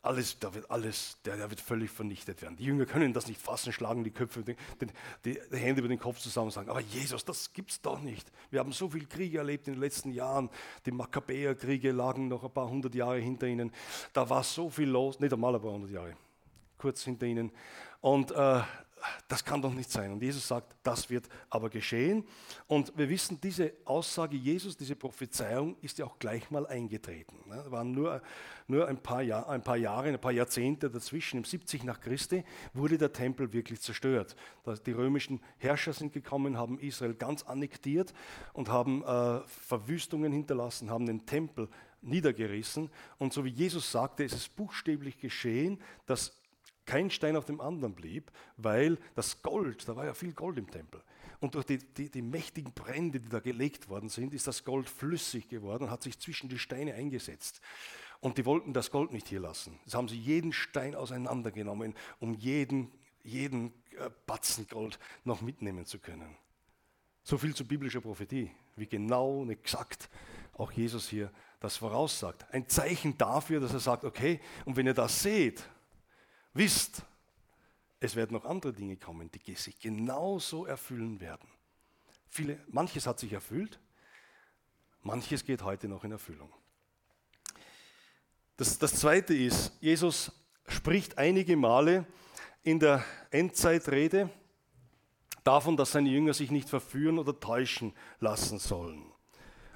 Alles, 0.00 0.38
da 0.38 0.54
wird 0.54 0.70
alles, 0.70 1.18
der, 1.24 1.36
der, 1.36 1.50
wird 1.50 1.60
völlig 1.60 1.90
vernichtet 1.90 2.40
werden. 2.40 2.56
Die 2.56 2.64
Jünger 2.64 2.86
können 2.86 3.12
das 3.12 3.26
nicht 3.26 3.40
fassen, 3.40 3.72
schlagen 3.72 4.04
die 4.04 4.12
Köpfe, 4.12 4.44
die, 4.44 4.54
die, 5.24 5.38
die 5.50 5.56
Hände 5.56 5.80
über 5.80 5.88
den 5.88 5.98
Kopf 5.98 6.18
zusammen 6.18 6.46
und 6.46 6.52
sagen, 6.52 6.70
aber 6.70 6.80
Jesus, 6.80 7.24
das 7.24 7.52
gibt's 7.52 7.80
doch 7.80 8.00
nicht. 8.00 8.30
Wir 8.50 8.60
haben 8.60 8.72
so 8.72 8.88
viel 8.88 9.06
Kriege 9.06 9.38
erlebt 9.38 9.66
in 9.66 9.74
den 9.74 9.80
letzten 9.80 10.12
Jahren. 10.12 10.50
Die 10.86 10.92
Makkabäerkriege 10.92 11.90
lagen 11.90 12.28
noch 12.28 12.44
ein 12.44 12.52
paar 12.52 12.68
hundert 12.68 12.94
Jahre 12.94 13.18
hinter 13.18 13.48
ihnen. 13.48 13.72
Da 14.12 14.30
war 14.30 14.44
so 14.44 14.70
viel 14.70 14.88
los, 14.88 15.18
nicht 15.18 15.32
einmal 15.32 15.54
ein 15.54 15.60
paar 15.60 15.72
hundert 15.72 15.90
Jahre, 15.90 16.16
kurz 16.78 17.02
hinter 17.02 17.26
ihnen. 17.26 17.50
Und 18.00 18.30
äh, 18.30 18.60
das 19.28 19.44
kann 19.44 19.62
doch 19.62 19.72
nicht 19.72 19.90
sein. 19.90 20.12
Und 20.12 20.22
Jesus 20.22 20.46
sagt, 20.46 20.76
das 20.82 21.10
wird 21.10 21.28
aber 21.50 21.70
geschehen. 21.70 22.24
Und 22.66 22.96
wir 22.96 23.08
wissen, 23.08 23.40
diese 23.40 23.72
Aussage 23.84 24.36
Jesus, 24.36 24.76
diese 24.76 24.96
Prophezeiung 24.96 25.76
ist 25.82 25.98
ja 25.98 26.06
auch 26.06 26.18
gleich 26.18 26.50
mal 26.50 26.66
eingetreten. 26.66 27.36
Es 27.50 27.70
waren 27.70 27.92
nur, 27.92 28.22
nur 28.66 28.88
ein, 28.88 28.98
paar 28.98 29.22
Jahr, 29.22 29.48
ein 29.48 29.62
paar 29.62 29.76
Jahre, 29.76 30.08
ein 30.08 30.20
paar 30.20 30.32
Jahrzehnte 30.32 30.90
dazwischen. 30.90 31.38
Im 31.38 31.44
70 31.44 31.84
nach 31.84 32.00
Christi 32.00 32.44
wurde 32.74 32.98
der 32.98 33.12
Tempel 33.12 33.52
wirklich 33.52 33.80
zerstört. 33.80 34.36
Die 34.86 34.92
römischen 34.92 35.40
Herrscher 35.58 35.92
sind 35.92 36.12
gekommen, 36.12 36.56
haben 36.56 36.78
Israel 36.78 37.14
ganz 37.14 37.42
annektiert 37.42 38.12
und 38.52 38.68
haben 38.68 39.02
äh, 39.04 39.40
Verwüstungen 39.46 40.32
hinterlassen, 40.32 40.90
haben 40.90 41.06
den 41.06 41.26
Tempel 41.26 41.68
niedergerissen. 42.02 42.90
Und 43.18 43.32
so 43.32 43.44
wie 43.44 43.50
Jesus 43.50 43.90
sagte, 43.90 44.24
ist 44.24 44.34
es 44.34 44.48
buchstäblich 44.48 45.18
geschehen, 45.18 45.80
dass 46.06 46.32
kein 46.88 47.10
Stein 47.10 47.36
auf 47.36 47.44
dem 47.44 47.60
anderen 47.60 47.94
blieb, 47.94 48.32
weil 48.56 48.98
das 49.14 49.42
Gold, 49.42 49.86
da 49.88 49.94
war 49.94 50.06
ja 50.06 50.14
viel 50.14 50.32
Gold 50.32 50.56
im 50.56 50.70
Tempel. 50.70 51.02
Und 51.38 51.54
durch 51.54 51.66
die, 51.66 51.78
die, 51.78 52.10
die, 52.10 52.22
mächtigen 52.22 52.72
Brände, 52.72 53.20
die 53.20 53.28
da 53.28 53.40
gelegt 53.40 53.90
worden 53.90 54.08
sind, 54.08 54.32
ist 54.32 54.46
das 54.46 54.64
Gold 54.64 54.88
flüssig 54.88 55.48
geworden 55.48 55.84
und 55.84 55.90
hat 55.90 56.02
sich 56.02 56.18
zwischen 56.18 56.48
die 56.48 56.58
Steine 56.58 56.94
eingesetzt. 56.94 57.60
Und 58.20 58.38
die 58.38 58.46
wollten 58.46 58.72
das 58.72 58.90
Gold 58.90 59.12
nicht 59.12 59.28
hier 59.28 59.38
lassen. 59.38 59.78
Das 59.84 59.94
haben 59.94 60.08
sie 60.08 60.18
jeden 60.18 60.52
Stein 60.52 60.94
auseinandergenommen, 60.94 61.94
um 62.18 62.34
jeden, 62.34 62.90
jeden 63.22 63.72
äh, 63.98 64.10
Batzen 64.26 64.66
Gold 64.66 64.98
noch 65.24 65.42
mitnehmen 65.42 65.84
zu 65.84 65.98
können. 65.98 66.36
So 67.22 67.36
viel 67.36 67.54
zu 67.54 67.68
biblischer 67.68 68.00
Prophetie, 68.00 68.50
wie 68.76 68.86
genau 68.86 69.42
und 69.42 69.50
exakt 69.50 70.08
auch 70.54 70.72
Jesus 70.72 71.08
hier 71.08 71.30
das 71.60 71.76
voraussagt. 71.76 72.46
Ein 72.50 72.66
Zeichen 72.66 73.18
dafür, 73.18 73.60
dass 73.60 73.74
er 73.74 73.80
sagt, 73.80 74.04
okay, 74.04 74.40
und 74.64 74.76
wenn 74.76 74.86
ihr 74.86 74.94
das 74.94 75.22
seht, 75.22 75.68
wisst, 76.58 77.02
es 78.00 78.14
werden 78.16 78.34
noch 78.34 78.44
andere 78.44 78.72
Dinge 78.72 78.96
kommen, 78.96 79.30
die 79.30 79.54
sich 79.54 79.78
genauso 79.80 80.66
erfüllen 80.66 81.20
werden. 81.20 81.48
Viele, 82.28 82.58
manches 82.68 83.06
hat 83.06 83.18
sich 83.18 83.32
erfüllt, 83.32 83.80
manches 85.02 85.44
geht 85.44 85.62
heute 85.62 85.88
noch 85.88 86.04
in 86.04 86.12
Erfüllung. 86.12 86.52
Das, 88.56 88.78
das 88.78 88.94
Zweite 88.94 89.34
ist, 89.34 89.72
Jesus 89.80 90.32
spricht 90.66 91.16
einige 91.16 91.56
Male 91.56 92.06
in 92.62 92.78
der 92.78 93.04
Endzeitrede 93.30 94.28
davon, 95.44 95.76
dass 95.76 95.92
seine 95.92 96.10
Jünger 96.10 96.34
sich 96.34 96.50
nicht 96.50 96.68
verführen 96.68 97.18
oder 97.18 97.38
täuschen 97.38 97.94
lassen 98.20 98.58
sollen. 98.58 99.04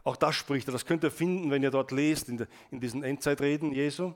Auch 0.04 0.16
das 0.16 0.34
spricht 0.34 0.68
er, 0.68 0.72
das 0.72 0.84
könnt 0.84 1.04
ihr 1.04 1.10
finden, 1.10 1.50
wenn 1.50 1.62
ihr 1.62 1.70
dort 1.70 1.92
lest, 1.92 2.28
in, 2.28 2.38
der, 2.38 2.48
in 2.70 2.80
diesen 2.80 3.04
Endzeitreden 3.04 3.72
Jesu. 3.72 4.12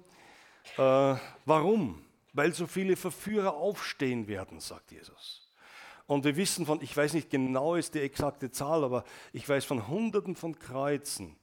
Äh, 0.76 1.14
warum? 1.44 2.05
Weil 2.36 2.52
so 2.52 2.66
viele 2.66 2.96
Verführer 2.96 3.54
aufstehen 3.54 4.28
werden, 4.28 4.60
sagt 4.60 4.92
Jesus. 4.92 5.50
Und 6.06 6.24
wir 6.24 6.36
wissen 6.36 6.66
von, 6.66 6.80
ich 6.82 6.96
weiß 6.96 7.14
nicht 7.14 7.30
genau 7.30 7.74
ist 7.74 7.94
die 7.94 8.00
exakte 8.00 8.50
Zahl, 8.50 8.84
aber 8.84 9.04
ich 9.32 9.48
weiß 9.48 9.64
von 9.64 9.88
Hunderten 9.88 10.36
von 10.36 10.56
Kreuzen, 10.56 11.36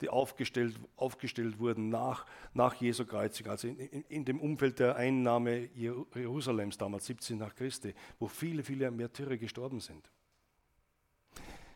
die 0.00 0.08
aufgestellt, 0.08 0.76
aufgestellt 0.96 1.58
wurden 1.58 1.88
nach, 1.90 2.24
nach 2.54 2.74
Jesu 2.74 3.04
Kreuzigung, 3.04 3.50
also 3.50 3.68
in, 3.68 3.78
in, 3.78 4.04
in, 4.08 4.24
dem 4.24 4.40
Umfeld 4.40 4.78
der 4.78 4.96
Einnahme 4.96 5.68
Jerusalems 5.74 6.78
damals, 6.78 7.06
17 7.06 7.36
nach 7.36 7.54
Christi, 7.54 7.94
wo 8.18 8.28
viele, 8.28 8.62
viele 8.62 8.90
Märtyrer 8.90 9.36
gestorben 9.36 9.80
sind. 9.80 10.08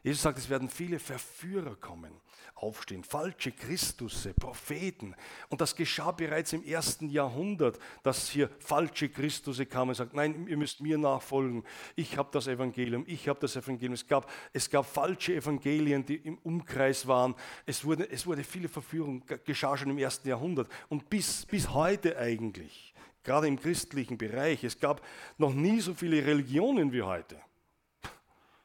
Jesus 0.03 0.23
sagt, 0.23 0.39
es 0.39 0.51
werden 0.51 0.69
viele 0.69 0.99
Verführer 0.99 1.77
kommen, 1.77 2.13
aufstehen, 2.57 3.05
falsche 3.05 3.53
Christusse, 3.53 4.35
Propheten. 4.35 5.15
Und 5.49 5.61
das 5.61 5.77
geschah 5.77 6.11
bereits 6.11 6.53
im 6.53 6.65
ersten 6.65 7.09
Jahrhundert, 7.09 7.79
dass 8.03 8.29
hier 8.29 8.51
falsche 8.59 9.09
Christusse 9.09 9.65
kamen 9.65 9.91
und 9.91 9.95
sagten, 9.95 10.17
nein, 10.17 10.49
ihr 10.49 10.57
müsst 10.57 10.81
mir 10.81 10.99
nachfolgen. 10.99 11.63
Ich 11.95 12.19
habe 12.19 12.31
das 12.33 12.49
Evangelium, 12.49 13.05
ich 13.07 13.29
habe 13.29 13.39
das 13.39 13.55
Evangelium. 13.55 13.95
Es 13.95 14.09
gab, 14.09 14.29
es 14.53 14.69
gab 14.69 14.87
falsche 14.87 15.37
Evangelien, 15.37 16.05
die 16.05 16.17
im 16.17 16.39
Umkreis 16.39 17.07
waren. 17.07 17.37
Es 17.65 17.85
wurde, 17.85 18.11
es 18.11 18.27
wurde 18.27 18.43
viele 18.43 18.69
Verführung, 18.69 19.25
geschah 19.45 19.77
schon 19.77 19.91
im 19.91 19.99
ersten 19.99 20.29
Jahrhundert. 20.29 20.69
Und 20.89 21.09
bis, 21.11 21.47
bis 21.47 21.71
heute 21.71 22.19
eigentlich, 22.19 22.93
gerade 23.23 23.47
im 23.47 23.59
christlichen 23.59 24.19
Bereich, 24.19 24.65
es 24.65 24.81
gab 24.81 25.01
noch 25.39 25.55
nie 25.55 25.81
so 25.81 25.95
viele 25.95 26.27
Religionen 26.27 26.93
wie 26.93 27.03
heute. 27.03 27.41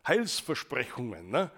Heilsversprechungen, 0.08 1.30
ne? 1.30 1.52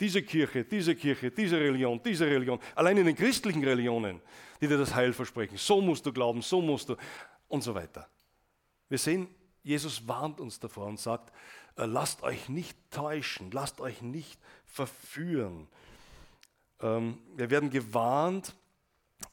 diese 0.00 0.22
Kirche, 0.22 0.64
diese 0.64 0.96
Kirche, 0.96 1.30
diese 1.30 1.58
Religion, 1.58 2.00
diese 2.02 2.26
Religion. 2.26 2.58
Allein 2.74 2.96
in 2.96 3.06
den 3.06 3.16
christlichen 3.16 3.62
Religionen, 3.62 4.20
die 4.60 4.66
dir 4.66 4.78
das 4.78 4.94
Heil 4.94 5.12
versprechen. 5.12 5.56
So 5.56 5.80
musst 5.80 6.04
du 6.04 6.12
glauben, 6.12 6.42
so 6.42 6.60
musst 6.60 6.88
du 6.88 6.96
und 7.48 7.62
so 7.62 7.74
weiter. 7.74 8.08
Wir 8.88 8.98
sehen, 8.98 9.28
Jesus 9.62 10.06
warnt 10.08 10.40
uns 10.40 10.58
davor 10.58 10.86
und 10.86 10.98
sagt, 10.98 11.32
äh, 11.76 11.84
lasst 11.84 12.22
euch 12.22 12.48
nicht 12.48 12.76
täuschen, 12.90 13.50
lasst 13.52 13.80
euch 13.80 14.02
nicht 14.02 14.40
verführen. 14.66 15.68
Ähm, 16.80 17.18
wir 17.36 17.50
werden 17.50 17.70
gewarnt, 17.70 18.54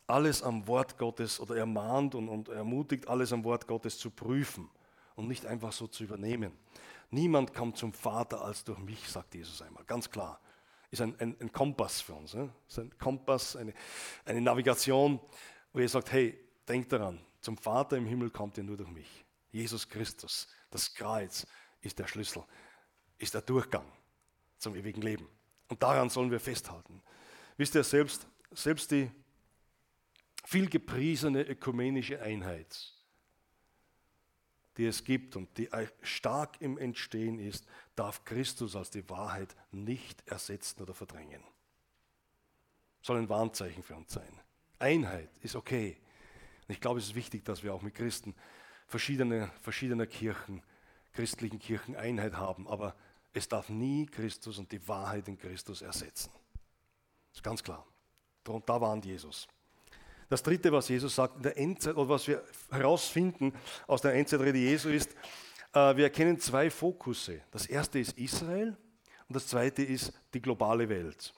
alles 0.05 0.43
am 0.43 0.67
Wort 0.67 0.97
Gottes 0.97 1.39
oder 1.39 1.55
ermahnt 1.57 2.15
und, 2.15 2.29
und 2.29 2.49
ermutigt, 2.49 3.07
alles 3.07 3.33
am 3.33 3.43
Wort 3.43 3.67
Gottes 3.67 3.97
zu 3.97 4.11
prüfen 4.11 4.69
und 5.15 5.27
nicht 5.27 5.45
einfach 5.45 5.71
so 5.71 5.87
zu 5.87 6.03
übernehmen. 6.03 6.51
Niemand 7.11 7.53
kommt 7.53 7.77
zum 7.77 7.93
Vater 7.93 8.41
als 8.41 8.63
durch 8.63 8.79
mich, 8.79 9.07
sagt 9.09 9.33
Jesus 9.35 9.61
einmal, 9.61 9.83
ganz 9.85 10.09
klar. 10.09 10.39
Ist 10.91 11.01
ein, 11.01 11.19
ein, 11.19 11.35
ein 11.39 11.51
Kompass 11.51 12.01
für 12.01 12.13
uns. 12.13 12.33
Ne? 12.33 12.51
Ist 12.67 12.79
ein 12.79 12.95
Kompass, 12.97 13.55
eine, 13.55 13.73
eine 14.25 14.41
Navigation, 14.41 15.19
wo 15.71 15.79
ihr 15.79 15.89
sagt, 15.89 16.11
hey, 16.11 16.37
denkt 16.67 16.91
daran, 16.91 17.19
zum 17.41 17.57
Vater 17.57 17.97
im 17.97 18.05
Himmel 18.05 18.29
kommt 18.29 18.57
ihr 18.57 18.63
nur 18.63 18.77
durch 18.77 18.89
mich. 18.89 19.25
Jesus 19.51 19.87
Christus, 19.87 20.47
das 20.69 20.93
Kreuz 20.93 21.47
ist 21.81 21.97
der 21.99 22.07
Schlüssel, 22.07 22.43
ist 23.17 23.33
der 23.33 23.41
Durchgang 23.41 23.85
zum 24.57 24.75
ewigen 24.75 25.01
Leben. 25.01 25.27
Und 25.67 25.81
daran 25.81 26.09
sollen 26.09 26.31
wir 26.31 26.39
festhalten. 26.39 27.01
Wisst 27.57 27.75
ihr, 27.75 27.83
selbst, 27.83 28.27
selbst 28.51 28.91
die 28.91 29.09
viel 30.45 30.69
gepriesene 30.69 31.43
ökumenische 31.43 32.21
Einheit, 32.21 32.93
die 34.79 34.85
es 34.85 35.03
gibt 35.03 35.35
und 35.35 35.57
die 35.57 35.69
stark 36.01 36.61
im 36.61 36.77
Entstehen 36.77 37.37
ist, 37.37 37.67
darf 37.95 38.23
Christus 38.23 38.77
als 38.77 38.89
die 38.89 39.07
Wahrheit 39.09 39.53
nicht 39.71 40.25
ersetzen 40.25 40.81
oder 40.81 40.93
verdrängen. 40.93 41.43
Soll 43.01 43.17
ein 43.17 43.27
Warnzeichen 43.27 43.83
für 43.83 43.95
uns 43.95 44.13
sein. 44.13 44.39
Einheit 44.79 45.29
ist 45.41 45.57
okay. 45.57 45.97
Und 46.65 46.73
ich 46.73 46.79
glaube, 46.79 46.99
es 46.99 47.07
ist 47.07 47.15
wichtig, 47.15 47.43
dass 47.43 47.61
wir 47.61 47.73
auch 47.73 47.81
mit 47.81 47.93
Christen 47.93 48.33
verschiedene, 48.87 49.51
verschiedener 49.59 50.07
Kirchen, 50.07 50.63
christlichen 51.11 51.59
Kirchen 51.59 51.97
Einheit 51.97 52.35
haben. 52.37 52.65
Aber 52.65 52.95
es 53.33 53.49
darf 53.49 53.67
nie 53.67 54.05
Christus 54.05 54.59
und 54.59 54.71
die 54.71 54.87
Wahrheit 54.87 55.27
in 55.27 55.37
Christus 55.37 55.81
ersetzen. 55.81 56.31
Das 57.31 57.39
ist 57.39 57.43
ganz 57.43 57.61
klar. 57.61 57.85
Da 58.45 58.79
warnt 58.79 59.03
Jesus. 59.03 59.45
Das 60.29 60.43
dritte, 60.43 60.71
was 60.71 60.87
Jesus 60.87 61.15
sagt 61.15 61.37
in 61.37 61.43
der 61.43 61.57
Endzeit, 61.57 61.95
oder 61.95 62.09
was 62.09 62.27
wir 62.27 62.43
herausfinden 62.69 63.51
aus 63.87 64.01
der 64.01 64.13
Endzeitrede 64.13 64.59
Jesu 64.59 64.89
ist, 64.89 65.11
äh, 65.73 65.95
wir 65.95 66.05
erkennen 66.05 66.39
zwei 66.39 66.69
Fokusse. 66.69 67.41
Das 67.51 67.65
erste 67.65 67.99
ist 67.99 68.17
Israel 68.17 68.77
und 69.27 69.35
das 69.35 69.47
zweite 69.47 69.83
ist 69.83 70.13
die 70.33 70.41
globale 70.41 70.87
Welt. 70.87 71.33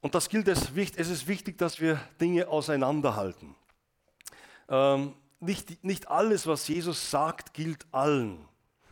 Und 0.00 0.14
das 0.14 0.28
gilt 0.28 0.46
wichtig, 0.74 1.00
es 1.00 1.08
ist 1.08 1.26
wichtig, 1.26 1.58
dass 1.58 1.80
wir 1.80 2.00
Dinge 2.20 2.48
auseinanderhalten. 2.48 3.54
Ähm, 4.68 5.14
nicht, 5.40 5.82
nicht 5.84 6.08
alles, 6.08 6.46
was 6.46 6.66
Jesus 6.68 7.10
sagt, 7.10 7.54
gilt 7.54 7.86
allen. 7.92 8.46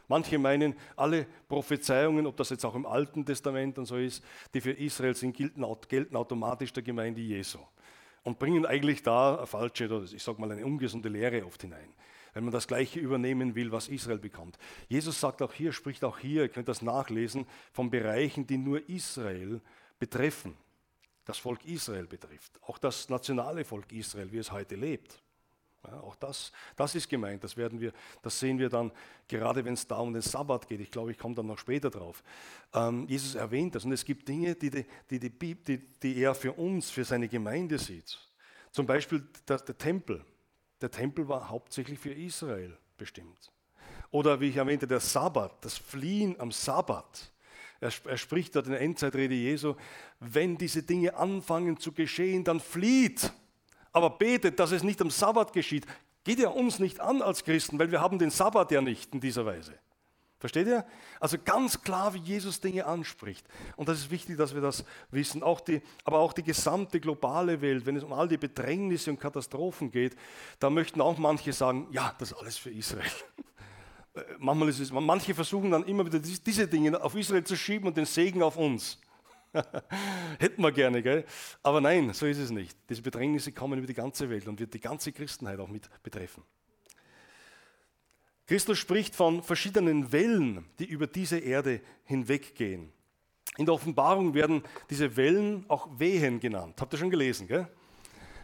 Manche 0.09 0.38
meinen, 0.38 0.75
alle 0.95 1.27
Prophezeiungen, 1.49 2.27
ob 2.27 2.37
das 2.37 2.51
jetzt 2.51 2.64
auch 2.64 2.75
im 2.75 2.87
Alten 2.87 3.25
Testament 3.25 3.79
und 3.79 3.87
so 3.87 3.97
ist, 3.97 4.23
die 4.55 4.61
für 4.61 4.73
Israel 4.73 5.14
sind, 5.14 5.37
gelten, 5.37 6.16
automatisch 6.16 6.73
der 6.73 6.83
Gemeinde 6.83 7.21
Jesu. 7.21 7.59
Und 8.23 8.38
bringen 8.38 8.66
eigentlich 8.66 9.03
da 9.03 9.37
eine 9.37 9.47
falsche, 9.47 10.05
ich 10.12 10.23
sage 10.23 10.40
mal 10.40 10.51
eine 10.51 10.64
ungesunde 10.64 11.09
Lehre 11.09 11.45
oft 11.45 11.62
hinein. 11.62 11.92
Wenn 12.35 12.45
man 12.45 12.53
das 12.53 12.69
Gleiche 12.69 13.01
übernehmen 13.01 13.55
will, 13.55 13.73
was 13.73 13.88
Israel 13.88 14.19
bekommt. 14.19 14.59
Jesus 14.88 15.19
sagt 15.21 15.40
auch 15.42 15.53
hier, 15.53 15.73
spricht 15.73 16.05
auch 16.05 16.19
hier, 16.19 16.42
ihr 16.42 16.49
könnt 16.49 16.69
das 16.69 16.83
nachlesen, 16.83 17.47
von 17.73 17.88
Bereichen, 17.88 18.47
die 18.47 18.59
nur 18.59 18.88
Israel 18.88 19.61
betreffen. 19.99 20.57
Das 21.25 21.38
Volk 21.38 21.64
Israel 21.64 22.07
betrifft. 22.07 22.61
Auch 22.62 22.79
das 22.79 23.09
nationale 23.09 23.64
Volk 23.64 23.90
Israel, 23.92 24.31
wie 24.31 24.38
es 24.38 24.53
heute 24.53 24.77
lebt. 24.77 25.21
Ja, 25.85 26.01
auch 26.01 26.17
das, 26.17 26.53
das 26.75 26.95
ist 26.95 27.09
gemeint, 27.09 27.45
das, 27.45 27.57
werden 27.57 27.81
wir, 27.81 27.93
das 28.23 28.39
sehen 28.41 28.59
wir 28.59 28.69
dann, 28.69 28.91
gerade 29.29 29.65
wenn 29.65 29.75
es 29.75 29.87
da 29.87 29.99
um 29.99 30.12
den 30.12 30.23
Sabbat 30.23 30.67
geht. 30.67 30.81
Ich 30.81 30.91
glaube, 30.91 31.12
ich 31.12 31.19
komme 31.19 31.35
dann 31.35 31.47
noch 31.47 31.59
später 31.59 31.91
drauf. 31.91 32.23
Ähm, 32.75 33.07
Jesus 33.09 33.35
erwähnt 33.35 33.75
das 33.75 33.85
und 33.85 33.93
es 33.93 34.05
gibt 34.05 34.27
Dinge, 34.27 34.55
die, 34.55 34.71
die, 34.71 35.19
die, 35.19 35.55
die, 35.55 35.79
die 35.79 36.23
er 36.23 36.35
für 36.35 36.53
uns, 36.53 36.91
für 36.91 37.05
seine 37.05 37.29
Gemeinde 37.29 37.79
sieht. 37.79 38.19
Zum 38.73 38.87
Beispiel 38.87 39.27
der, 39.49 39.59
der 39.59 39.79
Tempel. 39.79 40.25
Der 40.81 40.91
Tempel 40.91 41.29
war 41.29 41.49
hauptsächlich 41.49 41.99
für 41.99 42.12
Israel 42.12 42.77
bestimmt. 42.99 43.51
Oder 44.11 44.41
wie 44.41 44.49
ich 44.49 44.57
erwähnte, 44.57 44.87
der 44.87 45.01
Sabbat, 45.01 45.65
das 45.65 45.79
Fliehen 45.79 46.39
am 46.39 46.53
Sabbat. 46.53 47.33
Er, 47.81 47.93
er, 48.05 48.17
spricht 48.17 48.57
dort 48.57 48.67
in 48.67 48.73
der 48.73 48.81
Endzeitrede 48.81 49.35
Jesu, 49.35 49.75
wenn 50.21 50.57
diese 50.57 50.83
Dinge 50.83 51.15
anfangen 51.15 51.79
zu 51.79 51.93
geschehen, 51.93 52.43
dann 52.43 52.61
flieht 52.61 53.33
aber 53.97 54.11
betet, 54.11 54.61
dass 54.61 54.73
es 54.73 54.83
nicht 54.83 55.01
am 55.01 55.09
Sabbat 55.09 55.55
geschieht, 55.55 55.87
geht 56.23 56.39
ja 56.39 56.51
uns 56.51 56.79
nicht 56.79 57.01
an 57.01 57.23
als 57.23 57.43
Christen, 57.43 57.79
weil 57.79 57.91
wir 57.91 58.03
haben 58.03 58.19
den 58.19 58.29
Sabbat 58.29 58.71
ja 58.71 58.83
nicht 58.83 59.15
in 59.15 59.21
dieser 59.23 59.47
Weise. 59.47 59.73
Versteht 60.39 60.67
ihr? 60.67 60.85
Also 61.19 61.39
ganz 61.43 61.81
klar, 61.81 62.13
wie 62.13 62.19
Jesus 62.19 62.61
Dinge 62.61 62.85
anspricht. 62.85 63.47
Und 63.75 63.89
das 63.89 64.01
ist 64.01 64.11
wichtig, 64.11 64.37
dass 64.37 64.55
wir 64.55 64.61
das 64.61 64.85
wissen. 65.11 65.43
Auch 65.43 65.63
die, 65.63 65.81
aber 66.05 66.19
auch 66.19 66.35
die 66.35 66.43
gesamte 66.43 67.01
globale 67.01 67.63
Welt, 67.63 67.87
wenn 67.87 67.97
es 67.97 68.05
um 68.05 68.13
all 68.13 68.29
die 68.29 68.37
Bedrängnisse 68.37 69.11
und 69.11 69.19
Katastrophen 69.19 69.91
geht, 69.91 70.15
da 70.59 70.69
möchten 70.69 71.01
auch 71.01 71.17
manche 71.17 71.55
sagen, 71.55 71.87
ja, 71.91 72.15
das 72.19 72.33
ist 72.33 72.39
alles 72.39 72.59
für 72.59 72.71
Israel. 72.71 73.11
Äh, 74.15 74.23
manchmal 74.39 74.71
ist 74.71 74.81
es, 74.81 74.91
manche 74.93 75.35
versuchen 75.35 75.71
dann 75.71 75.85
immer 75.85 76.07
wieder 76.07 76.19
diese 76.19 76.67
Dinge 76.67 76.99
auf 77.03 77.15
Israel 77.15 77.45
zu 77.45 77.55
schieben 77.55 77.87
und 77.87 77.99
den 77.99 78.07
Segen 78.07 78.43
auf 78.43 78.57
uns. 78.57 78.99
Hätten 80.39 80.63
wir 80.63 80.73
gerne, 80.73 81.03
gell? 81.03 81.25
Aber 81.63 81.81
nein, 81.81 82.13
so 82.13 82.27
ist 82.27 82.39
es 82.39 82.51
nicht. 82.51 82.77
Diese 82.89 83.03
Bedrängnisse 83.03 83.53
kommen 83.53 83.79
über 83.79 83.87
die 83.87 83.95
ganze 83.95 84.29
Welt 84.29 84.47
und 84.47 84.61
wird 84.61 84.75
die 84.75 84.81
ganze 84.81 85.13
Christenheit 85.13 85.59
auch 85.59 85.69
mit 85.69 85.89
betreffen. 86.03 86.43
Christus 88.47 88.79
spricht 88.79 89.17
von 89.17 89.43
verschiedenen 89.43 90.13
Wellen, 90.13 90.67
die 90.79 90.85
über 90.85 91.07
diese 91.07 91.39
Erde 91.39 91.81
hinweggehen. 92.05 92.93
In 93.57 93.67
der 93.67 93.75
Offenbarung 93.75 94.35
werden 94.35 94.63
diese 94.91 95.17
Wellen 95.17 95.65
auch 95.69 95.89
Wehen 95.99 96.39
genannt. 96.39 96.77
Habt 96.81 96.93
ihr 96.95 96.99
schon 96.99 97.11
gelesen, 97.11 97.49
gell? 97.49 97.67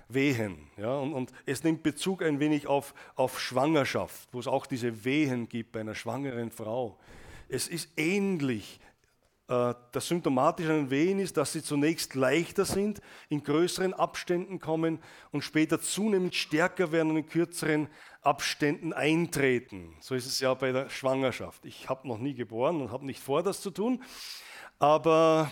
Wehen. 0.08 0.68
Ja, 0.76 0.96
und, 0.96 1.12
und, 1.12 1.32
es 1.46 1.62
nimmt 1.62 1.82
Bezug 1.82 2.22
ein 2.22 2.40
wenig 2.40 2.66
auf, 2.66 2.94
auf 3.14 3.40
Schwangerschaft, 3.40 4.28
wo 4.32 4.40
es 4.40 4.46
auch 4.46 4.66
diese 4.66 5.04
Wehen 5.04 5.48
gibt 5.48 5.72
bei 5.72 5.80
einer 5.80 5.94
schwangeren 5.94 6.50
Frau. 6.50 6.98
Es 7.48 7.68
ist 7.68 7.90
ähnlich 7.96 8.80
äh, 8.82 8.91
das 9.52 10.08
Symptomatische 10.08 10.70
an 10.70 10.84
den 10.84 10.90
Wehen 10.90 11.18
ist, 11.18 11.36
dass 11.36 11.52
sie 11.52 11.62
zunächst 11.62 12.14
leichter 12.14 12.64
sind, 12.64 13.00
in 13.28 13.42
größeren 13.42 13.92
Abständen 13.92 14.58
kommen 14.58 14.98
und 15.30 15.42
später 15.42 15.80
zunehmend 15.80 16.34
stärker 16.34 16.92
werden 16.92 17.10
und 17.10 17.18
in 17.18 17.26
kürzeren 17.26 17.88
Abständen 18.22 18.92
eintreten. 18.92 19.94
So 20.00 20.14
ist 20.14 20.26
es 20.26 20.40
ja 20.40 20.54
bei 20.54 20.72
der 20.72 20.88
Schwangerschaft. 20.88 21.66
Ich 21.66 21.88
habe 21.88 22.08
noch 22.08 22.18
nie 22.18 22.34
geboren 22.34 22.80
und 22.80 22.90
habe 22.90 23.04
nicht 23.04 23.20
vor, 23.20 23.42
das 23.42 23.60
zu 23.60 23.70
tun, 23.70 24.02
aber 24.78 25.50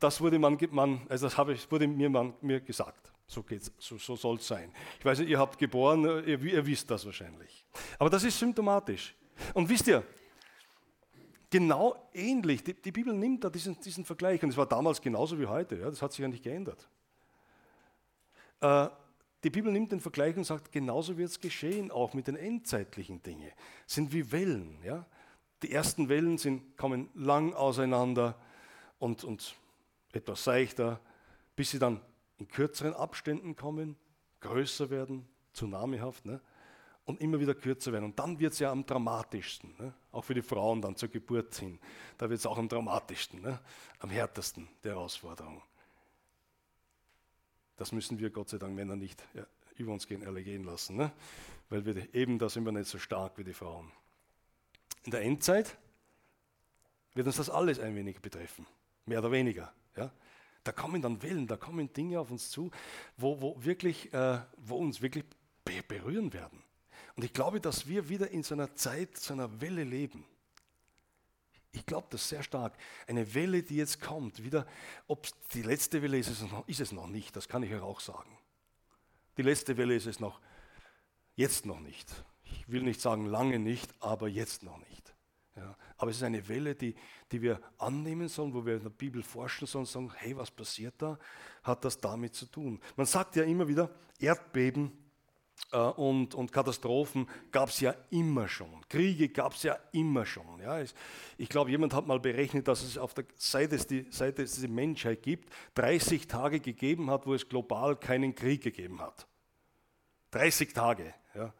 das 0.00 0.20
wurde, 0.20 0.38
man, 0.38 0.58
man 0.70 1.00
also 1.08 1.28
das 1.28 1.48
ich, 1.48 1.70
wurde 1.70 1.86
mir, 1.86 2.10
man, 2.10 2.34
mir 2.40 2.60
gesagt. 2.60 3.12
So, 3.26 3.44
so, 3.78 3.98
so 3.98 4.16
soll 4.16 4.36
es 4.36 4.48
sein. 4.48 4.72
Ich 4.98 5.04
weiß 5.04 5.18
nicht, 5.18 5.28
ihr 5.28 5.38
habt 5.38 5.58
geboren, 5.58 6.04
ihr, 6.26 6.40
ihr 6.42 6.66
wisst 6.66 6.90
das 6.90 7.04
wahrscheinlich. 7.04 7.64
Aber 7.98 8.08
das 8.08 8.24
ist 8.24 8.38
symptomatisch. 8.38 9.14
Und 9.52 9.68
wisst 9.68 9.86
ihr, 9.86 10.02
genau 11.50 11.96
ähnlich. 12.12 12.62
Die, 12.64 12.74
die, 12.74 12.92
Bibel 12.92 13.14
nimmt 13.14 13.44
da 13.44 13.50
diesen, 13.50 13.78
diesen 13.80 14.04
Vergleich 14.04 14.42
und 14.42 14.50
es 14.50 14.56
war 14.56 14.66
damals 14.66 15.00
genauso 15.00 15.38
wie 15.38 15.46
heute. 15.46 15.76
Ja, 15.76 15.90
das 15.90 16.02
hat 16.02 16.12
sich 16.12 16.20
ja 16.20 16.28
nicht 16.28 16.42
geändert. 16.42 16.88
Äh, 18.60 18.88
die 19.44 19.50
Bibel 19.50 19.72
nimmt 19.72 19.92
den 19.92 20.00
Vergleich 20.00 20.36
und 20.36 20.44
sagt, 20.44 20.72
genauso 20.72 21.16
wird 21.16 21.30
es 21.30 21.40
geschehen, 21.40 21.90
auch 21.90 22.12
mit 22.12 22.26
den 22.26 22.36
endzeitlichen 22.36 23.22
Dingen. 23.22 23.52
Sind 23.86 24.12
wie 24.12 24.32
Wellen. 24.32 24.78
Ja? 24.82 25.06
Die 25.62 25.72
ersten 25.72 26.08
Wellen 26.08 26.38
sind, 26.38 26.76
kommen 26.76 27.08
lang 27.14 27.54
auseinander 27.54 28.36
und, 28.98 29.22
und 29.22 29.54
etwas 30.12 30.42
seichter, 30.42 31.00
bis 31.54 31.70
sie 31.70 31.78
dann 31.78 32.00
in 32.38 32.48
kürzeren 32.48 32.94
Abständen 32.94 33.54
kommen, 33.54 33.96
größer 34.40 34.90
werden, 34.90 35.28
tsunamihaft. 35.52 36.24
Ne? 36.24 36.40
Und 37.08 37.22
immer 37.22 37.40
wieder 37.40 37.54
kürzer 37.54 37.90
werden. 37.90 38.04
Und 38.04 38.18
dann 38.18 38.38
wird 38.38 38.52
es 38.52 38.58
ja 38.58 38.70
am 38.70 38.84
dramatischsten, 38.84 39.74
ne? 39.78 39.94
auch 40.12 40.26
für 40.26 40.34
die 40.34 40.42
Frauen 40.42 40.82
dann 40.82 40.94
zur 40.94 41.08
Geburt 41.08 41.54
hin. 41.54 41.78
Da 42.18 42.28
wird 42.28 42.38
es 42.38 42.44
auch 42.44 42.58
am 42.58 42.68
dramatischsten, 42.68 43.40
ne? 43.40 43.58
am 44.00 44.10
härtesten 44.10 44.68
der 44.84 44.92
Herausforderung. 44.92 45.62
Das 47.78 47.92
müssen 47.92 48.18
wir 48.18 48.28
Gott 48.28 48.50
sei 48.50 48.58
Dank 48.58 48.74
Männer 48.74 48.94
nicht 48.94 49.26
ja, 49.32 49.46
über 49.76 49.94
uns 49.94 50.06
gehen, 50.06 50.20
ergehen 50.20 50.64
lassen, 50.64 50.96
ne? 50.96 51.10
weil 51.70 51.86
wir 51.86 52.14
eben 52.14 52.38
da 52.38 52.50
sind 52.50 52.66
wir 52.66 52.72
nicht 52.72 52.90
so 52.90 52.98
stark 52.98 53.38
wie 53.38 53.44
die 53.44 53.54
Frauen. 53.54 53.90
In 55.04 55.10
der 55.10 55.22
Endzeit 55.22 55.78
wird 57.14 57.26
uns 57.26 57.36
das 57.36 57.48
alles 57.48 57.80
ein 57.80 57.96
wenig 57.96 58.20
betreffen, 58.20 58.66
mehr 59.06 59.20
oder 59.20 59.32
weniger. 59.32 59.72
Ja? 59.96 60.12
Da 60.62 60.72
kommen 60.72 61.00
dann 61.00 61.22
Wellen, 61.22 61.46
da 61.46 61.56
kommen 61.56 61.90
Dinge 61.90 62.20
auf 62.20 62.30
uns 62.30 62.50
zu, 62.50 62.70
wo, 63.16 63.40
wo, 63.40 63.64
wirklich, 63.64 64.12
äh, 64.12 64.40
wo 64.58 64.76
uns 64.76 65.00
wirklich 65.00 65.24
berühren 65.64 66.34
werden. 66.34 66.67
Und 67.18 67.24
ich 67.24 67.32
glaube, 67.32 67.60
dass 67.60 67.88
wir 67.88 68.08
wieder 68.08 68.30
in 68.30 68.44
so 68.44 68.54
einer 68.54 68.76
Zeit, 68.76 69.16
so 69.16 69.34
einer 69.34 69.60
Welle 69.60 69.82
leben. 69.82 70.24
Ich 71.72 71.84
glaube 71.84 72.06
das 72.10 72.28
sehr 72.28 72.44
stark. 72.44 72.78
Eine 73.08 73.34
Welle, 73.34 73.64
die 73.64 73.74
jetzt 73.74 74.00
kommt, 74.00 74.44
wieder, 74.44 74.68
ob 75.08 75.24
es 75.24 75.34
die 75.52 75.62
letzte 75.62 76.00
Welle 76.00 76.16
ist, 76.16 76.28
ist 76.28 76.42
es, 76.42 76.52
noch, 76.52 76.68
ist 76.68 76.78
es 76.78 76.92
noch 76.92 77.08
nicht, 77.08 77.34
das 77.34 77.48
kann 77.48 77.64
ich 77.64 77.74
euch 77.74 77.82
auch 77.82 77.98
sagen. 77.98 78.30
Die 79.36 79.42
letzte 79.42 79.76
Welle 79.76 79.96
ist 79.96 80.06
es 80.06 80.20
noch, 80.20 80.40
jetzt 81.34 81.66
noch 81.66 81.80
nicht. 81.80 82.08
Ich 82.44 82.68
will 82.68 82.84
nicht 82.84 83.00
sagen 83.00 83.26
lange 83.26 83.58
nicht, 83.58 83.92
aber 83.98 84.28
jetzt 84.28 84.62
noch 84.62 84.78
nicht. 84.78 85.12
Ja, 85.56 85.76
aber 85.96 86.12
es 86.12 86.18
ist 86.18 86.22
eine 86.22 86.46
Welle, 86.46 86.76
die, 86.76 86.94
die 87.32 87.42
wir 87.42 87.60
annehmen 87.78 88.28
sollen, 88.28 88.54
wo 88.54 88.64
wir 88.64 88.76
in 88.76 88.84
der 88.84 88.90
Bibel 88.90 89.24
forschen 89.24 89.66
sollen 89.66 89.86
und 89.86 89.90
sagen, 89.90 90.12
hey, 90.18 90.36
was 90.36 90.52
passiert 90.52 90.94
da? 90.98 91.18
Hat 91.64 91.84
das 91.84 91.98
damit 91.98 92.36
zu 92.36 92.46
tun? 92.46 92.80
Man 92.94 93.06
sagt 93.06 93.34
ja 93.34 93.42
immer 93.42 93.66
wieder, 93.66 93.90
Erdbeben 94.20 95.07
und, 95.70 96.34
und 96.34 96.50
Katastrophen 96.50 97.28
gab 97.50 97.68
es 97.68 97.80
ja 97.80 97.94
immer 98.10 98.48
schon. 98.48 98.80
Kriege 98.88 99.28
gab 99.28 99.52
es 99.52 99.64
ja 99.64 99.78
immer 99.92 100.24
schon. 100.24 100.60
Ja. 100.60 100.82
Ich 101.36 101.48
glaube, 101.48 101.70
jemand 101.70 101.92
hat 101.92 102.06
mal 102.06 102.20
berechnet, 102.20 102.68
dass 102.68 102.82
es 102.82 102.96
auf 102.96 103.12
der 103.12 103.26
Seite, 103.36 103.76
die, 103.76 104.06
seit 104.10 104.38
es 104.38 104.60
die 104.60 104.68
Menschheit 104.68 105.22
gibt, 105.22 105.52
30 105.74 106.26
Tage 106.26 106.60
gegeben 106.60 107.10
hat, 107.10 107.26
wo 107.26 107.34
es 107.34 107.48
global 107.48 107.96
keinen 107.96 108.34
Krieg 108.34 108.62
gegeben 108.62 109.00
hat. 109.02 109.26
30 110.30 110.72
Tage. 110.72 111.12
Ja. 111.34 111.52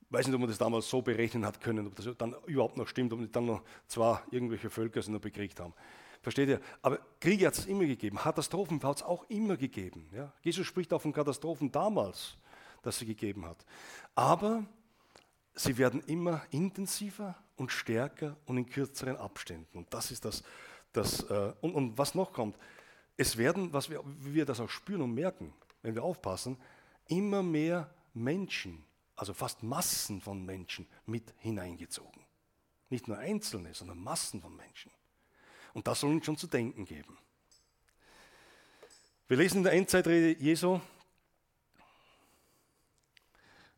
Ich 0.00 0.12
weiß 0.12 0.26
nicht, 0.26 0.34
ob 0.34 0.40
man 0.40 0.50
das 0.50 0.58
damals 0.58 0.88
so 0.90 1.00
berechnen 1.00 1.46
hat 1.46 1.60
können, 1.60 1.86
ob 1.86 1.94
das 1.94 2.08
dann 2.18 2.34
überhaupt 2.46 2.76
noch 2.76 2.88
stimmt, 2.88 3.12
ob 3.12 3.20
nicht 3.20 3.34
dann 3.34 3.46
noch 3.46 3.62
zwar 3.86 4.24
irgendwelche 4.30 4.68
Völker 4.68 5.00
es 5.00 5.08
noch 5.08 5.20
bekriegt 5.20 5.60
haben. 5.60 5.74
Versteht 6.22 6.48
ihr? 6.48 6.60
Aber 6.82 6.98
Kriege 7.20 7.46
hat 7.46 7.54
es 7.54 7.66
immer 7.66 7.84
gegeben, 7.84 8.16
Katastrophen 8.16 8.82
hat 8.82 8.98
es 8.98 9.02
auch 9.02 9.24
immer 9.28 9.56
gegeben. 9.56 10.08
Ja? 10.14 10.32
Jesus 10.42 10.66
spricht 10.66 10.92
auch 10.92 11.00
von 11.00 11.12
Katastrophen 11.12 11.72
damals 11.72 12.36
das 12.82 12.98
sie 12.98 13.06
gegeben 13.06 13.46
hat. 13.46 13.64
Aber 14.14 14.64
sie 15.54 15.78
werden 15.78 16.02
immer 16.06 16.42
intensiver 16.50 17.36
und 17.56 17.70
stärker 17.70 18.36
und 18.46 18.58
in 18.58 18.68
kürzeren 18.68 19.16
Abständen. 19.16 19.78
Und 19.78 19.92
das 19.94 20.10
ist 20.10 20.24
das, 20.24 20.42
das 20.92 21.22
äh, 21.30 21.52
und, 21.60 21.74
und, 21.74 21.98
was 21.98 22.14
noch 22.14 22.32
kommt, 22.32 22.56
es 23.16 23.36
werden, 23.36 23.72
was 23.72 23.90
wir, 23.90 24.02
wie 24.04 24.34
wir 24.34 24.44
das 24.44 24.60
auch 24.60 24.70
spüren 24.70 25.02
und 25.02 25.14
merken, 25.14 25.52
wenn 25.82 25.94
wir 25.94 26.02
aufpassen, 26.02 26.56
immer 27.08 27.42
mehr 27.42 27.92
Menschen, 28.14 28.84
also 29.16 29.34
fast 29.34 29.62
Massen 29.62 30.20
von 30.20 30.44
Menschen 30.44 30.86
mit 31.06 31.32
hineingezogen. 31.38 32.22
Nicht 32.90 33.08
nur 33.08 33.18
Einzelne, 33.18 33.74
sondern 33.74 34.02
Massen 34.02 34.40
von 34.40 34.54
Menschen. 34.56 34.90
Und 35.72 35.86
das 35.86 36.00
soll 36.00 36.10
uns 36.10 36.26
schon 36.26 36.36
zu 36.36 36.46
denken 36.46 36.84
geben. 36.84 37.16
Wir 39.28 39.38
lesen 39.38 39.58
in 39.58 39.62
der 39.64 39.72
Endzeitrede 39.72 40.38
Jesu, 40.38 40.80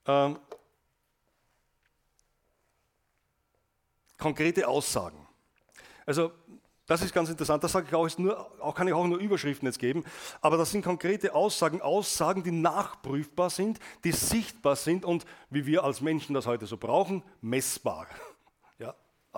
ähm, 0.06 0.38
konkrete 4.18 4.66
Aussagen. 4.66 5.26
Also 6.06 6.32
das 6.86 7.00
ist 7.00 7.14
ganz 7.14 7.30
interessant, 7.30 7.64
das 7.64 7.72
sage 7.72 7.86
ich 7.88 7.94
auch, 7.94 8.04
ist 8.04 8.18
nur, 8.18 8.38
auch 8.62 8.74
kann 8.74 8.86
ich 8.86 8.92
auch 8.92 9.06
nur 9.06 9.18
Überschriften 9.18 9.66
jetzt 9.66 9.78
geben, 9.78 10.04
aber 10.42 10.58
das 10.58 10.70
sind 10.70 10.84
konkrete 10.84 11.34
Aussagen, 11.34 11.80
Aussagen, 11.80 12.42
die 12.42 12.50
nachprüfbar 12.50 13.48
sind, 13.48 13.78
die 14.04 14.12
sichtbar 14.12 14.76
sind 14.76 15.06
und 15.06 15.24
wie 15.48 15.64
wir 15.64 15.84
als 15.84 16.02
Menschen 16.02 16.34
das 16.34 16.46
heute 16.46 16.66
so 16.66 16.76
brauchen, 16.76 17.22
messbar. 17.40 18.06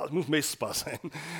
Es 0.05 0.11
muss 0.11 0.29
messbar 0.29 0.75
sein, 0.75 0.99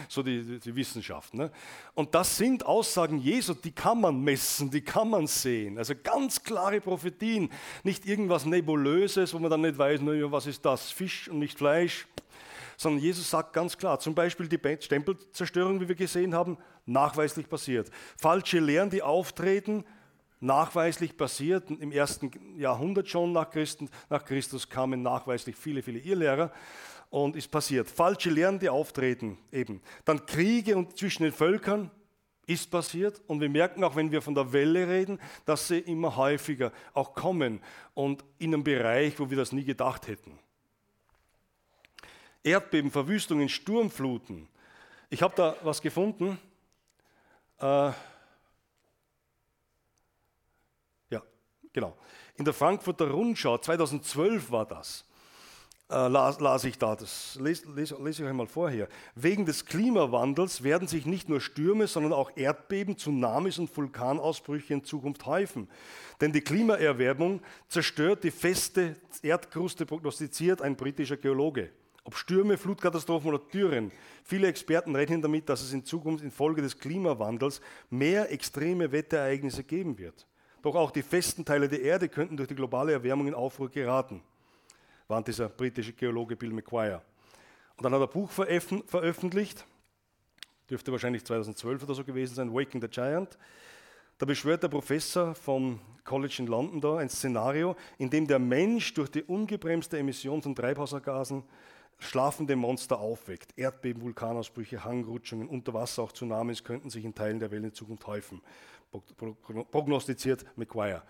so 0.09 0.23
die, 0.23 0.59
die, 0.59 0.75
Wissenschaft. 0.75 1.35
Ne? 1.35 1.51
Und 1.95 2.15
das 2.15 2.37
sind 2.37 2.65
Aussagen 2.65 3.19
Jesu, 3.19 3.55
die 3.55 3.73
kann 3.73 4.01
man 4.01 4.23
messen, 4.23 4.71
die 4.71 4.81
kann 4.81 5.11
man 5.11 5.27
sehen. 5.27 5.77
Also 5.77 5.95
ganz 6.03 6.43
klare 6.43 6.81
Prophetien, 6.81 7.51
nicht 7.85 8.07
irgendwas 8.07 8.47
Nebulöses, 8.47 9.35
wo 9.35 9.39
man 9.39 9.51
dann 9.51 9.61
nicht 9.61 9.77
weiß, 9.77 10.01
naja, 10.01 10.31
was 10.33 10.47
ist 10.47 10.65
das, 10.65 10.91
Fisch 10.91 11.29
und 11.29 11.39
nicht 11.39 11.59
Fleisch. 11.59 12.07
Sondern 12.79 13.03
Jesus 13.03 13.31
sagt 13.31 13.53
ganz 13.53 13.77
klar, 13.77 13.99
zum 14.01 14.15
Beispiel 14.15 14.49
die 14.49 14.59
Tempelzerstörung, 14.59 15.81
wie 15.81 15.89
wir 15.89 15.95
gesehen 15.95 16.35
haben, 16.35 16.59
nachweislich 16.85 17.49
passiert. 17.49 17.91
Falsche 18.19 18.59
Lehren, 18.59 18.91
die 18.91 19.03
auftreten, 19.03 19.85
nachweislich 20.41 21.17
passiert. 21.17 21.71
Im 21.71 21.91
ersten 21.91 22.31
Jahrhundert 22.59 23.09
schon 23.09 23.33
nach 23.33 23.51
Christus, 23.51 23.89
nach 24.11 24.25
Christus 24.25 24.69
kamen 24.69 25.03
nachweislich 25.03 25.57
viele, 25.57 25.83
viele 25.83 25.99
Irrlehrer 25.99 26.53
und 27.11 27.37
ist 27.37 27.51
passiert. 27.51 27.89
Falsche 27.89 28.31
Lehren, 28.31 28.59
die 28.59 28.69
auftreten 28.69 29.39
eben. 29.53 29.81
Dann 30.05 30.27
Kriege 30.27 30.77
und 30.77 30.97
zwischen 30.97 31.23
den 31.23 31.33
Völkern 31.33 31.91
ist 32.47 32.71
passiert 32.71 33.21
und 33.27 33.41
wir 33.41 33.49
merken 33.49 33.83
auch, 33.83 33.97
wenn 33.97 34.13
wir 34.13 34.23
von 34.23 34.35
der 34.35 34.53
Welle 34.53 34.89
reden, 34.89 35.19
dass 35.45 35.69
sie 35.69 35.79
immer 35.79 36.17
häufiger 36.17 36.73
auch 36.95 37.15
kommen 37.15 37.61
und 37.95 38.25
in 38.39 38.55
einem 38.55 38.63
Bereich, 38.63 39.19
wo 39.19 39.29
wir 39.31 39.37
das 39.37 39.53
nie 39.53 39.65
gedacht 39.65 40.07
hätten. 40.07 40.39
Erdbeben, 42.45 42.93
Verwüstungen, 42.93 43.49
Sturmfluten. 43.49 44.49
Ich 45.11 45.23
habe 45.23 45.35
da 45.37 45.57
was 45.63 45.83
gefunden. 45.83 46.39
Äh, 47.59 47.91
ja, 51.11 51.23
genau. 51.73 51.97
In 52.37 52.45
der 52.45 52.55
Frankfurter 52.55 53.11
Rundschau 53.11 53.59
2012 53.59 54.51
war 54.53 54.67
das 54.67 55.05
äh, 55.89 56.09
las, 56.09 56.41
las, 56.41 56.65
ich 56.65 56.79
da, 56.79 56.97
das 56.97 57.39
lese, 57.41 57.71
lese, 57.73 57.97
lese 58.03 58.23
ich 58.23 58.29
euch 58.29 58.35
mal 58.35 58.49
vorher. 58.49 58.89
Wegen 59.15 59.47
des 59.47 59.67
Klimawandels 59.67 60.65
werden 60.65 60.89
sich 60.89 61.07
nicht 61.07 61.29
nur 61.29 61.41
Stürme, 61.41 61.87
sondern 61.87 62.13
auch 62.13 62.33
Erdbeben, 62.37 62.97
Tsunamis 62.97 63.59
und 63.59 63.75
Vulkanausbrüche 63.77 64.75
in 64.75 64.83
Zukunft 64.83 65.27
häufen. 65.27 65.69
Denn 66.21 66.33
die 66.33 66.41
Klimaerwärmung 66.41 67.41
zerstört 67.69 68.25
die 68.25 68.33
feste 68.33 68.97
Erdkruste, 69.23 69.87
prognostiziert 69.87 70.61
ein 70.61 70.75
britischer 70.75 71.17
Geologe. 71.19 71.71
Ob 72.03 72.17
Stürme, 72.17 72.57
Flutkatastrophen 72.57 73.33
oder 73.33 73.43
Dürren. 73.53 73.93
Viele 74.25 74.49
Experten 74.49 74.95
rechnen 74.95 75.23
damit, 75.23 75.49
dass 75.49 75.63
es 75.63 75.73
in 75.73 75.85
Zukunft 75.85 76.25
infolge 76.25 76.63
des 76.63 76.79
Klimawandels 76.79 77.61
mehr 77.91 78.33
extreme 78.33 78.91
Wetterereignisse 78.91 79.63
geben 79.63 79.99
wird. 79.99 80.27
Doch 80.63 80.75
auch 80.75 80.91
die 80.91 81.03
festen 81.03 81.45
Teile 81.45 81.69
der 81.69 81.83
Erde 81.83 82.09
könnten 82.09 82.37
durch 82.37 82.49
die 82.49 82.55
globale 82.55 82.93
Erwärmung 82.93 83.29
in 83.29 83.35
Aufruhr 83.35 83.71
geraten 83.71 84.23
warnt 85.09 85.29
dieser 85.29 85.49
britische 85.49 85.93
Geologe 85.93 86.37
Bill 86.37 86.53
McQuire. 86.53 87.03
Und 87.77 87.85
dann 87.85 87.93
hat 87.93 88.01
er 88.01 88.07
ein 88.07 88.13
Buch 88.13 88.31
veröffentlicht, 88.31 89.65
dürfte 90.71 90.93
wahrscheinlich 90.93 91.25
2012 91.25 91.83
oder 91.83 91.95
so 91.95 92.05
gewesen 92.05 92.35
sein, 92.35 92.53
Waking 92.53 92.81
the 92.81 92.89
Giant. 92.89 93.39
Da 94.19 94.25
beschwört 94.25 94.63
der 94.63 94.69
Professor 94.69 95.35
vom 95.35 95.81
College 96.05 96.37
in 96.39 96.47
London 96.47 96.81
da 96.81 96.97
ein 96.97 97.11
Szenario, 97.11 97.77
in 97.99 98.09
dem 98.09 98.27
der 98.27 98.39
Mensch 98.39 98.95
durch 98.95 99.11
die 99.11 99.23
ungebremste 99.23 99.99
Emission 99.99 100.41
von 100.41 100.55
Treibhausgasen 100.55 101.43
schlafende 101.99 102.57
Monster 102.57 102.99
aufweckt. 102.99 103.57
Erdbeben, 103.57 104.03
Vulkanausbrüche, 104.03 104.85
Hangrutschungen, 104.85 105.49
unter 105.49 105.75
Wasser 105.75 106.03
auch 106.03 106.13
Tsunamis 106.13 106.65
könnten 106.65 106.91
sich 106.91 107.05
in 107.05 107.15
Teilen 107.15 107.41
der 107.41 107.51
Welt 107.51 107.65
in 107.65 107.73
Zukunft 107.73 108.07
häufen, 108.07 108.41
prognostiziert 109.71 110.45
McQuire. 110.57 111.03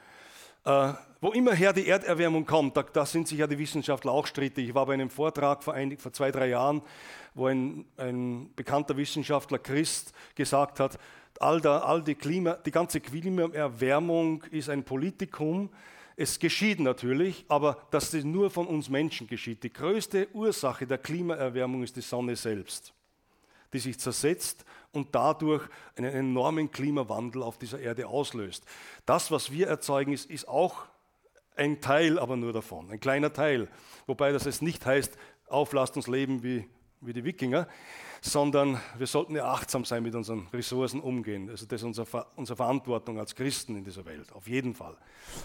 Äh, 0.67 0.95
wo 1.21 1.31
immerher 1.31 1.73
die 1.73 1.87
Erderwärmung 1.87 2.45
kommt, 2.45 2.77
da, 2.77 2.83
da, 2.83 3.07
sind 3.07 3.29
sich 3.29 3.39
ja 3.39 3.47
die 3.47 3.59
Wissenschaftler 3.59 4.11
auch 4.11 4.27
strittig. 4.27 4.69
Ich 4.69 4.75
war 4.75 4.85
bei 4.85 4.95
einem 4.95 5.11
Vortrag 5.11 5.63
vor, 5.63 5.75
ein, 5.75 5.97
vor 5.97 6.13
zwei, 6.13 6.33
drei 6.33 6.49
Jahren, 6.49 6.83
wo 7.35 7.47
ein, 7.47 7.85
ein, 7.97 8.51
bekannter 8.57 8.97
Wissenschaftler, 8.97 9.61
Christ, 9.61 10.13
gesagt 10.35 10.81
hat, 10.81 10.99
all, 11.39 11.61
da, 11.61 11.79
all 11.79 12.03
die, 12.03 12.17
Klima, 12.17 12.55
die 12.55 12.73
ganze 12.73 13.01
Klimaerwärmung 13.01 14.43
ist 14.51 14.69
ein 14.69 14.83
Politikum. 14.83 15.71
Es 16.17 16.37
geschieht 16.37 16.81
natürlich, 16.81 17.45
aber 17.47 17.79
dass 17.93 18.11
das 18.11 18.25
nur 18.25 18.51
von 18.51 18.67
uns 18.67 18.89
Menschen 18.89 19.29
geschieht. 19.29 19.63
Die 19.63 19.73
größte 19.73 20.27
Ursache 20.35 20.85
der 20.85 20.99
Klimaerwärmung 20.99 21.85
ist 21.85 21.95
die 21.95 22.01
Sonne 22.01 22.35
selbst, 22.35 22.93
die 23.73 23.79
sich 23.79 24.01
zersetzt 24.01 24.65
und 24.97 25.15
dadurch 25.15 25.63
einen 25.95 26.13
enormen 26.13 26.71
Klimawandel 26.73 27.43
auf 27.43 27.59
dieser 27.59 27.79
Erde 27.79 28.09
auslöst. 28.09 28.65
Das, 29.05 29.31
was 29.31 29.53
wir 29.53 29.69
erzeugen, 29.69 30.13
ist, 30.13 30.31
ist 30.31 30.49
auch 30.49 30.87
ein 31.55 31.81
Teil, 31.81 32.19
aber 32.19 32.37
nur 32.37 32.53
davon, 32.53 32.91
ein 32.91 32.99
kleiner 32.99 33.33
Teil. 33.33 33.69
Wobei 34.07 34.33
das 34.33 34.45
jetzt 34.45 34.63
nicht 34.63 34.85
heißt, 34.87 35.17
auf, 35.49 35.73
lasst 35.73 35.97
uns 35.97 36.07
leben 36.07 36.43
wie, 36.43 36.69
wie 37.01 37.13
die 37.13 37.25
Wikinger, 37.25 37.69
sondern 38.21 38.81
wir 38.97 39.07
sollten 39.07 39.37
ja 39.37 39.51
achtsam 39.51 39.85
sein 39.85 40.03
mit 40.03 40.15
unseren 40.15 40.47
Ressourcen 40.53 41.01
umgehen. 41.01 41.51
Also 41.51 41.67
das 41.67 41.81
ist 41.81 41.85
unsere, 41.85 42.27
unsere 42.37 42.57
Verantwortung 42.57 43.19
als 43.19 43.35
Christen 43.35 43.77
in 43.77 43.85
dieser 43.85 44.05
Welt, 44.05 44.33
auf 44.33 44.49
jeden 44.49 44.75
Fall. 44.75 44.97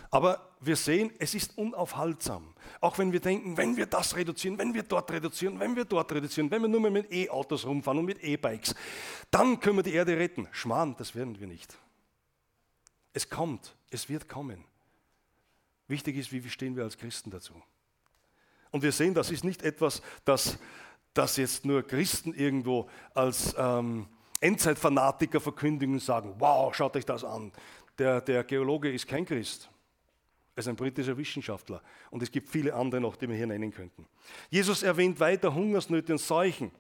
Aber 0.10 0.49
wir 0.60 0.75
sehen, 0.75 1.12
es 1.19 1.36
ist 1.36 1.57
unaufhaltsam. 1.57 2.53
Auch 2.79 2.97
wenn 2.97 3.12
wir 3.12 3.19
denken, 3.19 3.57
wenn 3.57 3.77
wir 3.77 3.86
das 3.86 4.15
reduzieren, 4.15 4.57
wenn 4.57 4.73
wir 4.73 4.84
dort 4.84 5.12
reduzieren, 5.12 5.60
wenn 5.60 5.75
wir 5.75 5.86
dort 5.86 6.12
reduzieren, 6.12 6.49
wenn 6.51 6.62
wir 6.62 6.69
nur 6.69 6.81
mehr 6.81 6.91
mit 6.91 7.12
E-Autos 7.12 7.65
rumfahren 7.65 7.99
und 7.99 8.05
mit 8.05 8.23
E-Bikes, 8.23 8.75
dann 9.29 9.60
können 9.60 9.77
wir 9.77 9.84
die 9.84 9.93
Erde 9.93 10.17
retten. 10.17 10.48
Schmarrn, 10.52 10.96
das 10.98 11.15
werden 11.15 11.39
wir 11.39 11.48
nicht. 11.48 11.77
Es 13.13 13.29
kommt, 13.29 13.75
es 13.89 14.08
wird 14.10 14.29
kommen. 14.29 14.63
Wichtig 15.87 16.15
ist, 16.15 16.31
wie 16.31 16.50
stehen 16.50 16.75
wir 16.77 16.83
als 16.83 16.98
Christen 16.98 17.31
dazu. 17.31 17.54
Und 18.71 18.83
wir 18.83 18.93
sehen, 18.93 19.13
das 19.13 19.29
ist 19.29 19.43
nicht 19.43 19.63
etwas, 19.63 20.02
das 20.23 20.58
dass 21.13 21.37
jetzt 21.37 21.65
nur 21.65 21.83
Christen 21.83 22.33
irgendwo 22.33 22.89
als 23.13 23.55
ähm, 23.57 24.07
Endzeitfanatiker 24.39 25.39
verkündigen 25.39 25.95
und 25.95 26.01
sagen, 26.01 26.35
wow, 26.39 26.73
schaut 26.73 26.95
euch 26.95 27.05
das 27.05 27.23
an. 27.23 27.51
Der, 27.97 28.21
der 28.21 28.43
Geologe 28.43 28.91
ist 28.91 29.07
kein 29.07 29.25
Christ. 29.25 29.69
Er 30.55 30.59
ist 30.59 30.67
ein 30.67 30.75
britischer 30.75 31.17
Wissenschaftler. 31.17 31.81
Und 32.09 32.23
es 32.23 32.31
gibt 32.31 32.49
viele 32.49 32.73
andere 32.73 32.99
noch, 32.99 33.15
die 33.15 33.29
wir 33.29 33.35
hier 33.35 33.47
nennen 33.47 33.71
könnten. 33.71 34.05
Jesus 34.49 34.83
erwähnt 34.83 35.19
weiter 35.19 35.53
Hungersnöte 35.53 36.13
und 36.13 36.19
Seuchen. 36.19 36.71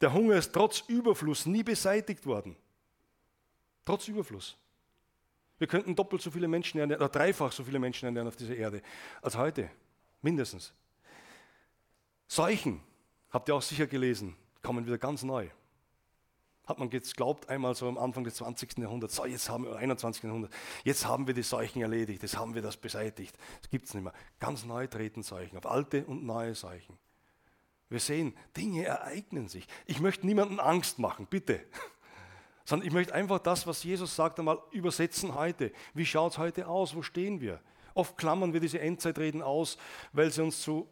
Der 0.00 0.12
Hunger 0.12 0.36
ist 0.36 0.52
trotz 0.52 0.80
Überfluss 0.86 1.46
nie 1.46 1.62
beseitigt 1.62 2.24
worden. 2.26 2.56
Trotz 3.84 4.08
Überfluss. 4.08 4.56
Wir 5.58 5.66
könnten 5.66 5.96
doppelt 5.96 6.22
so 6.22 6.30
viele 6.30 6.46
Menschen 6.46 6.78
ernähren, 6.78 7.02
oder 7.02 7.10
dreifach 7.10 7.50
so 7.50 7.64
viele 7.64 7.78
Menschen 7.78 8.06
ernähren 8.06 8.28
auf 8.28 8.36
dieser 8.36 8.54
Erde 8.54 8.82
als 9.22 9.36
heute. 9.36 9.70
Mindestens. 10.22 10.72
Seuchen, 12.28 12.80
habt 13.30 13.48
ihr 13.48 13.54
auch 13.54 13.62
sicher 13.62 13.86
gelesen, 13.86 14.36
kommen 14.62 14.86
wieder 14.86 14.98
ganz 14.98 15.22
neu. 15.22 15.48
Hat 16.66 16.78
man 16.78 16.90
geglaubt, 16.90 17.48
einmal 17.48 17.74
so 17.74 17.88
am 17.88 17.96
Anfang 17.96 18.24
des 18.24 18.34
20. 18.34 18.76
Jahrhunderts, 18.78 19.16
so 19.16 19.24
jetzt 19.24 19.48
haben 19.48 19.64
wir, 19.64 19.76
21. 19.76 20.24
Jahrhundert, 20.24 20.52
jetzt 20.84 21.06
haben 21.06 21.26
wir 21.26 21.32
die 21.32 21.42
Seuchen 21.42 21.80
erledigt, 21.80 22.22
jetzt 22.22 22.36
haben 22.36 22.54
wir 22.54 22.60
das 22.60 22.76
beseitigt. 22.76 23.34
Das 23.62 23.70
gibt 23.70 23.86
es 23.86 23.94
nicht 23.94 24.04
mehr. 24.04 24.12
Ganz 24.38 24.66
neu 24.66 24.86
treten 24.86 25.22
Seuchen, 25.22 25.56
auf 25.56 25.64
alte 25.64 26.04
und 26.04 26.26
neue 26.26 26.54
Seuchen. 26.54 26.98
Wir 27.88 28.00
sehen, 28.00 28.34
Dinge 28.54 28.84
ereignen 28.84 29.48
sich. 29.48 29.66
Ich 29.86 30.00
möchte 30.00 30.26
niemandem 30.26 30.60
Angst 30.60 30.98
machen, 30.98 31.26
bitte. 31.28 31.60
Sondern 32.66 32.86
ich 32.86 32.92
möchte 32.92 33.14
einfach 33.14 33.38
das, 33.38 33.66
was 33.66 33.82
Jesus 33.82 34.14
sagt, 34.14 34.38
einmal 34.38 34.58
übersetzen 34.72 35.34
heute. 35.34 35.72
Wie 35.94 36.04
schaut 36.04 36.32
es 36.32 36.38
heute 36.38 36.68
aus? 36.68 36.94
Wo 36.94 37.00
stehen 37.00 37.40
wir? 37.40 37.60
Oft 37.94 38.18
klammern 38.18 38.52
wir 38.52 38.60
diese 38.60 38.78
Endzeitreden 38.78 39.40
aus, 39.40 39.78
weil 40.12 40.30
sie 40.30 40.42
uns 40.42 40.60
zu 40.60 40.86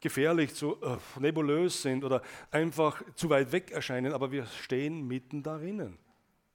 gefährlich, 0.00 0.54
zu 0.54 0.76
äh, 0.82 0.96
nebulös 1.20 1.82
sind 1.82 2.04
oder 2.04 2.22
einfach 2.50 3.02
zu 3.14 3.30
weit 3.30 3.52
weg 3.52 3.70
erscheinen, 3.70 4.12
aber 4.12 4.30
wir 4.30 4.46
stehen 4.46 5.06
mitten 5.06 5.42
darinnen. 5.42 5.98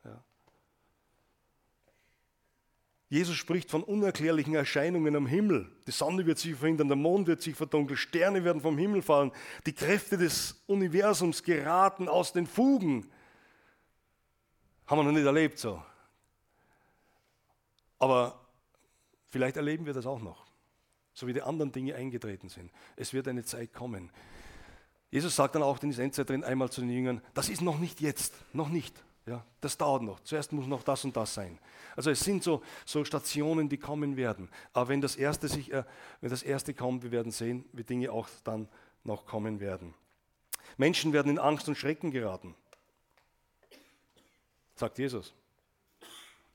Ja. 0.03 0.23
Jesus 3.09 3.35
spricht 3.35 3.69
von 3.69 3.83
unerklärlichen 3.83 4.55
Erscheinungen 4.55 5.15
am 5.15 5.25
Himmel. 5.25 5.71
Die 5.87 5.91
Sonne 5.91 6.25
wird 6.25 6.37
sich 6.37 6.55
verhindern, 6.55 6.87
der 6.87 6.97
Mond 6.97 7.27
wird 7.27 7.41
sich 7.41 7.55
verdunkeln, 7.55 7.97
Sterne 7.97 8.43
werden 8.43 8.61
vom 8.61 8.77
Himmel 8.77 9.01
fallen, 9.01 9.31
die 9.65 9.73
Kräfte 9.73 10.17
des 10.17 10.63
Universums 10.67 11.43
geraten 11.43 12.07
aus 12.07 12.33
den 12.33 12.47
Fugen. 12.47 13.09
Haben 14.85 14.99
wir 14.99 15.03
noch 15.03 15.11
nicht 15.11 15.25
erlebt 15.25 15.57
so. 15.57 15.81
Aber 17.97 18.39
vielleicht 19.29 19.57
erleben 19.57 19.85
wir 19.85 19.93
das 19.93 20.05
auch 20.05 20.21
noch 20.21 20.50
so 21.13 21.27
wie 21.27 21.33
die 21.33 21.41
anderen 21.41 21.71
Dinge 21.71 21.95
eingetreten 21.95 22.49
sind. 22.49 22.71
Es 22.95 23.13
wird 23.13 23.27
eine 23.27 23.43
Zeit 23.43 23.73
kommen. 23.73 24.09
Jesus 25.09 25.35
sagt 25.35 25.55
dann 25.55 25.63
auch 25.63 25.81
in 25.83 25.89
dieser 25.89 26.03
Endzeit 26.03 26.29
drin 26.29 26.43
einmal 26.43 26.69
zu 26.69 26.81
den 26.81 26.89
Jüngern, 26.89 27.21
das 27.33 27.49
ist 27.49 27.61
noch 27.61 27.79
nicht 27.79 27.99
jetzt, 27.99 28.33
noch 28.53 28.69
nicht. 28.69 29.03
Ja, 29.25 29.45
das 29.59 29.77
dauert 29.77 30.01
noch. 30.01 30.19
Zuerst 30.21 30.51
muss 30.51 30.65
noch 30.65 30.83
das 30.83 31.05
und 31.05 31.15
das 31.15 31.33
sein. 31.33 31.59
Also 31.95 32.09
es 32.09 32.21
sind 32.21 32.43
so, 32.43 32.63
so 32.85 33.05
Stationen, 33.05 33.69
die 33.69 33.77
kommen 33.77 34.17
werden. 34.17 34.49
Aber 34.73 34.89
wenn 34.89 35.01
das, 35.01 35.15
erste 35.15 35.47
sich, 35.47 35.71
äh, 35.71 35.83
wenn 36.21 36.29
das 36.29 36.41
erste 36.41 36.73
kommt, 36.73 37.03
wir 37.03 37.11
werden 37.11 37.31
sehen, 37.31 37.65
wie 37.71 37.83
Dinge 37.83 38.11
auch 38.11 38.27
dann 38.43 38.67
noch 39.03 39.25
kommen 39.25 39.59
werden. 39.59 39.93
Menschen 40.77 41.13
werden 41.13 41.29
in 41.29 41.39
Angst 41.39 41.67
und 41.67 41.77
Schrecken 41.77 42.11
geraten, 42.11 42.55
sagt 44.75 44.97
Jesus. 44.97 45.33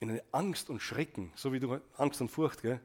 In 0.00 0.11
eine 0.11 0.22
Angst 0.32 0.68
und 0.68 0.80
Schrecken, 0.80 1.32
so 1.36 1.52
wie 1.52 1.61
du 1.61 1.80
Angst 1.96 2.20
und 2.20 2.30
Furcht, 2.30 2.62
gell? 2.62 2.80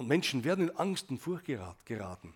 Und 0.00 0.08
Menschen 0.08 0.44
werden 0.44 0.70
in 0.70 0.76
Angst 0.78 1.10
und 1.10 1.18
Furcht 1.18 1.44
geraten. 1.84 2.32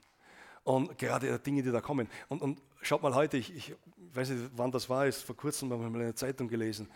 Und 0.65 0.99
gerade 0.99 1.39
Dinge, 1.39 1.62
die 1.62 1.73
da 1.73 1.81
kommen. 1.81 2.11
Und, 2.29 2.43
und 2.43 2.61
schaut 2.83 3.03
mal 3.03 3.15
heute, 3.15 3.39
ich, 3.39 3.57
ich, 3.57 3.75
weiß 4.12 4.29
nicht, 4.29 4.51
wann 4.55 4.71
das 4.71 4.91
war, 4.91 5.07
ist 5.07 5.23
vor 5.23 5.35
kurzem 5.35 5.73
haben 5.73 5.81
wir 5.81 5.89
mal 5.89 6.03
eine 6.03 6.15
Zeitung 6.15 6.47
gelesen, 6.47 6.91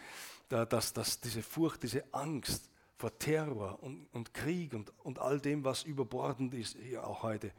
dass, 0.51 0.93
dass 0.93 1.21
diese 1.21 1.43
Furcht, 1.43 1.83
diese 1.83 2.05
Angst 2.13 2.69
vor 2.99 3.19
Terror 3.19 3.83
und, 3.83 4.09
und 4.13 4.35
Krieg 4.35 4.75
und, 4.75 4.93
und 5.05 5.19
all 5.19 5.41
dem, 5.41 5.65
was 5.65 5.85
überbordend 5.85 6.53
ist, 6.53 6.77
hier 6.77 7.07
auch 7.07 7.23
heute, 7.23 7.51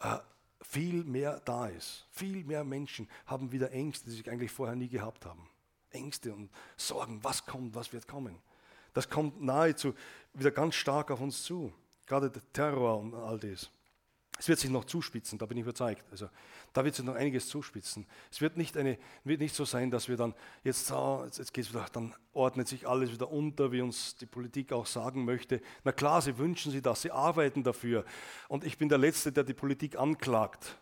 äh, 0.00 0.18
viel 0.60 1.04
mehr 1.04 1.40
da 1.44 1.68
ist. 1.68 2.08
Viel 2.10 2.42
mehr 2.44 2.64
Menschen 2.64 3.08
haben 3.26 3.52
wieder 3.52 3.70
Ängste, 3.70 4.10
die 4.10 4.16
sie 4.16 4.28
eigentlich 4.28 4.50
vorher 4.50 4.74
nie 4.74 4.88
gehabt 4.88 5.24
haben. 5.24 5.48
Ängste 5.90 6.34
und 6.34 6.50
Sorgen, 6.76 7.22
was 7.22 7.46
kommt, 7.46 7.76
was 7.76 7.92
wird 7.92 8.08
kommen. 8.08 8.34
Das 8.92 9.08
kommt 9.08 9.40
nahezu 9.40 9.94
wieder 10.34 10.50
ganz 10.50 10.74
stark 10.74 11.12
auf 11.12 11.20
uns 11.20 11.44
zu. 11.44 11.72
Gerade 12.10 12.28
der 12.28 12.42
Terror 12.52 12.98
und 12.98 13.14
all 13.14 13.38
das. 13.38 13.70
Es 14.36 14.48
wird 14.48 14.58
sich 14.58 14.68
noch 14.68 14.84
zuspitzen, 14.84 15.38
da 15.38 15.46
bin 15.46 15.58
ich 15.58 15.62
überzeugt. 15.62 16.04
Also, 16.10 16.28
da 16.72 16.84
wird 16.84 16.96
sich 16.96 17.04
noch 17.04 17.14
einiges 17.14 17.46
zuspitzen. 17.46 18.04
Es 18.32 18.40
wird 18.40 18.56
nicht, 18.56 18.76
eine, 18.76 18.98
wird 19.22 19.38
nicht 19.38 19.54
so 19.54 19.64
sein, 19.64 19.92
dass 19.92 20.08
wir 20.08 20.16
dann 20.16 20.34
jetzt, 20.64 20.90
oh, 20.90 21.22
jetzt, 21.24 21.38
jetzt 21.38 21.54
geht's 21.54 21.70
wieder, 21.70 21.86
dann 21.92 22.12
ordnet 22.32 22.66
sich 22.66 22.88
alles 22.88 23.12
wieder 23.12 23.30
unter, 23.30 23.70
wie 23.70 23.80
uns 23.80 24.16
die 24.16 24.26
Politik 24.26 24.72
auch 24.72 24.86
sagen 24.86 25.24
möchte. 25.24 25.60
Na 25.84 25.92
klar, 25.92 26.20
sie 26.20 26.36
wünschen 26.36 26.72
sich 26.72 26.82
das, 26.82 27.02
sie 27.02 27.12
arbeiten 27.12 27.62
dafür. 27.62 28.04
Und 28.48 28.64
ich 28.64 28.76
bin 28.76 28.88
der 28.88 28.98
Letzte, 28.98 29.30
der 29.30 29.44
die 29.44 29.54
Politik 29.54 29.96
anklagt. 29.96 30.80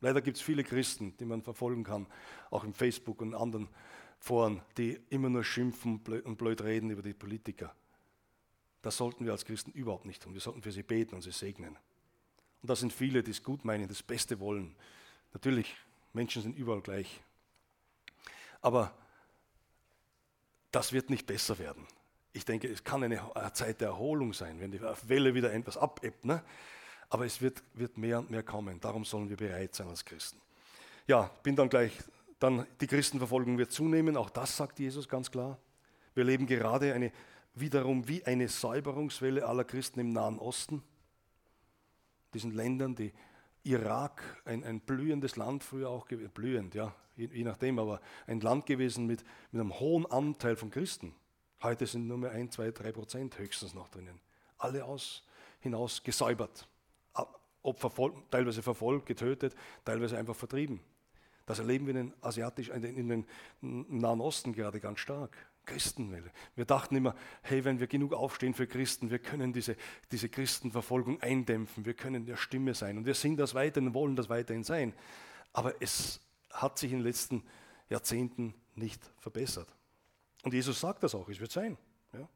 Leider 0.00 0.20
gibt 0.20 0.36
es 0.36 0.42
viele 0.42 0.64
Christen, 0.64 1.16
die 1.16 1.24
man 1.24 1.40
verfolgen 1.40 1.82
kann, 1.82 2.06
auch 2.50 2.64
im 2.64 2.74
Facebook 2.74 3.22
und 3.22 3.34
anderen 3.34 3.70
Foren, 4.18 4.60
die 4.76 5.00
immer 5.08 5.30
nur 5.30 5.44
schimpfen 5.44 6.02
und 6.24 6.36
blöd 6.36 6.62
reden 6.62 6.90
über 6.90 7.00
die 7.00 7.14
Politiker. 7.14 7.74
Das 8.82 8.96
sollten 8.96 9.24
wir 9.24 9.32
als 9.32 9.44
Christen 9.44 9.72
überhaupt 9.72 10.06
nicht 10.06 10.22
tun. 10.22 10.32
Wir 10.32 10.40
sollten 10.40 10.62
für 10.62 10.72
sie 10.72 10.82
beten 10.82 11.14
und 11.14 11.22
sie 11.22 11.32
segnen. 11.32 11.76
Und 12.62 12.70
da 12.70 12.76
sind 12.76 12.92
viele, 12.92 13.22
die 13.22 13.30
es 13.30 13.42
gut 13.42 13.64
meinen, 13.64 13.88
das 13.88 14.02
Beste 14.02 14.40
wollen. 14.40 14.74
Natürlich, 15.32 15.74
Menschen 16.12 16.42
sind 16.42 16.56
überall 16.56 16.80
gleich. 16.80 17.20
Aber 18.60 18.94
das 20.70 20.92
wird 20.92 21.10
nicht 21.10 21.26
besser 21.26 21.58
werden. 21.58 21.86
Ich 22.32 22.44
denke, 22.44 22.68
es 22.68 22.84
kann 22.84 23.02
eine 23.02 23.20
Zeit 23.54 23.80
der 23.80 23.88
Erholung 23.88 24.32
sein, 24.32 24.60
wenn 24.60 24.70
die 24.70 24.80
Welle 24.80 25.34
wieder 25.34 25.52
etwas 25.52 25.76
abebbt. 25.76 26.24
Ne? 26.24 26.42
Aber 27.08 27.26
es 27.26 27.40
wird, 27.40 27.62
wird 27.74 27.98
mehr 27.98 28.20
und 28.20 28.30
mehr 28.30 28.42
kommen. 28.42 28.80
Darum 28.80 29.04
sollen 29.04 29.28
wir 29.28 29.36
bereit 29.36 29.74
sein 29.74 29.88
als 29.88 30.04
Christen. 30.04 30.40
Ja, 31.06 31.30
bin 31.42 31.56
dann 31.56 31.68
gleich, 31.68 31.92
dann 32.38 32.66
die 32.80 32.86
Christenverfolgung 32.86 33.58
wird 33.58 33.72
zunehmen. 33.72 34.16
Auch 34.16 34.30
das 34.30 34.56
sagt 34.56 34.78
Jesus 34.78 35.08
ganz 35.08 35.30
klar. 35.30 35.58
Wir 36.14 36.24
leben 36.24 36.46
gerade 36.46 36.94
eine 36.94 37.10
wiederum 37.54 38.08
wie 38.08 38.24
eine 38.24 38.48
Säuberungswelle 38.48 39.46
aller 39.46 39.64
Christen 39.64 40.00
im 40.00 40.12
Nahen 40.12 40.38
Osten, 40.38 40.82
diesen 42.34 42.52
Ländern, 42.52 42.94
die 42.94 43.12
Irak, 43.62 44.22
ein, 44.44 44.64
ein 44.64 44.80
blühendes 44.80 45.36
Land 45.36 45.62
früher 45.64 45.90
auch, 45.90 46.06
blühend, 46.06 46.74
ja, 46.74 46.94
je, 47.16 47.28
je, 47.32 47.44
nachdem, 47.44 47.78
aber 47.78 48.00
ein 48.26 48.40
Land 48.40 48.66
gewesen 48.66 49.06
mit, 49.06 49.24
mit 49.52 49.60
einem 49.60 49.78
hohen 49.78 50.06
Anteil 50.06 50.56
von 50.56 50.70
Christen. 50.70 51.14
Heute 51.62 51.86
sind 51.86 52.06
nur 52.06 52.16
mehr 52.16 52.30
ein, 52.30 52.50
zwei, 52.50 52.70
drei 52.70 52.92
Prozent 52.92 53.38
höchstens 53.38 53.74
noch 53.74 53.88
drinnen. 53.88 54.20
Alle 54.56 54.84
aus, 54.84 55.26
hinaus 55.60 56.02
gesäubert. 56.02 56.66
Verfol 57.74 58.14
teilweise 58.30 58.62
verfolgt, 58.62 59.04
getötet, 59.04 59.54
teilweise 59.84 60.16
einfach 60.16 60.34
vertrieben. 60.34 60.80
Das 61.44 61.58
erleben 61.58 61.86
wir 61.86 61.94
in 61.94 62.06
den, 62.08 62.14
Asiatisch, 62.22 62.70
in 62.70 63.08
den 63.08 63.26
Nahen 63.60 64.20
Osten 64.20 64.54
gerade 64.54 64.80
ganz 64.80 65.00
stark. 65.00 65.36
Christenwelle. 65.70 66.30
Wir 66.56 66.64
dachten 66.64 66.96
immer, 66.96 67.14
hey, 67.42 67.64
wenn 67.64 67.78
wir 67.78 67.86
genug 67.86 68.12
aufstehen 68.12 68.54
für 68.54 68.66
Christen, 68.66 69.10
wir 69.10 69.20
können 69.20 69.52
diese, 69.52 69.76
diese 70.10 70.28
Christenverfolgung 70.28 71.22
eindämpfen, 71.22 71.84
wir 71.84 71.94
können 71.94 72.26
der 72.26 72.36
Stimme 72.36 72.74
sein. 72.74 72.98
Und 72.98 73.06
wir 73.06 73.14
sind 73.14 73.36
das 73.36 73.54
weiterhin 73.54 73.88
und 73.88 73.94
wollen 73.94 74.16
das 74.16 74.28
weiterhin 74.28 74.64
sein. 74.64 74.92
Aber 75.52 75.80
es 75.80 76.20
hat 76.52 76.78
sich 76.78 76.90
in 76.90 76.98
den 76.98 77.06
letzten 77.06 77.44
Jahrzehnten 77.88 78.54
nicht 78.74 79.00
verbessert. 79.18 79.68
Und 80.42 80.54
Jesus 80.54 80.80
sagt 80.80 81.04
das 81.04 81.14
auch, 81.14 81.28
es 81.28 81.38
wird 81.38 81.52
sein. 81.52 81.78
Ja? 82.12 82.28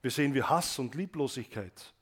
Wir 0.00 0.10
sehen, 0.10 0.34
wie 0.34 0.42
Hass 0.42 0.78
und 0.78 0.94
Lieblosigkeit 0.94 1.94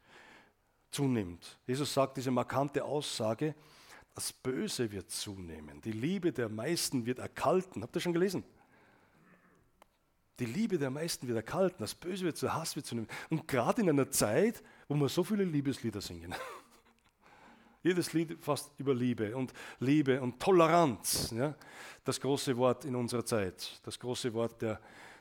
zunimmt. 0.90 1.58
Jesus 1.66 1.92
sagt 1.92 2.16
diese 2.16 2.30
markante 2.30 2.84
Aussage, 2.84 3.54
das 4.14 4.32
Böse 4.32 4.90
wird 4.90 5.10
zunehmen, 5.10 5.80
die 5.82 5.92
Liebe 5.92 6.32
der 6.32 6.48
meisten 6.48 7.06
wird 7.06 7.18
erkalten. 7.18 7.82
Habt 7.82 7.94
ihr 7.96 8.00
schon 8.00 8.12
gelesen? 8.12 8.44
Die 10.40 10.46
Liebe 10.46 10.78
der 10.78 10.88
meisten 10.88 11.28
wird 11.28 11.36
erkalten, 11.36 11.76
das 11.80 11.94
Böse 11.94 12.24
wird 12.24 12.38
zu 12.38 12.52
Hass 12.52 12.74
wird 12.74 12.86
zu 12.86 12.94
nehmen. 12.94 13.08
Und 13.28 13.46
gerade 13.46 13.82
in 13.82 13.90
einer 13.90 14.10
Zeit, 14.10 14.62
wo 14.88 14.94
wir 14.94 15.10
so 15.10 15.22
viele 15.22 15.44
Liebeslieder 15.44 16.00
singen. 16.00 16.34
Jedes 17.82 18.14
Lied 18.14 18.38
fast 18.40 18.72
über 18.78 18.94
Liebe 18.94 19.36
und 19.36 19.52
Liebe 19.80 20.20
und 20.20 20.40
Toleranz. 20.40 21.30
Ja? 21.36 21.54
Das 22.04 22.18
große 22.18 22.56
Wort 22.56 22.86
in 22.86 22.96
unserer 22.96 23.24
Zeit, 23.24 23.80
das 23.84 23.98
große 23.98 24.32
Wort 24.32 24.62
der, 24.62 24.80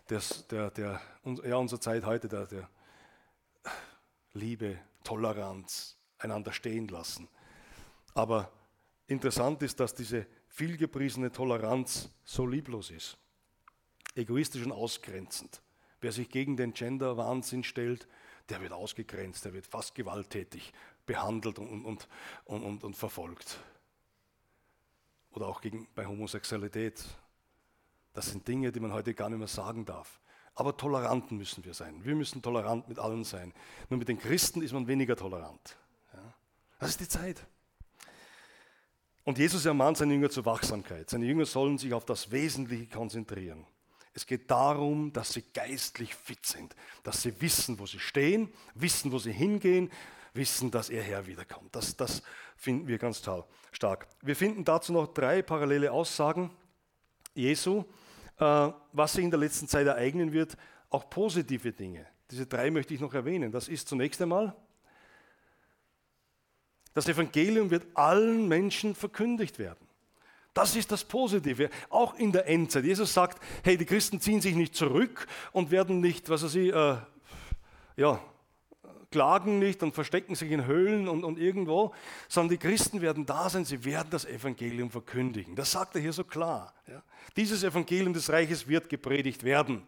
der, 0.09 0.21
der, 0.49 0.71
der 0.71 1.01
ja, 1.43 1.57
unserer 1.57 1.81
Zeit 1.81 2.05
heute, 2.05 2.29
der, 2.29 2.47
der 2.47 2.69
Liebe, 4.31 4.79
Toleranz, 5.03 5.97
einander 6.17 6.53
stehen 6.53 6.87
lassen. 6.87 7.27
Aber 8.13 8.49
interessant 9.07 9.61
ist, 9.63 9.81
dass 9.81 9.93
diese 9.93 10.25
vielgepriesene 10.47 11.29
Toleranz 11.29 12.09
so 12.23 12.45
lieblos 12.45 12.89
ist 12.89 13.17
egoistisch 14.19 14.63
und 14.63 14.71
ausgrenzend. 14.71 15.61
Wer 16.01 16.11
sich 16.11 16.29
gegen 16.29 16.55
den 16.57 16.73
Gender-Wahnsinn 16.73 17.63
stellt, 17.63 18.07
der 18.49 18.61
wird 18.61 18.71
ausgegrenzt, 18.71 19.45
der 19.45 19.53
wird 19.53 19.67
fast 19.67 19.95
gewalttätig 19.95 20.73
behandelt 21.05 21.59
und, 21.59 21.85
und, 21.85 22.07
und, 22.45 22.63
und, 22.63 22.83
und 22.83 22.95
verfolgt. 22.95 23.59
Oder 25.31 25.47
auch 25.47 25.61
gegen, 25.61 25.87
bei 25.95 26.05
Homosexualität. 26.05 27.03
Das 28.13 28.27
sind 28.27 28.47
Dinge, 28.47 28.71
die 28.71 28.79
man 28.79 28.93
heute 28.93 29.13
gar 29.13 29.29
nicht 29.29 29.39
mehr 29.39 29.47
sagen 29.47 29.85
darf. 29.85 30.19
Aber 30.55 30.75
toleranten 30.75 31.37
müssen 31.37 31.63
wir 31.63 31.73
sein. 31.73 32.03
Wir 32.03 32.15
müssen 32.15 32.41
tolerant 32.41 32.89
mit 32.89 32.99
allen 32.99 33.23
sein. 33.23 33.53
Nur 33.89 33.99
mit 33.99 34.07
den 34.07 34.19
Christen 34.19 34.61
ist 34.61 34.73
man 34.73 34.87
weniger 34.87 35.15
tolerant. 35.15 35.77
Ja? 36.13 36.33
Das 36.79 36.89
ist 36.89 36.99
die 36.99 37.07
Zeit. 37.07 37.45
Und 39.23 39.37
Jesus 39.37 39.65
ermahnt 39.65 39.97
seine 39.97 40.13
Jünger 40.13 40.29
zur 40.29 40.45
Wachsamkeit. 40.45 41.09
Seine 41.09 41.25
Jünger 41.25 41.45
sollen 41.45 41.77
sich 41.77 41.93
auf 41.93 42.03
das 42.03 42.31
Wesentliche 42.31 42.87
konzentrieren. 42.87 43.65
Es 44.13 44.25
geht 44.25 44.49
darum, 44.49 45.13
dass 45.13 45.33
sie 45.33 45.43
geistlich 45.53 46.15
fit 46.15 46.45
sind, 46.45 46.75
dass 47.03 47.21
sie 47.21 47.39
wissen, 47.41 47.79
wo 47.79 47.85
sie 47.85 47.99
stehen, 47.99 48.51
wissen, 48.73 49.11
wo 49.11 49.19
sie 49.19 49.31
hingehen, 49.31 49.91
wissen, 50.33 50.71
dass 50.71 50.89
ihr 50.89 51.01
Herr 51.01 51.27
wiederkommt. 51.27 51.75
Das, 51.75 51.95
das 51.95 52.23
finden 52.55 52.87
wir 52.87 52.97
ganz 52.97 53.21
stark. 53.71 54.07
Wir 54.21 54.35
finden 54.35 54.65
dazu 54.65 54.91
noch 54.93 55.13
drei 55.13 55.41
parallele 55.41 55.91
Aussagen 55.91 56.51
Jesu, 57.33 57.85
äh, 58.37 58.71
was 58.91 59.13
sich 59.13 59.23
in 59.23 59.31
der 59.31 59.39
letzten 59.39 59.67
Zeit 59.67 59.87
ereignen 59.87 60.31
wird, 60.31 60.57
auch 60.89 61.09
positive 61.09 61.71
Dinge. 61.71 62.05
Diese 62.31 62.45
drei 62.45 62.71
möchte 62.71 62.93
ich 62.93 62.99
noch 62.99 63.13
erwähnen. 63.13 63.51
Das 63.51 63.67
ist 63.67 63.87
zunächst 63.87 64.21
einmal, 64.21 64.55
das 66.93 67.07
Evangelium 67.07 67.69
wird 67.69 67.85
allen 67.95 68.47
Menschen 68.47 68.95
verkündigt 68.95 69.59
werden. 69.59 69.88
Das 70.53 70.75
ist 70.75 70.91
das 70.91 71.03
Positive, 71.03 71.69
auch 71.89 72.15
in 72.15 72.31
der 72.31 72.47
Endzeit. 72.47 72.83
Jesus 72.83 73.13
sagt, 73.13 73.41
hey, 73.63 73.77
die 73.77 73.85
Christen 73.85 74.19
ziehen 74.19 74.41
sich 74.41 74.55
nicht 74.55 74.75
zurück 74.75 75.27
und 75.51 75.71
werden 75.71 76.01
nicht, 76.01 76.29
was 76.29 76.43
weiß 76.43 76.55
ich, 76.55 76.73
äh, 76.73 76.97
ja, 77.97 78.19
klagen 79.11 79.59
nicht 79.59 79.81
und 79.83 79.93
verstecken 79.93 80.35
sich 80.35 80.51
in 80.51 80.65
Höhlen 80.65 81.07
und, 81.07 81.23
und 81.23 81.39
irgendwo, 81.39 81.93
sondern 82.27 82.51
die 82.51 82.57
Christen 82.57 83.01
werden 83.01 83.25
da 83.25 83.49
sein, 83.49 83.65
sie 83.65 83.83
werden 83.85 84.09
das 84.11 84.25
Evangelium 84.25 84.91
verkündigen. 84.91 85.55
Das 85.55 85.71
sagt 85.71 85.95
er 85.95 86.01
hier 86.01 86.13
so 86.13 86.23
klar. 86.23 86.73
Ja. 86.87 87.01
Dieses 87.35 87.63
Evangelium 87.63 88.13
des 88.13 88.29
Reiches 88.29 88.67
wird 88.67 88.89
gepredigt 88.89 89.43
werden. 89.43 89.83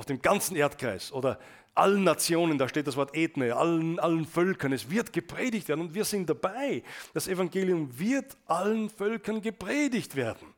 Auf 0.00 0.06
dem 0.06 0.22
ganzen 0.22 0.56
Erdkreis 0.56 1.12
oder 1.12 1.38
allen 1.74 2.04
Nationen, 2.04 2.56
da 2.56 2.70
steht 2.70 2.86
das 2.86 2.96
Wort 2.96 3.14
Ethne, 3.14 3.54
allen, 3.54 3.98
allen 3.98 4.24
Völkern, 4.24 4.72
es 4.72 4.88
wird 4.88 5.12
gepredigt 5.12 5.68
werden 5.68 5.82
und 5.82 5.94
wir 5.94 6.06
sind 6.06 6.30
dabei. 6.30 6.82
Das 7.12 7.28
Evangelium 7.28 7.98
wird 7.98 8.34
allen 8.46 8.88
Völkern 8.88 9.42
gepredigt 9.42 10.16
werden. 10.16 10.54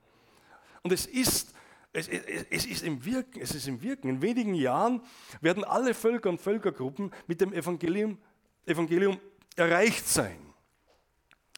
Und 0.84 0.92
es 0.92 1.06
ist 1.06 1.52
es, 1.92 2.06
es, 2.06 2.46
es, 2.50 2.66
ist 2.66 2.84
im 2.84 3.04
Wirken, 3.04 3.40
es 3.40 3.52
ist 3.52 3.66
im 3.66 3.82
Wirken. 3.82 4.08
In 4.08 4.22
wenigen 4.22 4.54
Jahren 4.54 5.00
werden 5.40 5.64
alle 5.64 5.92
Völker 5.92 6.28
und 6.28 6.40
Völkergruppen 6.40 7.10
mit 7.26 7.40
dem 7.40 7.52
Evangelium, 7.52 8.18
Evangelium 8.64 9.18
erreicht 9.56 10.06
sein. 10.06 10.38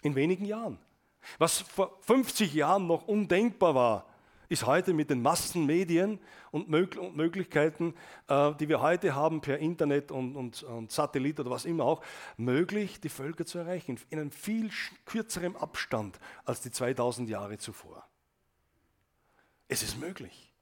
In 0.01 0.15
wenigen 0.15 0.47
Jahren. 0.47 0.79
Was 1.37 1.59
vor 1.61 1.99
50 2.01 2.55
Jahren 2.55 2.87
noch 2.87 3.07
undenkbar 3.07 3.75
war, 3.75 4.14
ist 4.49 4.67
heute 4.67 4.93
mit 4.93 5.11
den 5.11 5.23
Massenmedien 5.23 6.21
und 6.51 6.69
Möglichkeiten, 6.69 7.95
äh, 8.29 8.55
die 8.55 8.69
wir 8.69 8.81
heute 8.81 9.15
haben 9.15 9.41
per 9.41 9.59
Internet 9.59 10.11
und, 10.11 10.37
und, 10.37 10.63
und, 10.63 10.91
Satellit 10.91 11.41
oder 11.41 11.51
was 11.51 11.65
immer 11.65 11.85
auch, 11.85 12.03
möglich, 12.37 13.01
die 13.01 13.09
Völker 13.09 13.47
zu 13.47 13.59
erreichen, 13.59 13.99
in 14.11 14.19
einem 14.19 14.31
viel 14.31 14.71
kürzeren 15.05 15.57
Abstand 15.57 16.19
als 16.45 16.61
die 16.61 16.71
2000 16.71 17.29
Jahre 17.29 17.59
zuvor. 17.59 18.07
Es 19.69 19.83
ist 19.83 19.99
möglich. 19.99 20.53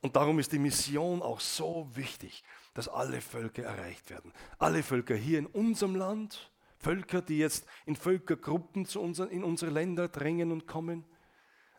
Und 0.00 0.16
darum 0.16 0.40
ist 0.40 0.50
die 0.52 0.58
Mission 0.58 1.22
auch 1.22 1.38
so 1.38 1.88
wichtig, 1.94 2.42
dass 2.74 2.88
alle 2.88 3.20
Völker 3.20 3.62
erreicht 3.62 4.10
werden. 4.10 4.32
Alle 4.58 4.82
Völker 4.82 5.14
hier 5.14 5.38
in 5.38 5.46
unserem 5.46 5.94
Land, 5.94 6.50
Völker, 6.78 7.22
die 7.22 7.38
jetzt 7.38 7.64
in 7.86 7.94
Völkergruppen 7.94 8.84
zu 8.84 9.00
unseren, 9.00 9.28
in 9.30 9.44
unsere 9.44 9.70
Länder 9.70 10.08
drängen 10.08 10.50
und 10.50 10.66
kommen, 10.66 11.04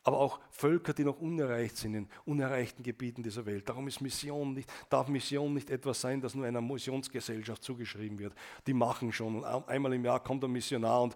aber 0.04 0.20
auch 0.20 0.40
Völker, 0.52 0.94
die 0.94 1.04
noch 1.04 1.20
unerreicht 1.20 1.78
sind 1.78 1.96
in 1.96 2.10
unerreichten 2.26 2.84
Gebieten 2.84 3.24
dieser 3.24 3.46
Welt. 3.46 3.68
Darum 3.68 3.88
ist 3.88 4.02
Mission 4.02 4.54
nicht, 4.54 4.70
darf 4.90 5.08
Mission 5.08 5.54
nicht 5.54 5.70
etwas 5.70 6.02
sein, 6.02 6.22
das 6.22 6.36
nur 6.36 6.46
einer 6.46 6.62
Missionsgesellschaft 6.62 7.64
zugeschrieben 7.64 8.20
wird. 8.20 8.34
Die 8.68 8.74
machen 8.74 9.12
schon. 9.14 9.36
Und 9.36 9.46
einmal 9.46 9.94
im 9.94 10.04
Jahr 10.04 10.22
kommt 10.22 10.44
ein 10.44 10.52
Missionar 10.52 11.04
und 11.04 11.16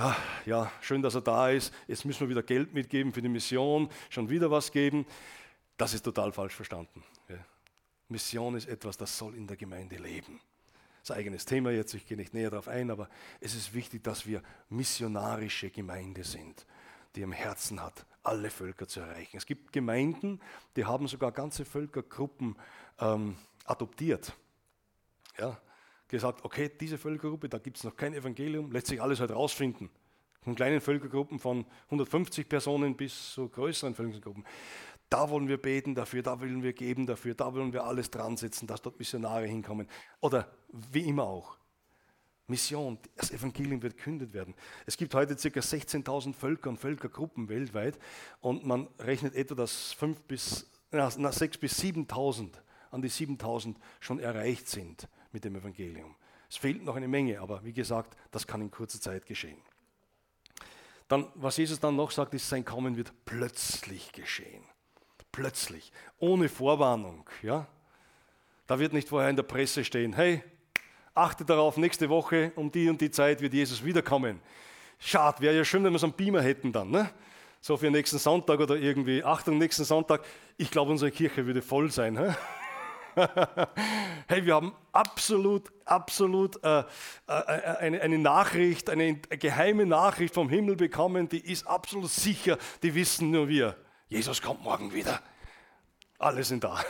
Ah, 0.00 0.14
ja, 0.46 0.70
schön, 0.80 1.02
dass 1.02 1.16
er 1.16 1.22
da 1.22 1.50
ist, 1.50 1.74
jetzt 1.88 2.04
müssen 2.04 2.20
wir 2.20 2.28
wieder 2.28 2.44
Geld 2.44 2.72
mitgeben 2.72 3.12
für 3.12 3.20
die 3.20 3.28
Mission, 3.28 3.88
schon 4.10 4.30
wieder 4.30 4.48
was 4.48 4.70
geben. 4.70 5.04
Das 5.76 5.92
ist 5.92 6.04
total 6.04 6.30
falsch 6.30 6.54
verstanden. 6.54 7.02
Mission 8.08 8.54
ist 8.54 8.68
etwas, 8.68 8.96
das 8.96 9.18
soll 9.18 9.34
in 9.34 9.46
der 9.46 9.56
Gemeinde 9.56 9.96
leben. 9.96 10.40
Das 11.02 11.16
eigenes 11.16 11.44
Thema 11.44 11.70
jetzt, 11.70 11.94
ich 11.94 12.06
gehe 12.06 12.16
nicht 12.16 12.32
näher 12.32 12.50
darauf 12.50 12.68
ein, 12.68 12.90
aber 12.90 13.08
es 13.40 13.54
ist 13.54 13.74
wichtig, 13.74 14.04
dass 14.04 14.26
wir 14.26 14.42
missionarische 14.68 15.70
Gemeinde 15.70 16.22
sind, 16.22 16.66
die 17.14 17.22
im 17.22 17.32
Herzen 17.32 17.82
hat, 17.82 18.06
alle 18.22 18.50
Völker 18.50 18.86
zu 18.86 19.00
erreichen. 19.00 19.36
Es 19.36 19.46
gibt 19.46 19.72
Gemeinden, 19.72 20.40
die 20.76 20.84
haben 20.84 21.08
sogar 21.08 21.32
ganze 21.32 21.64
Völkergruppen 21.64 22.56
ähm, 23.00 23.36
adoptiert. 23.64 24.32
Ja, 25.38 25.58
gesagt, 26.08 26.44
okay, 26.44 26.70
diese 26.80 26.98
Völkergruppe, 26.98 27.48
da 27.48 27.58
gibt 27.58 27.76
es 27.76 27.84
noch 27.84 27.96
kein 27.96 28.14
Evangelium, 28.14 28.72
lässt 28.72 28.88
sich 28.88 29.00
alles 29.00 29.20
halt 29.20 29.30
rausfinden. 29.30 29.90
Von 30.42 30.54
kleinen 30.54 30.80
Völkergruppen 30.80 31.38
von 31.38 31.66
150 31.86 32.48
Personen 32.48 32.96
bis 32.96 33.32
zu 33.32 33.48
größeren 33.48 33.94
Völkergruppen. 33.94 34.44
Da 35.10 35.30
wollen 35.30 35.48
wir 35.48 35.60
beten 35.60 35.94
dafür, 35.94 36.22
da 36.22 36.40
wollen 36.40 36.62
wir 36.62 36.72
geben 36.72 37.06
dafür, 37.06 37.34
da 37.34 37.54
wollen 37.54 37.72
wir 37.72 37.84
alles 37.84 38.10
dran 38.10 38.36
setzen, 38.36 38.66
dass 38.66 38.82
dort 38.82 38.98
Missionare 38.98 39.46
hinkommen. 39.46 39.88
Oder 40.20 40.50
wie 40.68 41.08
immer 41.08 41.24
auch. 41.24 41.56
Mission, 42.48 42.98
das 43.16 43.30
Evangelium 43.30 43.82
wird 43.82 43.98
kündet 43.98 44.32
werden. 44.32 44.54
Es 44.86 44.96
gibt 44.96 45.14
heute 45.14 45.36
ca. 45.36 45.60
16.000 45.60 46.32
Völker 46.32 46.70
und 46.70 46.78
Völkergruppen 46.78 47.48
weltweit 47.48 47.98
und 48.40 48.64
man 48.64 48.88
rechnet 48.98 49.34
etwa, 49.34 49.54
dass 49.54 49.92
5 49.92 50.22
bis, 50.22 50.70
na, 50.90 51.10
6 51.10 51.58
bis 51.58 51.78
7.000 51.80 52.52
an 52.90 53.02
die 53.02 53.10
7.000 53.10 53.76
schon 54.00 54.18
erreicht 54.18 54.68
sind 54.68 55.08
mit 55.30 55.44
dem 55.44 55.56
Evangelium. 55.56 56.16
Es 56.48 56.56
fehlt 56.56 56.82
noch 56.82 56.96
eine 56.96 57.08
Menge, 57.08 57.40
aber 57.40 57.62
wie 57.64 57.74
gesagt, 57.74 58.16
das 58.30 58.46
kann 58.46 58.62
in 58.62 58.70
kurzer 58.70 59.00
Zeit 59.00 59.26
geschehen. 59.26 59.60
Dann, 61.06 61.26
was 61.34 61.56
Jesus 61.58 61.80
dann 61.80 61.96
noch 61.96 62.10
sagt, 62.10 62.34
ist, 62.34 62.48
sein 62.48 62.64
Kommen 62.64 62.96
wird 62.96 63.12
plötzlich 63.24 64.12
geschehen. 64.12 64.64
Plötzlich, 65.32 65.92
ohne 66.18 66.48
Vorwarnung. 66.48 67.28
Ja? 67.42 67.66
Da 68.66 68.78
wird 68.78 68.92
nicht 68.92 69.08
vorher 69.08 69.30
in 69.30 69.36
der 69.36 69.42
Presse 69.42 69.84
stehen, 69.84 70.14
hey, 70.14 70.42
achte 71.18 71.44
darauf, 71.44 71.76
nächste 71.76 72.08
Woche 72.08 72.52
um 72.54 72.70
die 72.70 72.88
und 72.88 73.00
die 73.00 73.10
Zeit 73.10 73.40
wird 73.40 73.52
Jesus 73.52 73.84
wiederkommen. 73.84 74.40
Schade, 74.98 75.40
wäre 75.40 75.56
ja 75.56 75.64
schön, 75.64 75.84
wenn 75.84 75.92
wir 75.92 75.98
so 75.98 76.06
einen 76.06 76.14
Beamer 76.14 76.42
hätten 76.42 76.72
dann. 76.72 76.90
Ne? 76.90 77.10
So 77.60 77.76
für 77.76 77.90
nächsten 77.90 78.18
Sonntag 78.18 78.60
oder 78.60 78.76
irgendwie, 78.76 79.22
Achtung, 79.24 79.58
nächsten 79.58 79.84
Sonntag. 79.84 80.24
Ich 80.56 80.70
glaube, 80.70 80.90
unsere 80.92 81.10
Kirche 81.10 81.46
würde 81.46 81.62
voll 81.62 81.90
sein. 81.90 82.18
He? 82.18 82.34
hey, 84.28 84.46
wir 84.46 84.54
haben 84.54 84.72
absolut, 84.92 85.72
absolut 85.84 86.62
äh, 86.62 86.80
äh, 86.80 86.84
eine, 87.26 88.00
eine, 88.00 88.18
Nachricht, 88.18 88.90
eine 88.90 89.16
geheime 89.16 89.86
Nachricht 89.86 90.34
vom 90.34 90.48
Himmel 90.48 90.76
bekommen, 90.76 91.28
die 91.28 91.40
ist 91.40 91.66
absolut 91.66 92.10
sicher, 92.10 92.58
die 92.82 92.94
wissen 92.94 93.30
nur 93.30 93.48
wir. 93.48 93.76
Jesus 94.08 94.40
kommt 94.40 94.62
morgen 94.62 94.92
wieder. 94.92 95.20
Alle 96.18 96.44
sind 96.44 96.64
da. 96.64 96.80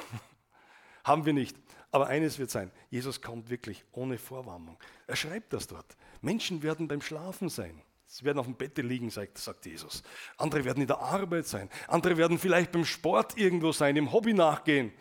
haben 1.04 1.24
wir 1.24 1.32
nicht. 1.32 1.56
Aber 1.90 2.08
eines 2.08 2.38
wird 2.38 2.50
sein, 2.50 2.70
Jesus 2.90 3.20
kommt 3.20 3.48
wirklich 3.48 3.84
ohne 3.92 4.18
Vorwarnung. 4.18 4.78
Er 5.06 5.16
schreibt 5.16 5.52
das 5.52 5.66
dort. 5.66 5.96
Menschen 6.20 6.62
werden 6.62 6.86
beim 6.88 7.00
Schlafen 7.00 7.48
sein. 7.48 7.82
Sie 8.06 8.24
werden 8.24 8.38
auf 8.38 8.46
dem 8.46 8.54
Bett 8.54 8.76
liegen, 8.78 9.10
sagt, 9.10 9.38
sagt 9.38 9.66
Jesus. 9.66 10.02
Andere 10.36 10.64
werden 10.64 10.80
in 10.80 10.86
der 10.86 10.98
Arbeit 10.98 11.46
sein. 11.46 11.68
Andere 11.86 12.16
werden 12.16 12.38
vielleicht 12.38 12.72
beim 12.72 12.84
Sport 12.84 13.36
irgendwo 13.36 13.72
sein, 13.72 13.96
im 13.96 14.12
Hobby 14.12 14.34
nachgehen 14.34 14.92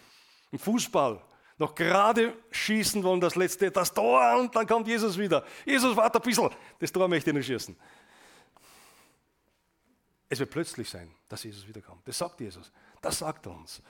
im 0.52 0.60
Fußball 0.60 1.22
noch 1.60 1.74
gerade 1.74 2.38
schießen 2.52 3.04
wollen, 3.04 3.20
das 3.20 3.36
letzte, 3.36 3.72
das 3.72 3.92
Tor, 3.92 4.40
und 4.40 4.56
dann 4.56 4.68
kommt 4.68 4.88
Jesus 4.88 5.18
wieder. 5.18 5.44
Jesus, 5.66 5.96
warte 5.96 6.20
ein 6.20 6.22
bisschen, 6.22 6.50
das 6.80 6.92
Tor 6.92 7.08
möchte 7.08 7.32
ich 7.32 7.36
nicht 7.36 7.48
schießen. 7.48 7.76
Es 10.30 10.40
wird 10.40 10.52
plötzlich 10.52 10.90
sein, 10.90 11.12
dass 11.28 11.44
Jesus 11.44 11.68
wiederkommt. 11.68 12.08
Das 12.08 12.18
sagt 12.18 12.40
Jesus. 12.42 12.72
Das 13.02 13.20
sagt 13.20 13.46
er 13.46 13.54
uns. 13.54 13.82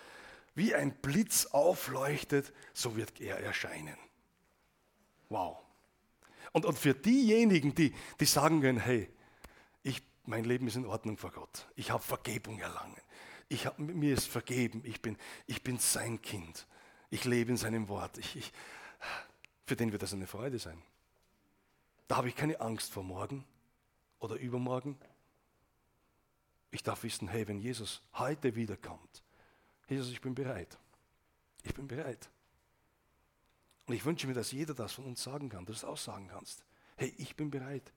Wie 0.58 0.74
ein 0.74 0.91
Blitz 0.91 1.45
aufleuchtet, 1.45 2.51
so 2.74 2.95
wird 2.95 3.22
er 3.22 3.39
erscheinen. 3.39 3.95
Wow. 5.30 5.60
Und, 6.51 6.66
und 6.66 6.80
für 6.80 6.95
diejenigen, 6.95 7.76
die, 7.76 7.93
die 8.20 8.26
sagen 8.26 8.62
können, 8.62 8.80
hey, 8.80 9.08
ich, 9.84 10.01
mein 10.26 10.45
Leben 10.45 10.66
ist 10.66 10.76
in 10.76 10.88
Ordnung 10.88 11.16
vor 11.16 11.30
Gott. 11.30 11.68
Ich 11.76 11.91
habe 11.91 12.01
Vergebung 12.01 12.58
erlangen. 12.58 12.99
Ich 13.49 13.68
hab, 13.68 13.78
mir 13.78 14.16
ist 14.16 14.28
vergeben, 14.28 14.82
ich 14.84 14.99
bin, 14.99 15.16
ich 15.45 15.62
bin 15.62 15.78
sein 15.78 16.24
Kind. 16.24 16.66
Ich 17.12 17.24
lebe 17.24 17.51
in 17.51 17.58
seinem 17.58 17.88
Wort. 17.88 18.18
Ich, 18.18 18.36
ich, 18.36 18.51
für 19.68 19.76
den 19.76 19.91
wird 19.91 20.01
das 20.01 20.14
eine 20.14 20.26
Freude 20.26 20.58
sein. 20.58 20.82
Da 22.08 22.18
habe 22.18 22.30
ich 22.30 22.36
keine 22.36 22.60
Angst 22.62 22.91
vor 22.91 23.03
morgen 23.03 23.45
oder 24.18 24.38
übermorgen. 24.38 24.97
Ich 26.72 26.82
darf 26.82 27.03
wissen, 27.03 27.28
hey, 27.28 27.47
wenn 27.47 27.60
Jesus 27.60 28.01
heute 28.16 28.55
wiederkommt, 28.55 29.22
Jesus, 29.88 30.12
ich 30.12 30.22
bin 30.22 30.36
bereit. 30.36 30.78
Ich 31.64 31.74
bin 31.74 31.88
bereit. 31.88 32.30
Und 33.86 33.94
ich 33.94 34.06
wünsche 34.06 34.28
mir, 34.28 34.34
dass 34.34 34.52
jeder 34.52 34.74
das 34.74 34.94
von 34.94 35.06
uns 35.06 35.24
sagen 35.24 35.50
kann, 35.50 35.66
dass 35.66 35.82
du 35.82 35.86
es 35.86 35.92
auch 35.92 35.98
sagen 35.98 36.28
kannst. 36.28 36.66
Hey, 36.98 37.14
ich 37.18 37.36
bin 37.36 37.50
bereit. 37.50 37.94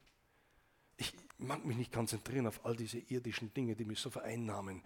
Ich 0.96 1.12
mag 1.38 1.64
mich 1.64 1.76
nicht 1.76 1.92
konzentrieren 1.92 2.46
auf 2.46 2.64
all 2.64 2.76
diese 2.76 2.98
irdischen 2.98 3.52
Dinge, 3.54 3.74
die 3.74 3.84
mich 3.84 3.98
so 3.98 4.10
vereinnahmen. 4.10 4.82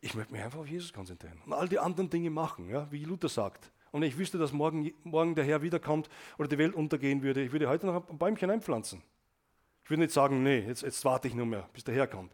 Ich 0.00 0.14
möchte 0.14 0.32
mich 0.32 0.42
einfach 0.42 0.60
auf 0.60 0.68
Jesus 0.68 0.92
konzentrieren 0.92 1.42
und 1.44 1.52
all 1.52 1.68
die 1.68 1.80
anderen 1.80 2.08
Dinge 2.08 2.30
machen, 2.30 2.68
ja, 2.70 2.90
wie 2.92 3.04
Luther 3.04 3.28
sagt. 3.28 3.72
Und 3.90 3.98
Und 3.98 4.02
ich 4.04 4.16
wüsste, 4.16 4.38
dass 4.38 4.52
morgen, 4.52 4.92
morgen 5.02 5.34
der 5.34 5.44
Herr 5.44 5.62
wiederkommt 5.62 6.08
oder 6.38 6.48
die 6.48 6.58
Welt 6.58 6.74
untergehen 6.74 7.22
würde, 7.22 7.42
ich 7.42 7.50
würde 7.52 7.68
heute 7.68 7.86
noch 7.86 8.08
ein 8.08 8.18
Bäumchen 8.18 8.50
einpflanzen. 8.50 9.02
Ich 9.82 9.90
würde 9.90 10.02
nicht 10.02 10.12
sagen, 10.12 10.42
nee, 10.42 10.60
jetzt, 10.60 10.82
jetzt 10.82 11.04
warte 11.04 11.26
ich 11.26 11.34
nur 11.34 11.46
mehr, 11.46 11.68
bis 11.72 11.82
der 11.84 11.94
Herr 11.94 12.06
kommt. 12.06 12.32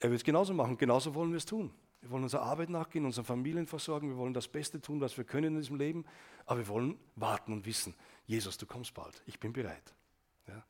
Er 0.00 0.10
wird 0.10 0.20
es 0.20 0.24
genauso 0.24 0.54
machen, 0.54 0.78
genauso 0.78 1.14
wollen 1.14 1.30
wir 1.30 1.38
es 1.38 1.44
tun. 1.44 1.72
Wir 2.04 2.10
wollen 2.10 2.24
unserer 2.24 2.42
Arbeit 2.42 2.68
nachgehen, 2.68 3.06
unsere 3.06 3.24
Familien 3.24 3.66
versorgen, 3.66 4.10
wir 4.10 4.18
wollen 4.18 4.34
das 4.34 4.46
Beste 4.46 4.78
tun, 4.78 5.00
was 5.00 5.16
wir 5.16 5.24
können 5.24 5.54
in 5.54 5.60
diesem 5.62 5.76
Leben, 5.76 6.04
aber 6.44 6.58
wir 6.58 6.68
wollen 6.68 6.98
warten 7.16 7.50
und 7.50 7.64
wissen, 7.64 7.94
Jesus, 8.26 8.58
du 8.58 8.66
kommst 8.66 8.92
bald, 8.92 9.22
ich 9.24 9.40
bin 9.40 9.54
bereit. 9.54 9.94
Ja? 10.46 10.62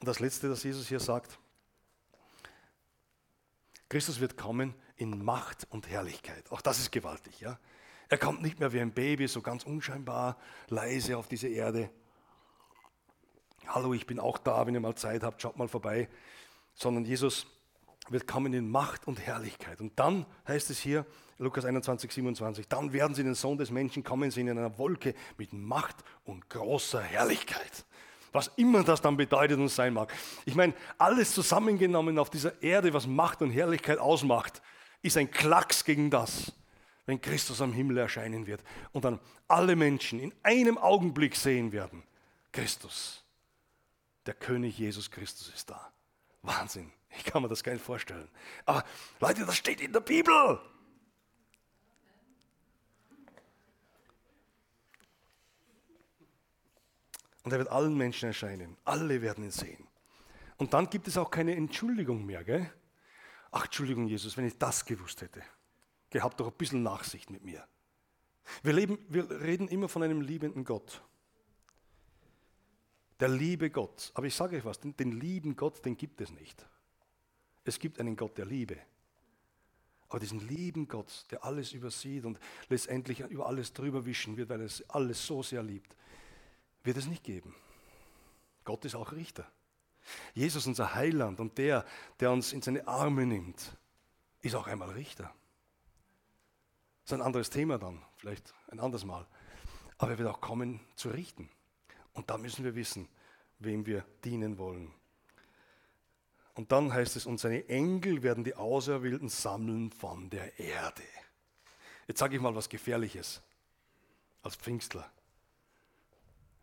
Und 0.00 0.08
das 0.08 0.18
Letzte, 0.18 0.48
das 0.48 0.64
Jesus 0.64 0.88
hier 0.88 0.98
sagt, 0.98 1.38
Christus 3.88 4.18
wird 4.18 4.36
kommen 4.36 4.74
in 4.96 5.24
Macht 5.24 5.68
und 5.70 5.88
Herrlichkeit. 5.88 6.50
Auch 6.50 6.60
das 6.60 6.80
ist 6.80 6.90
gewaltig. 6.90 7.40
Ja? 7.40 7.60
Er 8.08 8.18
kommt 8.18 8.42
nicht 8.42 8.58
mehr 8.58 8.72
wie 8.72 8.80
ein 8.80 8.90
Baby, 8.90 9.28
so 9.28 9.42
ganz 9.42 9.62
unscheinbar, 9.62 10.38
leise 10.70 11.18
auf 11.18 11.28
diese 11.28 11.46
Erde. 11.46 11.88
Hallo, 13.64 13.94
ich 13.94 14.08
bin 14.08 14.18
auch 14.18 14.38
da, 14.38 14.66
wenn 14.66 14.74
ihr 14.74 14.80
mal 14.80 14.96
Zeit 14.96 15.22
habt, 15.22 15.40
schaut 15.40 15.56
mal 15.56 15.68
vorbei. 15.68 16.08
Sondern 16.74 17.04
Jesus 17.04 17.46
wird 18.10 18.26
kommen 18.26 18.52
in 18.52 18.68
Macht 18.68 19.06
und 19.06 19.20
Herrlichkeit. 19.20 19.80
Und 19.80 19.98
dann 19.98 20.26
heißt 20.46 20.70
es 20.70 20.80
hier, 20.80 21.06
Lukas 21.38 21.64
21, 21.64 22.12
27, 22.12 22.68
dann 22.68 22.92
werden 22.92 23.14
sie 23.14 23.22
den 23.22 23.34
Sohn 23.34 23.56
des 23.56 23.70
Menschen 23.70 24.04
kommen 24.04 24.30
sehen 24.30 24.48
in 24.48 24.58
einer 24.58 24.76
Wolke 24.76 25.14
mit 25.38 25.52
Macht 25.52 25.96
und 26.24 26.50
großer 26.50 27.00
Herrlichkeit. 27.00 27.86
Was 28.32 28.48
immer 28.56 28.84
das 28.84 29.00
dann 29.00 29.16
bedeutet 29.16 29.58
und 29.58 29.68
sein 29.68 29.94
mag. 29.94 30.12
Ich 30.44 30.54
meine, 30.54 30.74
alles 30.98 31.34
zusammengenommen 31.34 32.18
auf 32.18 32.30
dieser 32.30 32.62
Erde, 32.62 32.92
was 32.92 33.06
Macht 33.06 33.42
und 33.42 33.50
Herrlichkeit 33.50 33.98
ausmacht, 33.98 34.60
ist 35.02 35.16
ein 35.16 35.30
Klacks 35.30 35.84
gegen 35.84 36.10
das, 36.10 36.52
wenn 37.06 37.20
Christus 37.20 37.60
am 37.60 37.72
Himmel 37.72 37.98
erscheinen 37.98 38.46
wird 38.46 38.62
und 38.92 39.04
dann 39.04 39.18
alle 39.48 39.74
Menschen 39.74 40.20
in 40.20 40.32
einem 40.42 40.78
Augenblick 40.78 41.34
sehen 41.34 41.72
werden, 41.72 42.02
Christus, 42.52 43.24
der 44.26 44.34
König 44.34 44.78
Jesus 44.78 45.10
Christus 45.10 45.50
ist 45.54 45.70
da. 45.70 45.92
Wahnsinn. 46.42 46.92
Ich 47.16 47.24
kann 47.24 47.42
mir 47.42 47.48
das 47.48 47.62
gar 47.62 47.72
nicht 47.72 47.84
vorstellen. 47.84 48.28
Aber 48.66 48.84
Leute, 49.18 49.44
das 49.44 49.56
steht 49.56 49.80
in 49.80 49.92
der 49.92 50.00
Bibel. 50.00 50.60
Und 57.42 57.52
er 57.52 57.58
wird 57.58 57.68
allen 57.68 57.96
Menschen 57.96 58.26
erscheinen. 58.26 58.76
Alle 58.84 59.22
werden 59.22 59.44
ihn 59.44 59.50
sehen. 59.50 59.86
Und 60.58 60.74
dann 60.74 60.90
gibt 60.90 61.08
es 61.08 61.16
auch 61.16 61.30
keine 61.30 61.56
Entschuldigung 61.56 62.24
mehr. 62.26 62.44
Gell? 62.44 62.70
Ach, 63.50 63.64
Entschuldigung, 63.64 64.06
Jesus, 64.06 64.36
wenn 64.36 64.46
ich 64.46 64.58
das 64.58 64.84
gewusst 64.84 65.22
hätte. 65.22 65.42
Gehabt 66.10 66.38
doch 66.38 66.48
ein 66.48 66.56
bisschen 66.56 66.82
Nachsicht 66.82 67.30
mit 67.30 67.42
mir. 67.42 67.66
Wir, 68.62 68.72
leben, 68.72 68.98
wir 69.08 69.30
reden 69.30 69.68
immer 69.68 69.88
von 69.88 70.02
einem 70.02 70.20
liebenden 70.20 70.64
Gott. 70.64 71.02
Der 73.20 73.28
liebe 73.28 73.70
Gott. 73.70 74.12
Aber 74.14 74.26
ich 74.26 74.34
sage 74.34 74.56
euch 74.56 74.64
was, 74.64 74.80
den, 74.80 74.96
den 74.96 75.12
lieben 75.12 75.56
Gott, 75.56 75.84
den 75.84 75.96
gibt 75.96 76.20
es 76.20 76.30
nicht. 76.30 76.66
Es 77.64 77.78
gibt 77.78 78.00
einen 78.00 78.16
Gott 78.16 78.38
der 78.38 78.46
Liebe. 78.46 78.78
Aber 80.08 80.18
diesen 80.18 80.40
lieben 80.48 80.88
Gott, 80.88 81.26
der 81.30 81.44
alles 81.44 81.72
übersieht 81.72 82.24
und 82.24 82.38
letztendlich 82.68 83.20
über 83.20 83.46
alles 83.46 83.72
drüber 83.72 84.04
wischen 84.04 84.36
wird, 84.36 84.48
weil 84.48 84.62
er 84.62 84.68
alles 84.88 85.24
so 85.24 85.42
sehr 85.42 85.62
liebt, 85.62 85.94
wird 86.82 86.96
es 86.96 87.06
nicht 87.06 87.22
geben. 87.22 87.54
Gott 88.64 88.84
ist 88.84 88.96
auch 88.96 89.12
Richter. 89.12 89.50
Jesus, 90.34 90.66
unser 90.66 90.94
Heiland 90.94 91.38
und 91.38 91.58
der, 91.58 91.84
der 92.18 92.32
uns 92.32 92.52
in 92.52 92.62
seine 92.62 92.86
Arme 92.88 93.26
nimmt, 93.26 93.76
ist 94.42 94.54
auch 94.54 94.66
einmal 94.66 94.90
Richter. 94.90 95.32
Das 97.02 97.12
ist 97.12 97.12
ein 97.12 97.22
anderes 97.22 97.50
Thema 97.50 97.78
dann, 97.78 98.02
vielleicht 98.16 98.52
ein 98.68 98.80
anderes 98.80 99.04
Mal. 99.04 99.26
Aber 99.98 100.12
er 100.12 100.18
wird 100.18 100.28
auch 100.28 100.40
kommen 100.40 100.80
zu 100.96 101.10
richten. 101.10 101.50
Und 102.14 102.30
da 102.30 102.38
müssen 102.38 102.64
wir 102.64 102.74
wissen, 102.74 103.08
wem 103.58 103.86
wir 103.86 104.04
dienen 104.24 104.58
wollen. 104.58 104.92
Und 106.54 106.72
dann 106.72 106.92
heißt 106.92 107.16
es, 107.16 107.26
und 107.26 107.38
seine 107.38 107.68
Engel 107.68 108.22
werden 108.22 108.44
die 108.44 108.54
Auserwählten 108.54 109.28
sammeln 109.28 109.90
von 109.92 110.30
der 110.30 110.58
Erde. 110.58 111.02
Jetzt 112.06 112.18
sage 112.18 112.36
ich 112.36 112.42
mal 112.42 112.54
was 112.54 112.68
Gefährliches 112.68 113.40
als 114.42 114.56
Pfingstler. 114.56 115.10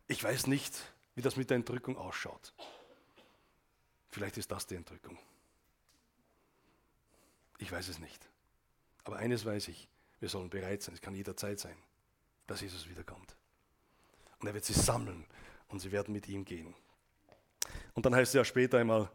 Ich 0.07 0.23
weiß 0.23 0.47
nicht, 0.47 0.73
wie 1.15 1.21
das 1.21 1.35
mit 1.35 1.49
der 1.49 1.55
Entrückung 1.57 1.97
ausschaut. 1.97 2.53
Vielleicht 4.09 4.37
ist 4.37 4.51
das 4.51 4.67
die 4.67 4.75
Entrückung. 4.75 5.17
Ich 7.59 7.71
weiß 7.71 7.87
es 7.87 7.99
nicht. 7.99 8.27
Aber 9.03 9.17
eines 9.17 9.45
weiß 9.45 9.67
ich, 9.69 9.87
wir 10.19 10.29
sollen 10.29 10.49
bereit 10.49 10.81
sein, 10.81 10.95
es 10.95 11.01
kann 11.01 11.15
jederzeit 11.15 11.59
sein, 11.59 11.75
dass 12.45 12.61
Jesus 12.61 12.89
wiederkommt. 12.89 13.35
Und 14.39 14.47
er 14.47 14.53
wird 14.53 14.65
sie 14.65 14.73
sammeln 14.73 15.25
und 15.69 15.79
sie 15.79 15.91
werden 15.91 16.13
mit 16.13 16.27
ihm 16.27 16.45
gehen. 16.45 16.73
Und 17.93 18.05
dann 18.05 18.13
heißt 18.15 18.29
es 18.29 18.33
ja 18.33 18.45
später 18.45 18.77
einmal, 18.79 19.09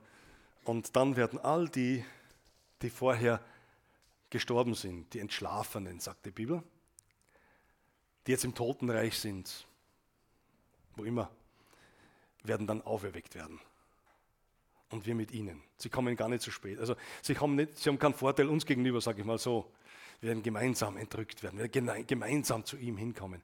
und 0.64 0.94
dann 0.96 1.16
werden 1.16 1.38
all 1.38 1.68
die, 1.68 2.04
die 2.82 2.90
vorher 2.90 3.40
gestorben 4.30 4.74
sind, 4.74 5.12
die 5.14 5.18
Entschlafenen, 5.18 6.00
sagt 6.00 6.26
die 6.26 6.30
Bibel, 6.30 6.62
die 8.26 8.32
jetzt 8.32 8.44
im 8.44 8.54
Totenreich 8.54 9.18
sind, 9.18 9.66
wo 10.96 11.04
immer, 11.04 11.30
werden 12.42 12.66
dann 12.66 12.82
auferweckt 12.82 13.34
werden. 13.34 13.60
Und 14.90 15.06
wir 15.06 15.14
mit 15.14 15.32
ihnen. 15.32 15.62
Sie 15.78 15.88
kommen 15.88 16.16
gar 16.16 16.28
nicht 16.28 16.42
zu 16.42 16.50
spät. 16.50 16.78
Also 16.78 16.96
sie, 17.22 17.38
haben 17.38 17.54
nicht, 17.54 17.78
sie 17.78 17.88
haben 17.88 17.98
keinen 17.98 18.14
Vorteil 18.14 18.48
uns 18.48 18.66
gegenüber, 18.66 19.00
sage 19.00 19.20
ich 19.20 19.26
mal 19.26 19.38
so. 19.38 19.72
Wir 20.20 20.28
werden 20.28 20.42
gemeinsam 20.42 20.96
entrückt 20.98 21.42
werden, 21.42 21.58
wir 21.58 21.74
werden 21.74 22.06
gemeinsam 22.06 22.64
zu 22.64 22.76
ihm 22.76 22.96
hinkommen. 22.96 23.42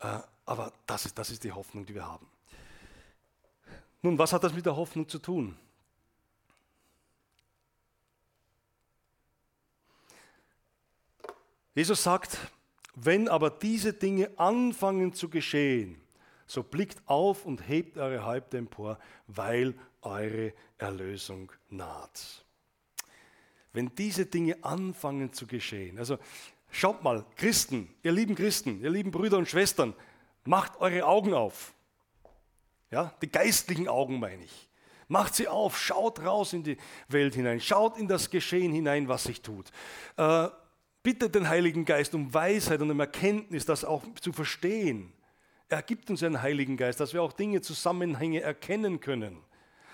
Äh, 0.00 0.20
aber 0.46 0.72
das 0.86 1.06
ist, 1.06 1.18
das 1.18 1.30
ist 1.30 1.44
die 1.44 1.52
Hoffnung, 1.52 1.84
die 1.84 1.94
wir 1.94 2.06
haben. 2.06 2.26
Nun, 4.00 4.16
was 4.18 4.32
hat 4.32 4.44
das 4.44 4.54
mit 4.54 4.64
der 4.64 4.76
Hoffnung 4.76 5.08
zu 5.08 5.18
tun? 5.18 5.58
Jesus 11.76 12.02
sagt, 12.02 12.38
wenn 12.94 13.28
aber 13.28 13.50
diese 13.50 13.92
Dinge 13.92 14.30
anfangen 14.38 15.12
zu 15.12 15.28
geschehen, 15.28 16.00
so 16.46 16.62
blickt 16.62 17.02
auf 17.04 17.44
und 17.44 17.68
hebt 17.68 17.98
eure 17.98 18.24
Häupter 18.24 18.56
empor, 18.56 18.98
weil 19.26 19.74
eure 20.00 20.54
Erlösung 20.78 21.52
naht. 21.68 22.46
Wenn 23.74 23.94
diese 23.94 24.24
Dinge 24.24 24.56
anfangen 24.64 25.34
zu 25.34 25.46
geschehen, 25.46 25.98
also 25.98 26.16
schaut 26.70 27.02
mal, 27.02 27.26
Christen, 27.36 27.94
ihr 28.02 28.12
lieben 28.12 28.36
Christen, 28.36 28.80
ihr 28.80 28.88
lieben 28.88 29.10
Brüder 29.10 29.36
und 29.36 29.46
Schwestern, 29.46 29.92
macht 30.44 30.80
eure 30.80 31.04
Augen 31.04 31.34
auf. 31.34 31.74
Ja, 32.90 33.12
die 33.20 33.30
geistlichen 33.30 33.86
Augen 33.86 34.18
meine 34.18 34.44
ich. 34.44 34.70
Macht 35.08 35.34
sie 35.34 35.46
auf, 35.46 35.78
schaut 35.78 36.24
raus 36.24 36.54
in 36.54 36.62
die 36.62 36.78
Welt 37.08 37.34
hinein, 37.34 37.60
schaut 37.60 37.98
in 37.98 38.08
das 38.08 38.30
Geschehen 38.30 38.72
hinein, 38.72 39.08
was 39.08 39.24
sich 39.24 39.42
tut. 39.42 39.70
Äh, 40.16 40.48
bittet 41.06 41.36
den 41.36 41.48
Heiligen 41.48 41.84
Geist 41.84 42.16
um 42.16 42.34
Weisheit 42.34 42.82
und 42.82 42.90
um 42.90 42.98
Erkenntnis, 42.98 43.64
das 43.64 43.84
auch 43.84 44.02
zu 44.20 44.32
verstehen. 44.32 45.12
Er 45.68 45.80
gibt 45.80 46.10
uns 46.10 46.20
einen 46.24 46.42
Heiligen 46.42 46.76
Geist, 46.76 46.98
dass 46.98 47.14
wir 47.14 47.22
auch 47.22 47.32
Dinge, 47.32 47.60
Zusammenhänge 47.60 48.40
erkennen 48.40 48.98
können. 48.98 49.38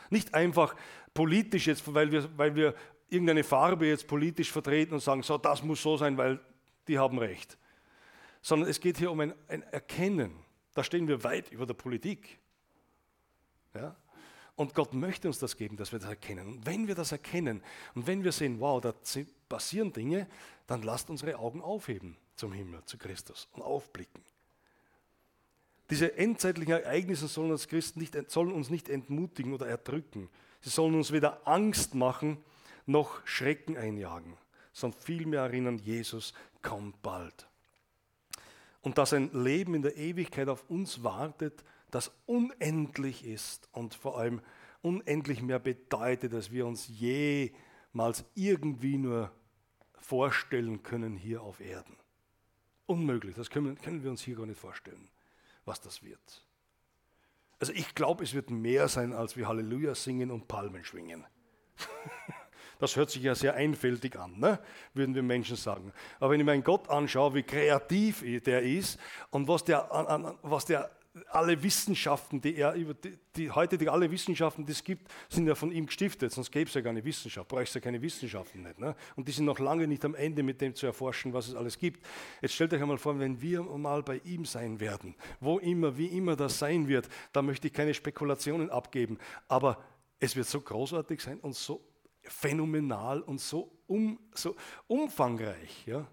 Nicht 0.08 0.32
einfach 0.32 0.74
politisch 1.12 1.66
jetzt, 1.66 1.82
weil 1.92 2.10
wir, 2.12 2.26
weil 2.38 2.56
wir 2.56 2.74
irgendeine 3.10 3.44
Farbe 3.44 3.88
jetzt 3.88 4.06
politisch 4.06 4.50
vertreten 4.50 4.94
und 4.94 5.00
sagen, 5.00 5.22
so, 5.22 5.36
das 5.36 5.62
muss 5.62 5.82
so 5.82 5.98
sein, 5.98 6.16
weil 6.16 6.40
die 6.88 6.98
haben 6.98 7.18
recht. 7.18 7.58
Sondern 8.40 8.70
es 8.70 8.80
geht 8.80 8.96
hier 8.96 9.10
um 9.10 9.20
ein, 9.20 9.34
ein 9.48 9.64
Erkennen. 9.64 10.32
Da 10.72 10.82
stehen 10.82 11.08
wir 11.08 11.22
weit 11.24 11.52
über 11.52 11.66
der 11.66 11.74
Politik. 11.74 12.38
Ja? 13.74 13.94
Und 14.54 14.74
Gott 14.74 14.92
möchte 14.92 15.28
uns 15.28 15.38
das 15.38 15.56
geben, 15.56 15.76
dass 15.76 15.92
wir 15.92 15.98
das 15.98 16.08
erkennen. 16.08 16.46
Und 16.46 16.66
wenn 16.66 16.86
wir 16.86 16.94
das 16.94 17.12
erkennen 17.12 17.62
und 17.94 18.06
wenn 18.06 18.22
wir 18.22 18.32
sehen, 18.32 18.60
wow, 18.60 18.80
da 18.80 18.94
passieren 19.48 19.92
Dinge, 19.92 20.26
dann 20.66 20.82
lasst 20.82 21.10
unsere 21.10 21.38
Augen 21.38 21.62
aufheben 21.62 22.16
zum 22.36 22.52
Himmel, 22.52 22.84
zu 22.84 22.98
Christus 22.98 23.48
und 23.52 23.62
aufblicken. 23.62 24.22
Diese 25.90 26.16
endzeitlichen 26.16 26.72
Ereignisse 26.72 27.28
sollen 27.28 27.50
uns 27.50 27.68
Christen 27.68 28.00
nicht, 28.00 28.30
sollen 28.30 28.52
uns 28.52 28.70
nicht 28.70 28.88
entmutigen 28.88 29.52
oder 29.52 29.66
erdrücken. 29.66 30.28
Sie 30.60 30.70
sollen 30.70 30.94
uns 30.94 31.12
weder 31.12 31.46
Angst 31.46 31.94
machen 31.94 32.38
noch 32.86 33.26
Schrecken 33.26 33.76
einjagen, 33.76 34.36
sondern 34.72 35.00
vielmehr 35.00 35.42
erinnern, 35.42 35.78
Jesus 35.78 36.32
kommt 36.62 37.02
bald. 37.02 37.46
Und 38.80 38.98
dass 38.98 39.12
ein 39.12 39.30
Leben 39.32 39.74
in 39.74 39.82
der 39.82 39.96
Ewigkeit 39.96 40.48
auf 40.48 40.68
uns 40.68 41.04
wartet, 41.04 41.62
das 41.92 42.10
unendlich 42.26 43.24
ist 43.24 43.68
und 43.70 43.94
vor 43.94 44.18
allem 44.18 44.40
unendlich 44.80 45.42
mehr 45.42 45.60
bedeutet, 45.60 46.34
als 46.34 46.50
wir 46.50 46.66
uns 46.66 46.88
jemals 46.88 48.24
irgendwie 48.34 48.96
nur 48.96 49.30
vorstellen 49.94 50.82
können 50.82 51.16
hier 51.16 51.42
auf 51.42 51.60
Erden. 51.60 51.96
Unmöglich, 52.86 53.36
das 53.36 53.50
können, 53.50 53.80
können 53.80 54.02
wir 54.02 54.10
uns 54.10 54.22
hier 54.22 54.36
gar 54.36 54.46
nicht 54.46 54.58
vorstellen, 54.58 55.08
was 55.64 55.80
das 55.80 56.02
wird. 56.02 56.44
Also 57.60 57.72
ich 57.74 57.94
glaube, 57.94 58.24
es 58.24 58.34
wird 58.34 58.50
mehr 58.50 58.88
sein, 58.88 59.12
als 59.12 59.36
wir 59.36 59.46
Halleluja 59.46 59.94
singen 59.94 60.32
und 60.32 60.48
Palmen 60.48 60.84
schwingen. 60.84 61.24
Das 62.78 62.96
hört 62.96 63.10
sich 63.10 63.22
ja 63.22 63.36
sehr 63.36 63.54
einfältig 63.54 64.18
an, 64.18 64.40
ne? 64.40 64.58
würden 64.92 65.14
wir 65.14 65.22
Menschen 65.22 65.54
sagen. 65.54 65.92
Aber 66.18 66.32
wenn 66.32 66.40
ich 66.40 66.46
meinen 66.46 66.64
Gott 66.64 66.88
anschaue, 66.88 67.34
wie 67.34 67.44
kreativ 67.44 68.24
der 68.42 68.62
ist 68.64 68.98
und 69.30 69.46
was 69.46 69.62
der, 69.62 69.88
was 70.42 70.64
der 70.64 70.90
alle 71.30 71.62
Wissenschaften, 71.62 72.40
die 72.40 72.56
er 72.56 72.72
über 72.72 72.94
die, 72.94 73.18
die, 73.36 73.50
heute 73.50 73.78
alle 73.90 74.10
Wissenschaften, 74.10 74.64
die 74.64 74.72
es 74.72 74.82
gibt, 74.82 75.10
sind 75.28 75.46
ja 75.46 75.54
von 75.54 75.70
ihm 75.70 75.86
gestiftet, 75.86 76.32
sonst 76.32 76.50
gäbe 76.50 76.68
es 76.68 76.74
ja 76.74 76.80
keine 76.80 77.04
Wissenschaft, 77.04 77.48
bräuchte 77.48 77.70
es 77.70 77.74
ja 77.74 77.80
keine 77.82 78.00
Wissenschaften 78.00 78.62
nicht. 78.62 78.78
Ne? 78.78 78.94
Und 79.16 79.28
die 79.28 79.32
sind 79.32 79.44
noch 79.44 79.58
lange 79.58 79.86
nicht 79.86 80.04
am 80.04 80.14
Ende 80.14 80.42
mit 80.42 80.60
dem 80.60 80.74
zu 80.74 80.86
erforschen, 80.86 81.34
was 81.34 81.48
es 81.48 81.54
alles 81.54 81.78
gibt. 81.78 82.06
Jetzt 82.40 82.54
stellt 82.54 82.72
euch 82.72 82.80
einmal 82.80 82.96
vor, 82.96 83.18
wenn 83.18 83.40
wir 83.42 83.62
mal 83.62 84.02
bei 84.02 84.22
ihm 84.24 84.46
sein 84.46 84.80
werden, 84.80 85.14
wo 85.40 85.58
immer, 85.58 85.98
wie 85.98 86.06
immer 86.06 86.34
das 86.34 86.58
sein 86.58 86.88
wird, 86.88 87.08
da 87.32 87.42
möchte 87.42 87.66
ich 87.66 87.74
keine 87.74 87.92
Spekulationen 87.92 88.70
abgeben, 88.70 89.18
aber 89.48 89.82
es 90.18 90.34
wird 90.34 90.46
so 90.46 90.60
großartig 90.60 91.20
sein 91.20 91.38
und 91.40 91.54
so 91.54 91.84
phänomenal 92.22 93.20
und 93.20 93.40
so, 93.40 93.70
um, 93.86 94.18
so 94.32 94.56
umfangreich, 94.86 95.86
ja, 95.86 96.06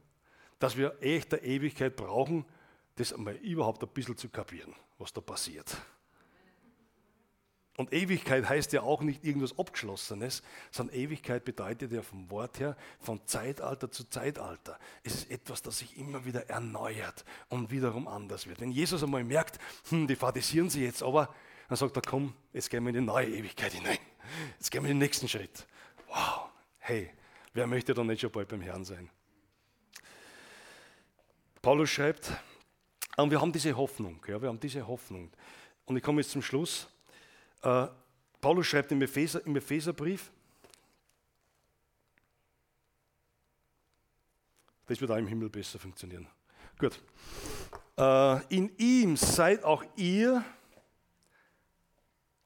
dass 0.57 0.75
wir 0.75 0.97
echt 0.99 1.31
der 1.31 1.43
Ewigkeit 1.43 1.95
brauchen, 1.95 2.43
das 2.95 3.13
einmal 3.13 3.35
überhaupt 3.35 3.81
ein 3.81 3.89
bisschen 3.89 4.17
zu 4.17 4.27
kapieren 4.27 4.75
was 4.99 5.13
da 5.13 5.21
passiert. 5.21 5.75
Und 7.79 7.93
Ewigkeit 7.93 8.49
heißt 8.49 8.73
ja 8.73 8.81
auch 8.81 9.01
nicht 9.01 9.23
irgendwas 9.23 9.57
Abgeschlossenes, 9.57 10.43
sondern 10.69 10.97
Ewigkeit 10.97 11.45
bedeutet 11.45 11.93
ja 11.93 12.01
vom 12.01 12.29
Wort 12.29 12.59
her 12.59 12.75
von 12.99 13.25
Zeitalter 13.25 13.89
zu 13.89 14.03
Zeitalter. 14.03 14.77
Es 15.01 15.15
ist 15.15 15.31
etwas, 15.31 15.61
das 15.61 15.77
sich 15.77 15.97
immer 15.97 16.25
wieder 16.25 16.49
erneuert 16.49 17.23
und 17.47 17.71
wiederum 17.71 18.09
anders 18.09 18.47
wird. 18.47 18.59
Wenn 18.59 18.71
Jesus 18.71 19.01
einmal 19.01 19.23
merkt, 19.23 19.59
hm, 19.87 20.07
die 20.07 20.17
fadisieren 20.17 20.69
sie 20.69 20.83
jetzt, 20.83 21.01
aber 21.01 21.33
dann 21.69 21.77
sagt 21.77 21.95
er, 21.95 22.01
komm, 22.01 22.33
jetzt 22.51 22.69
gehen 22.69 22.83
wir 22.83 22.89
in 22.89 22.95
die 22.95 23.01
neue 23.01 23.29
Ewigkeit 23.29 23.71
hinein. 23.71 23.99
Jetzt 24.57 24.71
gehen 24.71 24.83
wir 24.83 24.91
in 24.91 24.97
den 24.97 25.05
nächsten 25.05 25.29
Schritt. 25.29 25.65
Wow, 26.09 26.49
hey, 26.79 27.09
wer 27.53 27.65
möchte 27.65 27.93
da 27.93 28.03
nicht 28.03 28.19
schon 28.19 28.31
bald 28.31 28.49
beim 28.49 28.61
Herrn 28.61 28.83
sein? 28.83 29.09
Paulus 31.61 31.89
schreibt, 31.89 32.33
und 33.21 33.31
wir 33.31 33.41
haben 33.41 33.51
diese 33.51 33.75
Hoffnung, 33.75 34.23
ja, 34.27 34.41
wir 34.41 34.49
haben 34.49 34.59
diese 34.59 34.85
Hoffnung. 34.87 35.29
Und 35.85 35.97
ich 35.97 36.03
komme 36.03 36.21
jetzt 36.21 36.31
zum 36.31 36.41
Schluss. 36.41 36.87
Äh, 37.61 37.87
Paulus 38.39 38.67
schreibt 38.67 38.91
im, 38.91 39.01
Epheser, 39.01 39.45
im 39.45 39.55
Epheserbrief, 39.55 40.31
das 44.87 45.01
wird 45.01 45.11
auch 45.11 45.17
im 45.17 45.27
Himmel 45.27 45.49
besser 45.49 45.79
funktionieren. 45.79 46.27
Gut. 46.77 47.01
Äh, 47.97 48.55
in 48.55 48.71
ihm 48.77 49.17
seid 49.17 49.63
auch 49.63 49.83
ihr, 49.97 50.43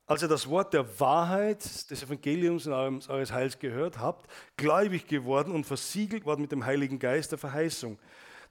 als 0.08 0.24
ihr 0.24 0.28
das 0.28 0.50
Wort 0.50 0.74
der 0.74 1.00
Wahrheit 1.00 1.64
des 1.90 2.04
Evangeliums 2.04 2.66
und 2.66 2.74
eures 3.10 3.32
Heils 3.32 3.60
gehört 3.60 4.00
habt, 4.00 4.30
gläubig 4.58 5.08
geworden 5.08 5.54
und 5.54 5.66
versiegelt 5.66 6.26
worden 6.26 6.42
mit 6.42 6.52
dem 6.52 6.66
Heiligen 6.66 7.00
Geist 7.00 7.32
der 7.32 7.38
Verheißung 7.38 8.00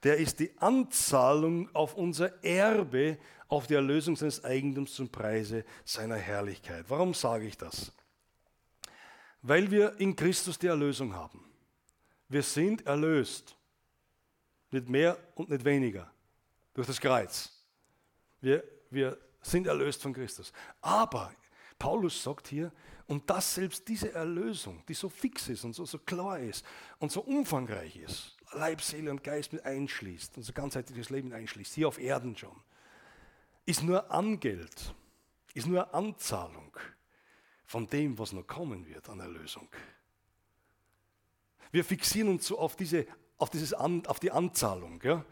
der 0.03 0.17
ist 0.17 0.39
die 0.39 0.51
Anzahlung 0.59 1.73
auf 1.73 1.95
unser 1.95 2.43
Erbe, 2.43 3.17
auf 3.47 3.67
die 3.67 3.75
Erlösung 3.75 4.15
seines 4.15 4.43
Eigentums 4.43 4.93
zum 4.95 5.09
Preise 5.09 5.63
seiner 5.85 6.17
Herrlichkeit. 6.17 6.85
Warum 6.89 7.13
sage 7.13 7.45
ich 7.45 7.57
das? 7.57 7.91
Weil 9.41 9.69
wir 9.71 9.99
in 9.99 10.15
Christus 10.15 10.59
die 10.59 10.67
Erlösung 10.67 11.13
haben. 11.13 11.43
Wir 12.27 12.43
sind 12.43 12.85
erlöst. 12.85 13.55
Nicht 14.71 14.89
mehr 14.89 15.17
und 15.35 15.49
nicht 15.49 15.63
weniger. 15.63 16.11
Durch 16.73 16.87
das 16.87 16.99
Kreuz. 16.99 17.51
Wir, 18.41 18.63
wir 18.89 19.17
sind 19.41 19.67
erlöst 19.67 20.01
von 20.01 20.13
Christus. 20.13 20.51
Aber 20.81 21.31
Paulus 21.77 22.23
sagt 22.23 22.47
hier, 22.47 22.71
und 23.05 23.29
dass 23.29 23.55
selbst 23.55 23.87
diese 23.87 24.13
Erlösung, 24.13 24.83
die 24.87 24.93
so 24.93 25.09
fix 25.09 25.49
ist 25.49 25.63
und 25.63 25.73
so, 25.73 25.85
so 25.85 25.99
klar 25.99 26.39
ist 26.39 26.65
und 26.99 27.11
so 27.11 27.21
umfangreich 27.21 27.97
ist, 27.97 28.32
Leib, 28.55 28.81
Seele 28.81 29.11
und 29.11 29.23
Geist 29.23 29.53
mit 29.53 29.65
einschließt, 29.65 30.37
unser 30.37 30.53
ganzheitliches 30.53 31.09
Leben 31.09 31.33
einschließt, 31.33 31.73
hier 31.73 31.87
auf 31.87 31.99
Erden 31.99 32.35
schon, 32.37 32.55
ist 33.65 33.83
nur 33.83 34.11
Angeld, 34.11 34.93
ist 35.53 35.67
nur 35.67 35.93
Anzahlung 35.93 36.75
von 37.65 37.87
dem, 37.87 38.17
was 38.19 38.33
noch 38.33 38.45
kommen 38.45 38.87
wird 38.87 39.09
an 39.09 39.19
Erlösung. 39.19 39.67
Wir 41.71 41.83
fixieren 41.83 42.29
uns 42.29 42.45
so 42.45 42.59
auf, 42.59 42.75
diese, 42.75 43.07
auf, 43.37 43.49
dieses 43.49 43.73
an, 43.73 44.05
auf 44.05 44.19
die 44.19 44.31
Anzahlung. 44.31 45.01
Ja? 45.03 45.25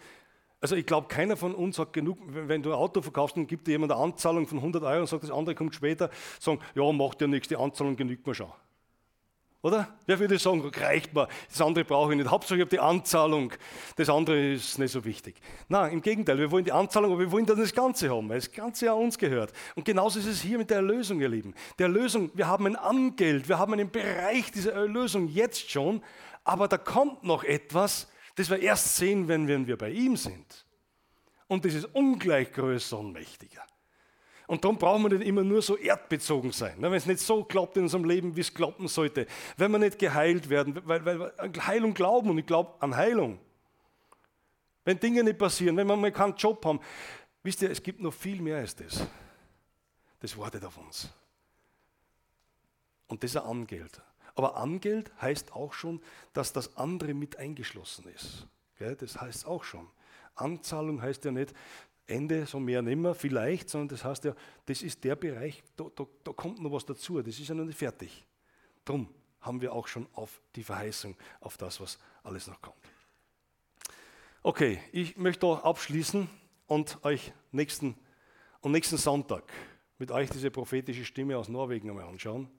Also 0.59 0.75
ich 0.75 0.85
glaube, 0.85 1.07
keiner 1.07 1.37
von 1.37 1.53
uns 1.53 1.77
hat 1.77 1.93
genug, 1.93 2.17
wenn 2.25 2.63
du 2.63 2.71
ein 2.71 2.77
Auto 2.77 3.01
verkaufst 3.01 3.35
und 3.35 3.47
gibt 3.47 3.67
dir 3.67 3.71
jemand 3.71 3.91
eine 3.91 4.01
Anzahlung 4.01 4.47
von 4.47 4.59
100 4.59 4.83
Euro 4.83 5.01
und 5.01 5.07
sagt, 5.07 5.23
das 5.23 5.31
andere 5.31 5.55
kommt 5.55 5.75
später, 5.75 6.09
sagen, 6.39 6.59
ja, 6.73 6.91
macht 6.91 7.21
ja 7.21 7.27
nichts, 7.27 7.47
die 7.47 7.57
Anzahlung 7.57 7.95
genügt 7.95 8.25
mir 8.25 8.35
schon. 8.35 8.51
Oder? 9.63 9.87
Wer 10.07 10.19
würde 10.19 10.39
sagen, 10.39 10.67
reicht 10.75 11.13
mir, 11.13 11.27
das 11.47 11.61
andere 11.61 11.85
brauche 11.85 12.11
ich 12.11 12.17
nicht. 12.17 12.31
Hauptsache 12.31 12.55
ich 12.55 12.61
habe 12.61 12.69
die 12.71 12.79
Anzahlung, 12.79 13.53
das 13.95 14.09
andere 14.09 14.53
ist 14.53 14.79
nicht 14.79 14.91
so 14.91 15.05
wichtig. 15.05 15.35
Nein, 15.69 15.93
im 15.93 16.01
Gegenteil, 16.01 16.39
wir 16.39 16.49
wollen 16.49 16.65
die 16.65 16.71
Anzahlung, 16.71 17.11
aber 17.11 17.19
wir 17.19 17.31
wollen 17.31 17.45
dann 17.45 17.59
das 17.59 17.73
Ganze 17.73 18.09
haben, 18.09 18.27
weil 18.27 18.39
das 18.39 18.51
Ganze 18.51 18.87
ja 18.87 18.93
uns 18.93 19.19
gehört. 19.19 19.53
Und 19.75 19.85
genauso 19.85 20.17
ist 20.17 20.25
es 20.25 20.41
hier 20.41 20.57
mit 20.57 20.71
der 20.71 20.77
Erlösung, 20.77 21.21
ihr 21.21 21.29
Lieben. 21.29 21.53
Die 21.77 21.83
Erlösung, 21.83 22.31
wir 22.33 22.47
haben 22.47 22.65
ein 22.65 22.75
Angeld, 22.75 23.47
wir 23.47 23.59
haben 23.59 23.73
einen 23.73 23.91
Bereich 23.91 24.51
dieser 24.51 24.73
Erlösung 24.73 25.27
jetzt 25.27 25.69
schon, 25.69 26.01
aber 26.43 26.67
da 26.67 26.79
kommt 26.79 27.23
noch 27.23 27.43
etwas, 27.43 28.07
das 28.35 28.49
wir 28.49 28.59
erst 28.59 28.95
sehen, 28.95 29.27
wenn 29.27 29.67
wir 29.67 29.77
bei 29.77 29.91
ihm 29.91 30.17
sind. 30.17 30.65
Und 31.47 31.65
das 31.65 31.75
ist 31.75 31.85
ungleich 31.93 32.51
größer 32.51 32.97
und 32.97 33.11
mächtiger. 33.11 33.61
Und 34.51 34.65
darum 34.65 34.77
brauchen 34.77 35.03
wir 35.03 35.17
nicht 35.17 35.25
immer 35.25 35.45
nur 35.45 35.61
so 35.61 35.77
erdbezogen 35.77 36.51
sein. 36.51 36.77
Ne? 36.77 36.91
Wenn 36.91 36.97
es 36.97 37.05
nicht 37.05 37.21
so 37.21 37.41
klappt 37.41 37.77
in 37.77 37.83
unserem 37.83 38.03
Leben, 38.03 38.35
wie 38.35 38.41
es 38.41 38.53
klappen 38.53 38.89
sollte. 38.89 39.25
Wenn 39.55 39.71
wir 39.71 39.79
nicht 39.79 39.97
geheilt 39.97 40.49
werden, 40.49 40.77
weil, 40.83 41.05
weil 41.05 41.31
Heilung 41.65 41.93
glauben 41.93 42.29
und 42.31 42.37
ich 42.37 42.45
glaube 42.45 42.73
an 42.81 42.93
Heilung. 42.93 43.39
Wenn 44.83 44.99
Dinge 44.99 45.23
nicht 45.23 45.37
passieren, 45.37 45.77
wenn 45.77 45.87
wir 45.87 45.95
mal 45.95 46.11
keinen 46.11 46.35
Job 46.35 46.65
haben. 46.65 46.81
Wisst 47.41 47.61
ihr, 47.61 47.71
es 47.71 47.81
gibt 47.81 48.01
noch 48.01 48.13
viel 48.13 48.41
mehr 48.41 48.57
als 48.57 48.75
das. 48.75 49.07
Das 50.19 50.37
wartet 50.37 50.65
auf 50.65 50.77
uns. 50.77 51.07
Und 53.07 53.23
das 53.23 53.31
ist 53.31 53.37
ein 53.37 53.47
Angeld. 53.47 54.01
Aber 54.35 54.57
Angeld 54.57 55.13
heißt 55.21 55.53
auch 55.53 55.71
schon, 55.71 56.01
dass 56.33 56.51
das 56.51 56.75
andere 56.75 57.13
mit 57.13 57.37
eingeschlossen 57.37 58.05
ist. 58.09 58.47
Das 58.79 59.21
heißt 59.21 59.45
auch 59.45 59.63
schon. 59.63 59.87
Anzahlung 60.35 61.01
heißt 61.01 61.23
ja 61.23 61.31
nicht, 61.31 61.53
Ende, 62.07 62.45
so 62.45 62.59
mehr 62.59 62.81
nicht 62.81 62.97
mehr, 62.97 63.15
vielleicht, 63.15 63.69
sondern 63.69 63.89
das 63.89 64.03
heißt 64.03 64.25
ja, 64.25 64.35
das 64.65 64.81
ist 64.81 65.03
der 65.03 65.15
Bereich, 65.15 65.63
da, 65.75 65.85
da, 65.95 66.05
da 66.23 66.33
kommt 66.33 66.61
noch 66.61 66.71
was 66.71 66.85
dazu, 66.85 67.21
das 67.21 67.39
ist 67.39 67.47
ja 67.47 67.55
noch 67.55 67.65
nicht 67.65 67.77
fertig. 67.77 68.25
Darum 68.83 69.07
haben 69.39 69.61
wir 69.61 69.73
auch 69.73 69.87
schon 69.87 70.07
auf 70.13 70.41
die 70.55 70.63
Verheißung, 70.63 71.15
auf 71.39 71.57
das, 71.57 71.79
was 71.79 71.99
alles 72.23 72.47
noch 72.47 72.61
kommt. 72.61 72.77
Okay, 74.43 74.79
ich 74.91 75.17
möchte 75.17 75.47
abschließen 75.47 76.27
und 76.67 77.03
euch 77.03 77.31
nächsten, 77.51 77.95
und 78.61 78.71
nächsten 78.71 78.97
Sonntag 78.97 79.43
mit 79.97 80.11
euch 80.11 80.29
diese 80.29 80.51
prophetische 80.51 81.05
Stimme 81.05 81.37
aus 81.37 81.47
Norwegen 81.47 81.89
einmal 81.89 82.05
anschauen 82.05 82.49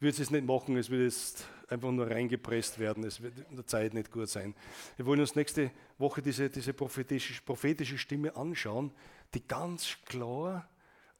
würde 0.00 0.22
es 0.22 0.30
nicht 0.30 0.44
machen, 0.44 0.76
es 0.76 0.90
würde 0.90 1.04
jetzt 1.04 1.46
einfach 1.68 1.90
nur 1.90 2.08
reingepresst 2.10 2.78
werden, 2.78 3.04
es 3.04 3.20
wird 3.20 3.38
in 3.50 3.56
der 3.56 3.66
Zeit 3.66 3.94
nicht 3.94 4.10
gut 4.10 4.28
sein. 4.28 4.54
Wir 4.96 5.06
wollen 5.06 5.20
uns 5.20 5.34
nächste 5.34 5.70
Woche 5.98 6.22
diese, 6.22 6.50
diese 6.50 6.72
prophetische, 6.72 7.40
prophetische 7.42 7.98
Stimme 7.98 8.36
anschauen, 8.36 8.92
die 9.34 9.46
ganz 9.46 9.96
klar 10.04 10.68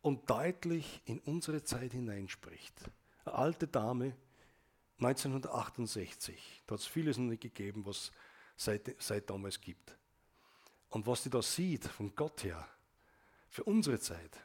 und 0.03 0.29
deutlich 0.29 1.01
in 1.05 1.19
unsere 1.21 1.65
Zeit 1.65 1.93
hineinspricht. 1.93 2.75
Eine 3.25 3.35
alte 3.35 3.67
Dame, 3.67 4.15
1968, 4.99 6.63
da 6.67 6.75
hat 6.75 6.81
es 6.81 6.87
vieles 6.87 7.19
noch 7.19 7.27
nicht 7.27 7.43
gegeben, 7.43 7.85
was 7.85 8.13
seit, 8.57 8.95
seit 8.99 9.29
damals 9.29 9.61
gibt. 9.61 9.97
Und 10.91 11.07
was 11.07 11.23
sie 11.23 11.31
da 11.31 11.43
sieht, 11.43 11.85
von 11.87 12.15
Gott 12.15 12.45
her, 12.45 12.67
für 13.49 13.65
unsere 13.65 13.99
Zeit, 13.99 14.41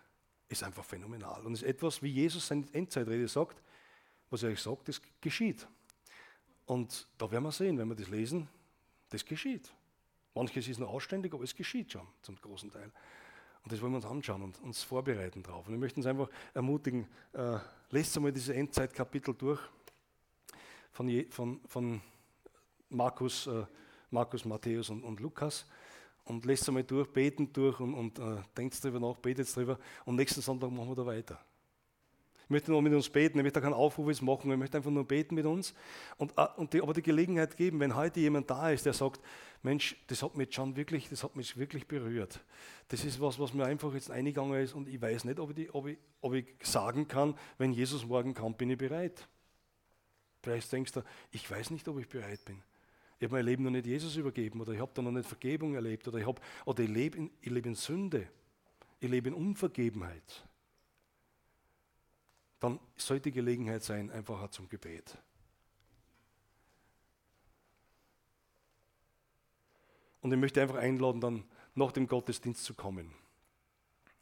ist 0.50 0.64
einfach 0.64 0.84
phänomenal. 0.84 1.46
Und 1.46 1.54
ist 1.54 1.64
etwas, 1.64 2.02
wie 2.02 2.10
Jesus 2.10 2.48
seine 2.48 2.66
Endzeitrede 2.74 3.28
sagt, 3.28 3.62
was 4.32 4.44
er 4.44 4.50
euch 4.50 4.62
sagt, 4.62 4.88
das 4.88 5.00
geschieht. 5.20 5.68
Und 6.66 7.08
da 7.18 7.30
werden 7.30 7.44
wir 7.44 7.52
sehen, 7.52 7.78
wenn 7.78 7.90
wir 7.90 7.96
das 7.96 8.08
lesen, 8.08 8.48
das 9.10 9.24
geschieht. 9.26 9.72
Manches 10.34 10.68
ist 10.68 10.80
noch 10.80 10.90
ausständig, 10.90 11.34
aber 11.34 11.44
es 11.44 11.54
geschieht 11.54 11.92
schon 11.92 12.08
zum 12.22 12.38
großen 12.38 12.72
Teil. 12.72 12.92
Und 13.64 13.72
das 13.72 13.82
wollen 13.82 13.92
wir 13.92 13.98
uns 13.98 14.06
anschauen 14.06 14.42
und 14.42 14.60
uns 14.62 14.82
vorbereiten 14.82 15.44
drauf. 15.44 15.68
Und 15.68 15.74
ich 15.74 15.80
möchte 15.80 15.98
uns 15.98 16.06
einfach 16.08 16.30
ermutigen, 16.54 17.08
äh, 17.34 17.60
lest 17.92 18.16
einmal 18.16 18.32
diese 18.32 18.56
Endzeitkapitel 18.56 19.36
durch 19.36 19.60
von, 20.94 21.10
je, 21.10 21.26
von, 21.30 21.60
von 21.68 22.02
Markus, 22.90 23.48
äh, 23.48 23.66
Markus, 24.10 24.46
Matthäus 24.46 24.90
und, 24.90 25.04
und, 25.04 25.20
Lukas 25.20 25.66
und 26.24 26.46
lest 26.46 26.68
einmal 26.70 26.86
durch, 26.86 27.12
beten 27.12 27.52
durch 27.52 27.80
und, 27.82 27.94
und 27.94 28.18
äh, 28.18 28.38
denkt 28.58 28.84
darüber 28.84 29.00
nach, 29.00 29.18
betet 29.18 29.56
darüber 29.56 29.78
und 30.06 30.16
nächsten 30.16 30.42
Sonntag 30.42 30.72
machen 30.72 30.90
wir 30.90 30.96
da 30.96 31.06
weiter 31.06 31.40
möchte 32.52 32.72
nur 32.72 32.82
mit 32.82 32.93
uns 32.93 33.10
beten, 33.10 33.39
ich 33.39 33.43
möchte 33.43 33.62
keinen 33.62 33.74
Aufruf 33.74 34.22
machen, 34.22 34.52
ich 34.52 34.58
möchte 34.58 34.78
einfach 34.78 34.91
nur 34.91 35.08
beten 35.08 35.36
mit 35.36 35.45
uns 35.45 35.74
und, 36.18 36.34
äh, 36.38 36.47
und 36.58 36.74
die, 36.74 36.82
aber 36.82 36.93
die 36.93 37.02
Gelegenheit 37.02 37.58
geben, 37.58 37.80
wenn 37.80 37.95
heute 37.95 38.20
jemand 38.20 38.49
da 38.49 38.70
ist, 38.70 38.86
der 38.86 38.93
sagt, 38.93 39.22
Mensch, 39.64 39.95
das 40.08 40.22
hat 40.24 40.36
mich 40.36 40.54
schon 40.54 40.76
wirklich, 40.76 41.10
das 41.10 41.24
hat 41.24 41.36
mich 41.36 41.58
wirklich 41.58 41.88
berührt. 41.88 42.39
Das 42.88 43.04
ist 43.04 43.22
was, 43.22 43.39
was 43.39 43.54
mir 43.54 43.66
einfach 43.66 43.93
jetzt 43.93 44.12
eingegangen 44.12 44.62
ist 44.62 44.74
und 44.74 44.88
ich 44.88 45.02
weiß 45.02 45.26
nicht, 45.26 45.39
ob 45.39 45.58
ich, 45.58 45.74
ob 45.74 45.88
ich, 45.88 45.97
ob 46.22 46.34
ich 46.34 46.45
sagen 46.64 47.08
kann, 47.08 47.36
wenn 47.58 47.72
Jesus 47.72 48.06
morgen 48.06 48.34
kommt, 48.34 48.58
bin 48.58 48.70
ich 48.70 48.78
bereit. 48.78 49.28
Vielleicht 50.43 50.72
denkst 50.72 50.91
du, 50.93 51.04
ich 51.32 51.49
weiß 51.49 51.70
nicht, 51.72 51.88
ob 51.88 51.99
ich 51.99 52.10
bereit 52.10 52.43
bin. 52.45 52.62
Ich 53.20 53.26
habe 53.26 53.36
mein 53.36 53.45
Leben 53.45 53.64
noch 53.64 53.70
nicht 53.70 53.86
Jesus 53.86 54.16
übergeben 54.16 54.60
oder 54.62 54.74
ich 54.74 54.80
habe 54.80 54.91
da 54.95 55.02
noch 55.04 55.12
nicht 55.12 55.28
Vergebung 55.28 55.76
erlebt 55.76 56.08
oder 56.08 56.18
ich, 56.18 56.26
ich 56.26 56.89
lebe 56.89 57.18
in, 57.18 57.32
ich 57.39 57.52
lebe 57.52 57.70
in 57.70 57.76
Sünde. 57.76 58.28
Ich 58.99 59.10
lebe 59.10 59.30
in 59.30 59.36
Unvergebenheit. 59.36 60.43
Dann 62.62 62.80
sollte 62.95 63.24
die 63.24 63.32
Gelegenheit 63.32 63.84
sein, 63.84 64.12
einfach 64.12 64.49
zum 64.51 64.70
Gebet. 64.70 65.18
Und 70.22 70.32
ich 70.32 70.38
möchte 70.38 70.62
einfach 70.62 70.76
einladen, 70.76 71.20
dann 71.20 71.43
nach 71.74 71.91
dem 71.91 72.07
Gottesdienst 72.07 72.64
zu 72.64 72.76
kommen. 72.76 73.14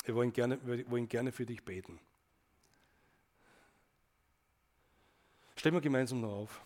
Wir 0.05 0.15
wollen 0.15 0.31
gerne, 0.31 0.57
wir 0.65 0.89
wollen 0.89 1.09
gerne 1.09 1.33
für 1.33 1.45
dich 1.45 1.63
beten. 1.63 1.99
Stellen 5.57 5.75
wir 5.75 5.81
gemeinsam 5.81 6.21
noch 6.21 6.31
auf. 6.31 6.61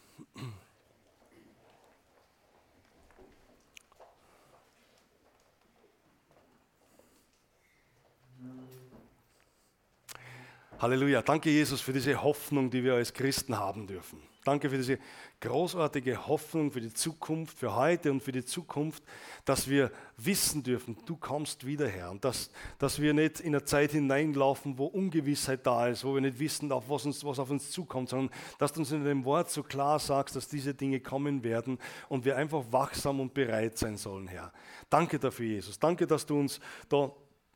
Halleluja. 10.84 11.22
Danke, 11.22 11.50
Jesus, 11.50 11.80
für 11.80 11.94
diese 11.94 12.22
Hoffnung, 12.22 12.70
die 12.70 12.84
wir 12.84 12.96
als 12.96 13.14
Christen 13.14 13.58
haben 13.58 13.88
dürfen. 13.88 14.22
Danke 14.44 14.70
für 14.70 14.76
diese 14.76 15.00
großartige 15.40 16.28
Hoffnung 16.28 16.74
für 16.74 16.82
die 16.82 16.94
Zukunft, 16.94 17.58
für 17.58 17.74
heute 17.74 18.12
und 18.12 18.22
für 18.22 18.34
die 18.34 18.44
Zukunft, 18.44 19.02
dass 19.46 19.70
wir 19.70 19.92
wissen 20.18 20.62
dürfen, 20.62 20.98
du 21.06 21.16
kommst 21.16 21.66
wieder 21.66 21.88
her. 21.88 22.12
Und 22.12 22.26
dass, 22.26 22.52
dass 22.80 23.02
wir 23.02 23.14
nicht 23.14 23.40
in 23.40 23.56
eine 23.56 23.64
Zeit 23.64 23.92
hineinlaufen, 23.92 24.78
wo 24.78 24.88
Ungewissheit 24.88 25.66
da 25.66 25.88
ist, 25.88 26.04
wo 26.04 26.16
wir 26.16 26.22
nicht 26.22 26.40
wissen, 26.40 26.70
auf 26.74 26.90
was, 26.90 27.06
uns, 27.06 27.24
was 27.24 27.40
auf 27.40 27.50
uns 27.50 27.72
zukommt, 27.72 28.10
sondern 28.10 28.36
dass 28.58 28.74
du 28.74 28.82
uns 28.82 28.92
in 28.92 29.06
dem 29.06 29.24
Wort 29.24 29.52
so 29.52 29.64
klar 29.64 30.00
sagst, 30.00 30.36
dass 30.36 30.50
diese 30.50 30.74
Dinge 30.74 31.00
kommen 31.00 31.46
werden 31.46 31.80
und 32.10 32.26
wir 32.26 32.36
einfach 32.36 32.66
wachsam 32.72 33.22
und 33.22 33.34
bereit 33.34 33.78
sein 33.78 33.96
sollen, 33.96 34.28
Herr. 34.28 34.52
Danke 34.90 35.18
dafür, 35.18 35.46
Jesus. 35.46 35.80
Danke, 35.80 36.06
dass 36.06 36.26
du 36.26 36.38
uns 36.38 36.60
da 36.90 37.10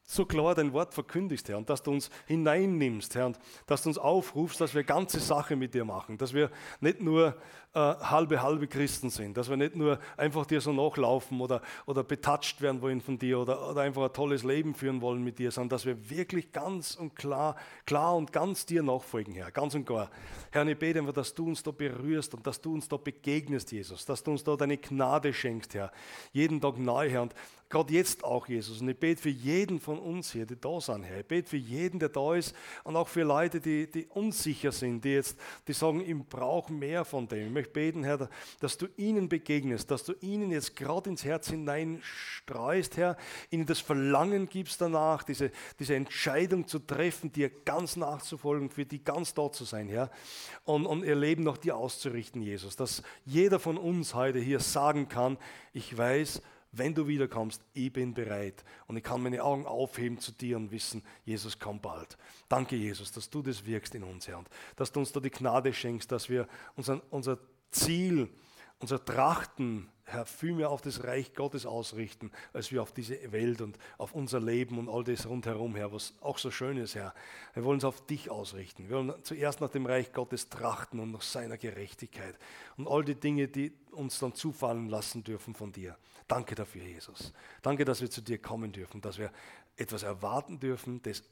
so 0.10 0.26
klar 0.26 0.56
dein 0.56 0.72
Wort 0.72 0.94
verkündigst, 0.94 1.50
Herr, 1.50 1.58
und 1.58 1.70
dass 1.70 1.84
du 1.84 1.92
uns 1.92 2.10
hineinnimmst, 2.28 3.14
Herr, 3.16 3.26
und 3.26 3.40
dass 3.66 3.84
du 3.84 3.90
uns 3.90 3.98
aufrufst, 3.98 4.62
dass 4.62 4.74
wir 4.74 4.86
ganze 4.86 5.20
Sache 5.20 5.58
mit 5.58 5.74
dir 5.74 5.84
machen, 5.84 6.18
dass 6.18 6.34
wir 6.34 6.50
nicht 6.80 7.02
nur 7.02 7.36
äh, 7.74 7.80
halbe, 7.80 8.42
halbe 8.42 8.68
Christen 8.68 9.10
sind, 9.10 9.36
dass 9.36 9.50
wir 9.50 9.58
nicht 9.58 9.76
nur 9.76 10.00
einfach 10.16 10.46
dir 10.46 10.62
so 10.62 10.72
nachlaufen 10.72 11.42
oder, 11.42 11.62
oder 11.86 12.06
betatscht 12.06 12.62
werden 12.62 12.82
wollen 12.82 13.02
von 13.02 13.20
dir 13.20 13.38
oder, 13.40 13.70
oder 13.70 13.82
einfach 13.82 14.04
ein 14.04 14.14
tolles 14.14 14.44
Leben 14.44 14.76
führen 14.76 15.02
wollen 15.02 15.26
mit 15.26 15.40
dir, 15.40 15.52
sondern 15.52 15.70
dass 15.70 15.86
wir 15.86 16.10
wirklich 16.10 16.54
ganz 16.54 16.96
und 16.96 17.14
klar, 17.18 17.58
klar 17.86 18.16
und 18.16 18.32
ganz 18.32 18.66
dir 18.66 18.84
nachfolgen, 18.84 19.34
Herr, 19.34 19.52
ganz 19.52 19.76
und 19.76 19.86
gar. 19.86 20.10
Herr, 20.52 20.66
ich 20.66 20.80
bete 20.80 21.00
einfach, 21.00 21.14
dass 21.14 21.36
du 21.36 21.48
uns 21.48 21.62
da 21.64 21.72
berührst 21.72 22.34
und 22.34 22.48
dass 22.48 22.62
du 22.62 22.74
uns 22.74 22.88
da 22.88 22.96
begegnest, 22.96 23.74
Jesus, 23.74 24.06
dass 24.06 24.24
du 24.24 24.32
uns 24.32 24.46
da 24.46 24.56
deine 24.56 24.78
Gnade 24.78 25.34
schenkst, 25.34 25.76
Herr, 25.76 25.92
jeden 26.32 26.62
Tag 26.62 26.78
neu, 26.78 27.10
Herr, 27.10 27.24
und 27.24 27.36
Gerade 27.70 27.94
jetzt 27.94 28.24
auch, 28.24 28.48
Jesus. 28.48 28.80
Und 28.80 28.88
ich 28.88 28.98
bete 28.98 29.22
für 29.22 29.30
jeden 29.30 29.82
von 29.82 30.00
uns 30.00 30.32
hier, 30.32 30.46
die 30.46 30.56
da 30.56 30.80
sind, 30.80 31.04
Herr. 31.04 31.20
Ich 31.20 31.26
bete 31.26 31.50
für 31.50 31.58
jeden, 31.58 32.00
der 32.00 32.08
da 32.08 32.34
ist 32.34 32.56
und 32.86 32.96
auch 32.96 33.10
für 33.10 33.24
Leute, 33.24 33.60
die, 33.60 33.92
die 33.92 34.06
unsicher 34.06 34.72
sind, 34.72 35.04
die 35.04 35.10
jetzt, 35.10 35.38
die 35.68 35.74
sagen, 35.74 36.00
ich 36.00 36.16
brauche 36.30 36.72
mehr 36.72 37.04
von 37.04 37.28
dem. 37.28 37.48
Ich 37.48 37.54
möchte 37.54 37.74
beten, 37.74 38.06
Herr, 38.06 38.30
dass 38.62 38.78
du 38.78 38.88
ihnen 38.96 39.28
begegnest, 39.28 39.92
dass 39.92 40.06
du 40.06 40.14
ihnen 40.22 40.52
jetzt 40.52 40.78
gerade 40.78 41.10
ins 41.10 41.26
Herz 41.26 41.50
hineinstreust, 41.50 42.96
Herr, 42.96 43.18
ihnen 43.50 43.66
das 43.66 43.82
Verlangen 43.82 44.48
gibst 44.48 44.80
danach, 44.80 45.24
diese, 45.24 45.52
diese 45.78 45.96
Entscheidung 45.96 46.68
zu 46.68 46.80
treffen, 46.80 47.34
dir 47.34 47.50
ganz 47.50 47.98
nachzufolgen, 47.98 48.70
für 48.70 48.86
die 48.86 49.04
ganz 49.04 49.34
da 49.34 49.52
zu 49.52 49.66
sein, 49.66 49.90
Herr. 49.90 50.10
Und, 50.64 50.86
und 50.86 51.04
ihr 51.04 51.16
Leben 51.16 51.44
nach 51.44 51.58
dir 51.58 51.76
auszurichten, 51.76 52.42
Jesus. 52.42 52.78
Dass 52.78 53.04
jeder 53.26 53.60
von 53.60 53.78
uns 53.78 54.14
heute 54.14 54.40
hier 54.40 54.62
sagen 54.62 55.10
kann, 55.10 55.38
ich 55.74 55.98
weiß, 55.98 56.42
wenn 56.78 56.94
du 56.94 57.08
wiederkommst, 57.08 57.62
ich 57.74 57.92
bin 57.92 58.14
bereit 58.14 58.64
und 58.88 58.98
ich 58.98 59.04
kann 59.04 59.22
meine 59.22 59.44
Augen 59.44 59.66
aufheben 59.66 60.20
zu 60.20 60.32
dir 60.32 60.58
und 60.58 60.72
wissen, 60.72 61.04
Jesus 61.26 61.60
kommt 61.60 61.82
bald. 61.82 62.18
Danke, 62.50 62.76
Jesus, 62.76 63.12
dass 63.12 63.30
du 63.30 63.42
das 63.42 63.66
wirkst 63.66 63.96
in 63.96 64.04
uns, 64.04 64.28
Herr, 64.28 64.40
und 64.40 64.50
dass 64.76 64.92
du 64.92 65.00
uns 65.00 65.12
da 65.12 65.20
die 65.20 65.32
Gnade 65.32 65.74
schenkst, 65.74 66.12
dass 66.12 66.30
wir 66.30 66.48
unser, 66.76 67.02
unser 67.10 67.40
Ziel, 67.72 68.30
unser 68.80 69.04
Trachten, 69.04 69.90
Herr, 70.10 70.26
viel 70.26 70.54
mehr 70.54 70.70
auf 70.70 70.80
das 70.80 71.04
Reich 71.04 71.34
Gottes 71.34 71.66
ausrichten, 71.66 72.32
als 72.54 72.72
wir 72.72 72.82
auf 72.82 72.94
diese 72.94 73.34
Welt 73.34 73.60
und 73.60 73.78
auf 73.98 74.14
unser 74.14 74.40
Leben 74.40 74.80
und 74.80 74.88
all 74.88 75.04
das 75.04 75.28
rundherum, 75.28 75.76
Herr, 75.76 75.92
was 75.92 76.14
auch 76.22 76.38
so 76.38 76.50
schön 76.50 76.78
ist, 76.78 76.96
Herr. 76.96 77.14
Wir 77.54 77.66
wollen 77.66 77.80
es 77.80 77.84
auf 77.84 78.06
dich 78.06 78.30
ausrichten. 78.30 78.88
Wir 78.88 78.96
wollen 78.96 79.14
zuerst 79.24 79.60
nach 79.60 79.70
dem 79.70 79.86
Reich 79.86 80.14
Gottes 80.14 80.48
trachten 80.48 81.02
und 81.02 81.12
nach 81.12 81.24
seiner 81.24 81.58
Gerechtigkeit 81.58 82.38
und 82.78 82.88
all 82.88 83.04
die 83.04 83.16
Dinge, 83.16 83.50
die 83.50 83.74
uns 83.92 84.20
dann 84.20 84.34
zufallen 84.34 84.88
lassen 84.88 85.26
dürfen 85.26 85.54
von 85.54 85.74
dir. 85.74 85.98
Danke 86.28 86.56
dafür, 86.56 86.84
Jesus. 86.84 87.34
Danke, 87.62 87.86
dass 87.86 88.02
wir 88.02 88.10
zu 88.10 88.22
dir 88.22 88.38
kommen 88.38 88.72
dürfen, 88.72 89.02
dass 89.02 89.18
wir 89.18 89.32
etwas 89.78 90.04
erwarten 90.04 90.60
dürfen, 90.60 91.02
das 91.02 91.24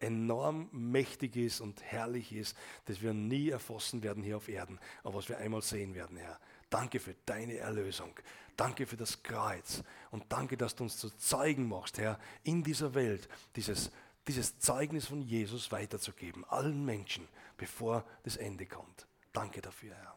enorm 0.00 0.68
mächtig 0.72 1.36
ist 1.36 1.60
und 1.60 1.82
herrlich 1.82 2.32
ist, 2.32 2.56
das 2.86 3.00
wir 3.00 3.14
nie 3.14 3.50
erfassen 3.50 4.02
werden 4.02 4.22
hier 4.22 4.36
auf 4.36 4.48
Erden, 4.48 4.78
aber 5.02 5.14
was 5.14 5.28
wir 5.28 5.38
einmal 5.38 5.62
sehen 5.62 5.94
werden, 5.94 6.16
Herr. 6.16 6.38
Danke 6.68 6.98
für 6.98 7.14
deine 7.24 7.58
Erlösung. 7.58 8.12
Danke 8.56 8.86
für 8.86 8.96
das 8.96 9.22
Kreuz. 9.22 9.82
Und 10.10 10.24
danke, 10.30 10.56
dass 10.56 10.74
du 10.74 10.84
uns 10.84 10.96
zu 10.96 11.10
Zeugen 11.10 11.68
machst, 11.68 11.98
Herr, 11.98 12.18
in 12.42 12.64
dieser 12.64 12.94
Welt, 12.94 13.28
dieses, 13.54 13.90
dieses 14.26 14.58
Zeugnis 14.58 15.06
von 15.06 15.22
Jesus 15.22 15.70
weiterzugeben, 15.70 16.44
allen 16.46 16.84
Menschen, 16.84 17.28
bevor 17.56 18.04
das 18.24 18.36
Ende 18.36 18.66
kommt. 18.66 19.06
Danke 19.32 19.60
dafür, 19.60 19.94
Herr. 19.94 20.16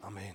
Amen. 0.00 0.34